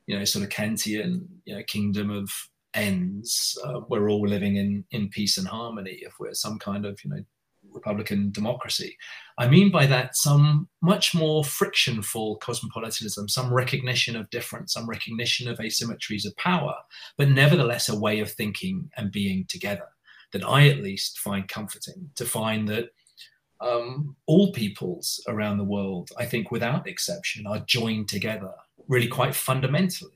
you 0.07 0.17
know, 0.17 0.23
sort 0.23 0.45
of 0.45 0.49
Kantian, 0.49 1.27
you 1.43 1.55
know, 1.55 1.63
kingdom 1.63 2.09
of 2.09 2.31
ends. 2.73 3.59
Uh, 3.65 3.81
we're 3.89 4.09
all 4.09 4.25
living 4.25 4.55
in 4.55 4.85
in 4.91 5.09
peace 5.09 5.37
and 5.37 5.45
harmony. 5.45 5.99
If 6.03 6.13
we're 6.17 6.33
some 6.33 6.57
kind 6.57 6.85
of, 6.85 6.97
you 7.03 7.09
know, 7.09 7.19
Republican 7.69 8.31
democracy. 8.31 8.95
I 9.37 9.49
mean 9.49 9.69
by 9.69 9.85
that 9.87 10.15
some 10.15 10.69
much 10.81 11.13
more 11.13 11.43
frictionful 11.43 12.37
cosmopolitanism, 12.37 13.27
some 13.27 13.53
recognition 13.53 14.15
of 14.15 14.29
difference, 14.29 14.71
some 14.71 14.87
recognition 14.87 15.49
of 15.49 15.57
asymmetries 15.57 16.25
of 16.25 16.37
power, 16.37 16.75
but 17.17 17.27
nevertheless 17.27 17.89
a 17.89 17.99
way 17.99 18.21
of 18.21 18.31
thinking 18.31 18.89
and 18.95 19.11
being 19.11 19.45
together 19.49 19.89
that 20.31 20.47
I 20.47 20.67
at 20.69 20.81
least 20.81 21.19
find 21.19 21.47
comforting 21.47 22.09
to 22.15 22.25
find 22.25 22.67
that 22.69 22.89
um, 23.61 24.15
all 24.25 24.51
peoples 24.51 25.23
around 25.27 25.57
the 25.57 25.63
world, 25.63 26.09
I 26.17 26.25
think 26.25 26.51
without 26.51 26.87
exception, 26.87 27.47
are 27.47 27.59
joined 27.59 28.09
together 28.09 28.51
really 28.87 29.07
quite 29.07 29.35
fundamentally. 29.35 30.11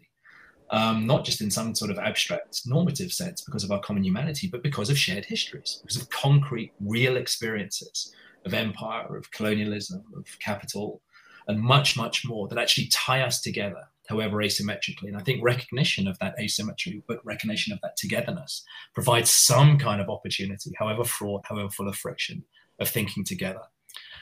Um, 0.71 1.07
not 1.07 1.25
just 1.25 1.41
in 1.41 1.49
some 1.49 1.73
sort 1.73 1.89
of 1.89 1.97
abstract 1.97 2.61
normative 2.67 3.11
sense 3.11 3.41
because 3.41 3.63
of 3.63 3.71
our 3.71 3.79
common 3.79 4.03
humanity, 4.03 4.47
but 4.47 4.61
because 4.61 4.91
of 4.91 4.99
shared 4.99 5.25
histories, 5.25 5.79
because 5.81 5.99
of 5.99 6.07
concrete, 6.11 6.73
real 6.79 7.17
experiences 7.17 8.13
of 8.45 8.53
empire, 8.53 9.17
of 9.17 9.31
colonialism, 9.31 10.03
of 10.15 10.25
capital, 10.39 11.01
and 11.47 11.59
much, 11.59 11.97
much 11.97 12.23
more 12.23 12.47
that 12.47 12.59
actually 12.59 12.87
tie 12.93 13.21
us 13.21 13.41
together, 13.41 13.87
however 14.09 14.37
asymmetrically. 14.37 15.07
And 15.07 15.17
I 15.17 15.21
think 15.21 15.43
recognition 15.43 16.07
of 16.07 16.17
that 16.19 16.35
asymmetry, 16.39 17.03
but 17.07 17.23
recognition 17.23 17.71
of 17.71 17.79
that 17.81 17.95
togetherness, 17.95 18.63
provides 18.93 19.31
some 19.31 19.77
kind 19.77 20.01
of 20.01 20.09
opportunity, 20.09 20.71
however 20.77 21.03
fraught, 21.03 21.43
however 21.45 21.69
full 21.69 21.87
of 21.87 21.95
friction, 21.95 22.43
of 22.79 22.89
thinking 22.89 23.23
together. 23.23 23.61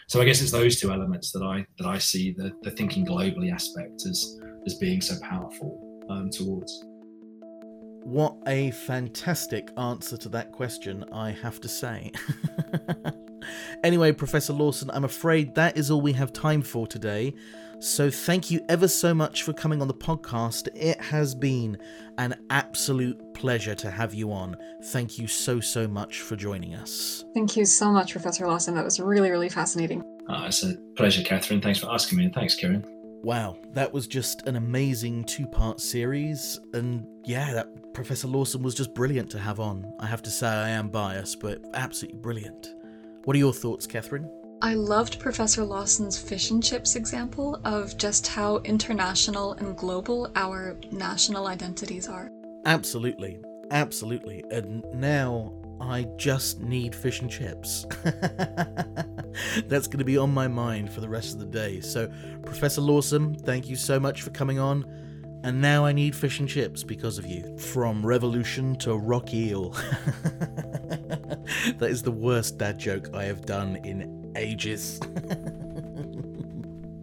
So 0.08 0.22
I 0.22 0.26
guess 0.26 0.42
it's 0.42 0.52
those 0.52 0.80
two 0.80 0.92
elements 0.92 1.32
that 1.32 1.44
I 1.44 1.66
that 1.78 1.88
I 1.88 1.98
see 1.98 2.32
the, 2.32 2.54
the 2.62 2.72
thinking 2.72 3.06
globally 3.06 3.52
aspect 3.52 4.06
as 4.06 4.40
as 4.66 4.76
being 4.76 5.02
so 5.02 5.16
powerful 5.22 6.04
um, 6.10 6.30
towards. 6.30 6.86
What 8.08 8.38
a 8.47 8.72
fantastic 8.72 9.70
answer 9.76 10.16
to 10.16 10.30
that 10.30 10.53
question, 10.53 11.03
I 11.12 11.32
have 11.32 11.60
to 11.60 11.68
say. 11.68 12.14
anyway, 13.84 14.14
Professor 14.14 14.53
Lawson, 14.53 14.89
I'm 14.93 15.03
afraid 15.03 15.53
that 15.55 15.76
is 15.76 15.91
all 15.91 15.99
we 15.99 16.14
have 16.14 16.32
time 16.32 16.62
for 16.62 16.88
today. 16.88 17.34
So 17.80 18.10
thank 18.10 18.49
you 18.49 18.62
ever 18.70 18.88
so 18.88 19.14
much 19.14 19.43
for 19.43 19.51
coming 19.51 19.82
on 19.82 19.89
the 19.89 19.93
podcast. 19.93 20.70
It 20.74 21.01
has 21.01 21.36
been 21.36 21.78
an 22.18 22.36
absolute 22.49 23.34
pleasure 23.34 23.76
to 23.76 23.91
have 23.91 24.14
you 24.14 24.32
on. 24.32 24.55
Thank 24.86 25.20
you 25.20 25.28
so, 25.28 25.60
so 25.60 25.86
much 25.86 26.22
for 26.22 26.38
joining 26.38 26.76
us. 26.76 27.26
Thank 27.34 27.58
you 27.58 27.66
so 27.66 27.91
much, 27.91 28.14
Professor 28.14 28.47
Lawson. 28.47 28.74
That 28.76 28.86
was 28.86 29.01
really, 29.01 29.32
really 29.32 29.49
fascinating. 29.49 30.01
Oh, 30.30 30.45
it's 30.45 30.64
a 30.64 30.76
pleasure, 30.95 31.24
Catharine. 31.24 31.60
Thanks 31.60 31.80
for 31.80 31.91
asking 31.91 32.20
me, 32.20 32.24
and 32.24 32.34
thanks, 32.34 32.55
Kieran. 32.55 32.86
Wow, 33.24 33.57
that 33.74 33.91
was 33.91 34.07
just 34.07 34.47
an 34.47 34.55
amazing 34.55 35.24
two 35.24 35.47
part 35.47 35.82
series. 35.82 36.59
And 36.74 37.05
yeah, 37.26 37.53
that 37.53 37.93
Professor 37.93 38.28
Lawson 38.28 38.61
was 38.61 38.76
just 38.76 38.93
brilliant 38.93 39.30
to 39.32 39.39
have 39.39 39.59
on. 39.59 39.91
I 39.99 40.05
have 40.05 40.22
to 40.24 40.30
say, 40.30 40.47
I 40.47 40.70
am 40.70 40.89
biased, 40.89 41.39
but 41.39 41.59
absolutely 41.74 42.20
brilliant. 42.20 42.76
What 43.24 43.36
are 43.36 43.39
your 43.39 43.53
thoughts, 43.53 43.88
Catharine? 43.88 44.30
I 44.61 44.74
loved 44.74 45.20
Professor 45.20 45.63
Lawson's 45.63 46.18
fish 46.18 46.49
and 46.49 46.63
chips 46.63 46.95
example 46.95 47.59
of 47.63 47.95
just 47.97 48.26
how 48.28 48.57
international 48.59 49.53
and 49.53 49.78
global 49.78 50.32
our 50.36 50.78
national 50.91 51.47
identities 51.47 52.07
are. 52.07 52.32
Absolutely, 52.65 53.39
absolutely. 53.70 54.43
And 54.49 54.84
now 54.93 55.53
I 55.80 56.04
just 56.18 56.60
need 56.62 56.94
fish 56.96 57.22
and 57.22 57.30
chips. 57.30 57.86
That's 59.68 59.88
going 59.88 60.00
to 60.00 60.06
be 60.06 60.18
on 60.18 60.34
my 60.34 60.48
mind 60.48 60.92
for 60.92 61.02
the 61.02 61.10
rest 61.10 61.34
of 61.34 61.40
the 61.40 61.46
day. 61.46 61.80
So, 61.82 62.10
Professor 62.44 62.82
Lawson, 62.82 63.36
thank 63.36 63.70
you 63.70 63.76
so 63.76 64.00
much 64.00 64.22
for 64.22 64.32
coming 64.32 64.60
on. 64.60 64.86
And 65.44 65.62
now 65.62 65.86
I 65.86 65.94
need 65.94 66.16
fish 66.16 66.40
and 66.40 66.50
chips 66.50 66.84
because 66.84 67.18
of 67.18 67.26
you. 67.26 67.58
From 67.58 68.06
revolution 68.06 68.76
to 68.78 68.98
rock 68.98 69.34
eel. 69.34 69.70
that 71.78 71.88
is 71.90 72.02
the 72.02 72.12
worst 72.12 72.58
dad 72.58 72.80
joke 72.80 73.10
I 73.14 73.24
have 73.26 73.46
done 73.46 73.78
in 73.78 74.34
ages. 74.36 75.00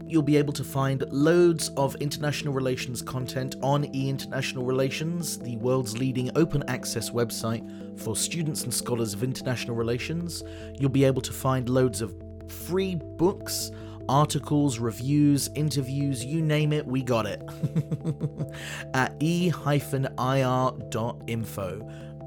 You'll 0.07 0.22
be 0.22 0.36
able 0.36 0.52
to 0.52 0.64
find 0.64 1.05
loads 1.11 1.70
of 1.76 1.96
international 1.96 2.52
relations 2.52 3.00
content 3.02 3.57
on 3.62 3.84
E 3.94 4.09
International 4.09 4.64
Relations, 4.64 5.38
the 5.38 5.57
world's 5.57 5.96
leading 5.96 6.30
open 6.36 6.62
access 6.68 7.11
website 7.11 7.64
for 7.98 8.14
students 8.14 8.64
and 8.64 8.74
scholars 8.74 9.14
of 9.14 9.22
international 9.22 9.76
relations. 9.76 10.42
You'll 10.78 10.90
be 10.90 11.05
able 11.05 11.22
to 11.22 11.32
find 11.32 11.68
loads 11.68 12.02
of 12.02 12.14
free 12.48 12.96
books, 12.96 13.70
articles, 14.09 14.78
reviews, 14.78 15.48
interviews, 15.55 16.24
you 16.24 16.42
name 16.42 16.72
it, 16.72 16.86
we 16.86 17.02
got 17.02 17.26
it. 17.26 17.42
At 18.94 19.14
e-ir.info. 19.20 19.61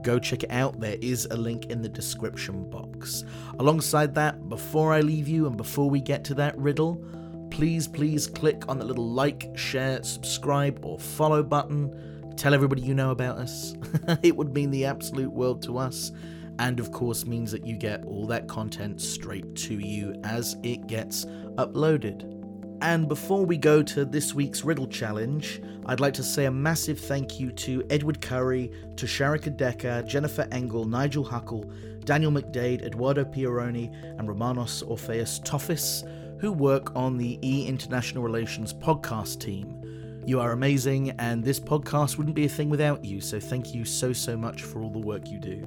Go 0.03 0.19
check 0.19 0.43
it 0.43 0.51
out, 0.51 0.79
there 0.79 0.97
is 1.01 1.27
a 1.31 1.35
link 1.35 1.65
in 1.67 1.81
the 1.81 1.89
description 1.89 2.69
box. 2.69 3.23
Alongside 3.59 4.15
that, 4.15 4.47
before 4.49 4.93
I 4.93 5.01
leave 5.01 5.27
you 5.27 5.47
and 5.47 5.57
before 5.57 5.89
we 5.89 5.99
get 5.99 6.23
to 6.25 6.33
that 6.35 6.57
riddle, 6.57 7.03
please, 7.49 7.87
please 7.87 8.27
click 8.27 8.67
on 8.67 8.79
the 8.79 8.85
little 8.85 9.09
like, 9.09 9.49
share, 9.55 10.03
subscribe, 10.03 10.79
or 10.83 10.99
follow 10.99 11.43
button. 11.43 12.33
Tell 12.35 12.53
everybody 12.53 12.81
you 12.81 12.93
know 12.93 13.11
about 13.11 13.37
us. 13.37 13.75
it 14.23 14.35
would 14.35 14.53
mean 14.53 14.71
the 14.71 14.85
absolute 14.85 15.31
world 15.31 15.61
to 15.63 15.77
us, 15.77 16.11
and 16.59 16.79
of 16.79 16.91
course, 16.91 17.25
means 17.25 17.51
that 17.51 17.65
you 17.65 17.75
get 17.75 18.05
all 18.05 18.27
that 18.27 18.47
content 18.47 19.01
straight 19.01 19.55
to 19.55 19.75
you 19.79 20.19
as 20.23 20.55
it 20.63 20.87
gets 20.87 21.25
uploaded. 21.55 22.33
And 22.81 23.07
before 23.07 23.43
we 23.43 23.57
go 23.57 23.81
to 23.81 24.05
this 24.05 24.35
week's 24.35 24.63
riddle 24.63 24.87
challenge, 24.87 25.61
I'd 25.87 25.99
like 25.99 26.13
to 26.13 26.23
say 26.23 26.45
a 26.45 26.51
massive 26.51 26.99
thank 26.99 27.39
you 27.39 27.51
to 27.53 27.83
Edward 27.89 28.21
Curry, 28.21 28.71
to 28.97 29.05
Sharika 29.07 29.55
Decker, 29.55 30.03
Jennifer 30.03 30.47
Engel, 30.51 30.85
Nigel 30.85 31.23
Huckle, 31.23 31.65
Daniel 32.03 32.31
McDade, 32.31 32.85
Eduardo 32.85 33.25
Pieroni, 33.25 33.91
and 34.19 34.27
Romanos 34.27 34.83
Orpheus 34.83 35.39
Toffis 35.39 36.03
who 36.39 36.51
work 36.51 36.95
on 36.95 37.17
the 37.17 37.39
E 37.41 37.67
International 37.67 38.23
Relations 38.23 38.73
podcast 38.73 39.39
team. 39.39 40.21
You 40.25 40.39
are 40.39 40.51
amazing, 40.51 41.11
and 41.19 41.43
this 41.43 41.59
podcast 41.59 42.17
wouldn't 42.17 42.35
be 42.35 42.45
a 42.45 42.49
thing 42.49 42.69
without 42.69 43.03
you, 43.03 43.21
so 43.21 43.39
thank 43.39 43.73
you 43.73 43.85
so, 43.85 44.13
so 44.13 44.37
much 44.37 44.63
for 44.63 44.81
all 44.81 44.91
the 44.91 44.99
work 44.99 45.29
you 45.29 45.39
do. 45.39 45.65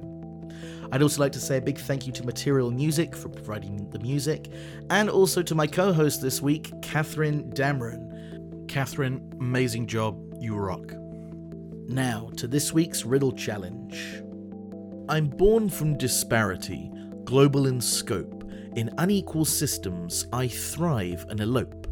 I'd 0.91 1.01
also 1.01 1.21
like 1.21 1.31
to 1.33 1.39
say 1.39 1.57
a 1.57 1.61
big 1.61 1.77
thank 1.77 2.05
you 2.05 2.13
to 2.13 2.25
Material 2.25 2.69
Music 2.69 3.15
for 3.15 3.29
providing 3.29 3.89
the 3.89 3.99
music, 3.99 4.49
and 4.89 5.09
also 5.09 5.41
to 5.41 5.55
my 5.55 5.67
co 5.67 5.91
host 5.91 6.21
this 6.21 6.41
week, 6.41 6.71
Catharine 6.81 7.51
Damron. 7.51 8.67
Catharine, 8.67 9.33
amazing 9.39 9.87
job, 9.87 10.17
you 10.39 10.55
rock. 10.55 10.93
Now, 11.87 12.29
to 12.37 12.47
this 12.47 12.71
week's 12.71 13.03
Riddle 13.03 13.33
Challenge. 13.33 14.23
I'm 15.09 15.27
born 15.27 15.69
from 15.69 15.97
disparity, 15.97 16.89
global 17.25 17.67
in 17.67 17.81
scope 17.81 18.40
in 18.75 18.93
unequal 18.97 19.45
systems, 19.45 20.27
I 20.31 20.47
thrive 20.47 21.25
and 21.29 21.39
elope. 21.39 21.87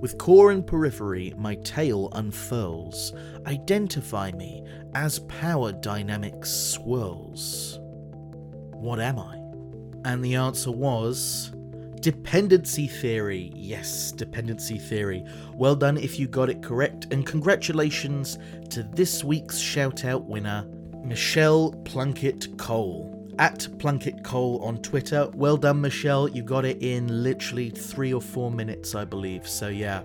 With 0.00 0.18
core 0.18 0.50
and 0.50 0.66
periphery, 0.66 1.32
my 1.36 1.54
tail 1.56 2.08
unfurls. 2.12 3.12
Identify 3.46 4.32
me 4.32 4.64
as 4.94 5.20
power 5.20 5.72
dynamics 5.72 6.50
swirls. 6.50 7.78
What 8.72 8.98
am 8.98 9.18
I? 9.18 9.36
And 10.04 10.24
the 10.24 10.34
answer 10.34 10.72
was. 10.72 11.52
Dependency 12.00 12.88
theory. 12.88 13.52
Yes, 13.54 14.10
dependency 14.10 14.78
theory. 14.78 15.24
Well 15.54 15.76
done 15.76 15.96
if 15.96 16.18
you 16.18 16.26
got 16.26 16.50
it 16.50 16.62
correct, 16.62 17.12
and 17.12 17.24
congratulations 17.24 18.38
to 18.70 18.82
this 18.82 19.22
week's 19.22 19.58
shout 19.58 20.04
out 20.04 20.24
winner, 20.24 20.66
Michelle 21.04 21.72
Plunkett 21.84 22.58
Cole 22.58 23.21
at 23.38 23.66
Plunkett 23.78 24.22
Cole 24.22 24.62
on 24.62 24.78
Twitter. 24.82 25.28
Well 25.34 25.56
done, 25.56 25.80
Michelle. 25.80 26.28
You 26.28 26.42
got 26.42 26.64
it 26.64 26.82
in 26.82 27.22
literally 27.22 27.70
three 27.70 28.12
or 28.12 28.20
four 28.20 28.50
minutes, 28.50 28.94
I 28.94 29.04
believe. 29.04 29.48
So, 29.48 29.68
yeah, 29.68 30.02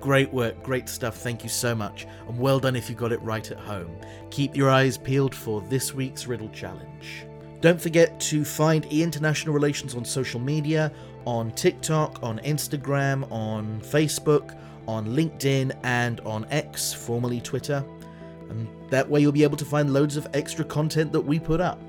great 0.00 0.32
work, 0.32 0.62
great 0.62 0.88
stuff. 0.88 1.16
Thank 1.16 1.42
you 1.42 1.48
so 1.48 1.74
much. 1.74 2.06
And 2.28 2.38
well 2.38 2.60
done 2.60 2.76
if 2.76 2.88
you 2.88 2.96
got 2.96 3.12
it 3.12 3.22
right 3.22 3.50
at 3.50 3.58
home. 3.58 3.96
Keep 4.30 4.56
your 4.56 4.70
eyes 4.70 4.98
peeled 4.98 5.34
for 5.34 5.60
this 5.62 5.94
week's 5.94 6.26
Riddle 6.26 6.50
Challenge. 6.50 7.26
Don't 7.60 7.80
forget 7.80 8.18
to 8.20 8.44
find 8.44 8.90
E 8.90 9.02
International 9.02 9.54
Relations 9.54 9.94
on 9.94 10.04
social 10.04 10.40
media 10.40 10.90
on 11.26 11.50
TikTok, 11.52 12.22
on 12.22 12.38
Instagram, 12.40 13.30
on 13.30 13.80
Facebook, 13.80 14.56
on 14.86 15.08
LinkedIn, 15.08 15.76
and 15.82 16.20
on 16.20 16.46
X, 16.50 16.92
formerly 16.92 17.40
Twitter. 17.40 17.84
And 18.48 18.68
that 18.90 19.08
way 19.08 19.20
you'll 19.20 19.32
be 19.32 19.44
able 19.44 19.56
to 19.58 19.64
find 19.64 19.92
loads 19.92 20.16
of 20.16 20.26
extra 20.34 20.64
content 20.64 21.12
that 21.12 21.20
we 21.20 21.38
put 21.38 21.60
up. 21.60 21.80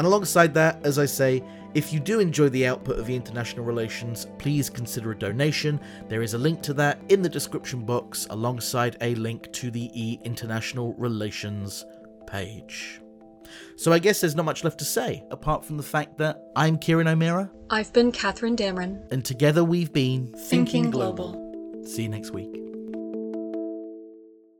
And 0.00 0.06
alongside 0.06 0.54
that, 0.54 0.80
as 0.82 0.98
I 0.98 1.04
say, 1.04 1.44
if 1.74 1.92
you 1.92 2.00
do 2.00 2.20
enjoy 2.20 2.48
the 2.48 2.66
output 2.66 2.98
of 2.98 3.04
the 3.04 3.14
International 3.14 3.66
Relations, 3.66 4.28
please 4.38 4.70
consider 4.70 5.10
a 5.10 5.18
donation. 5.18 5.78
There 6.08 6.22
is 6.22 6.32
a 6.32 6.38
link 6.38 6.62
to 6.62 6.72
that 6.72 6.98
in 7.10 7.20
the 7.20 7.28
description 7.28 7.84
box 7.84 8.26
alongside 8.30 8.96
a 9.02 9.14
link 9.16 9.52
to 9.52 9.70
the 9.70 9.90
E 9.92 10.18
International 10.24 10.94
Relations 10.94 11.84
page. 12.26 13.02
So 13.76 13.92
I 13.92 13.98
guess 13.98 14.22
there's 14.22 14.34
not 14.34 14.46
much 14.46 14.64
left 14.64 14.78
to 14.78 14.86
say, 14.86 15.22
apart 15.30 15.66
from 15.66 15.76
the 15.76 15.82
fact 15.82 16.16
that 16.16 16.44
I'm 16.56 16.78
Kieran 16.78 17.06
O'Meara. 17.06 17.50
I've 17.68 17.92
been 17.92 18.10
Catharine 18.10 18.56
Damron. 18.56 19.06
And 19.12 19.22
together 19.22 19.64
we've 19.64 19.92
been 19.92 20.28
Thinking, 20.28 20.48
Thinking 20.48 20.90
Global. 20.90 21.84
See 21.84 22.04
you 22.04 22.08
next 22.08 22.30
week. 22.30 22.69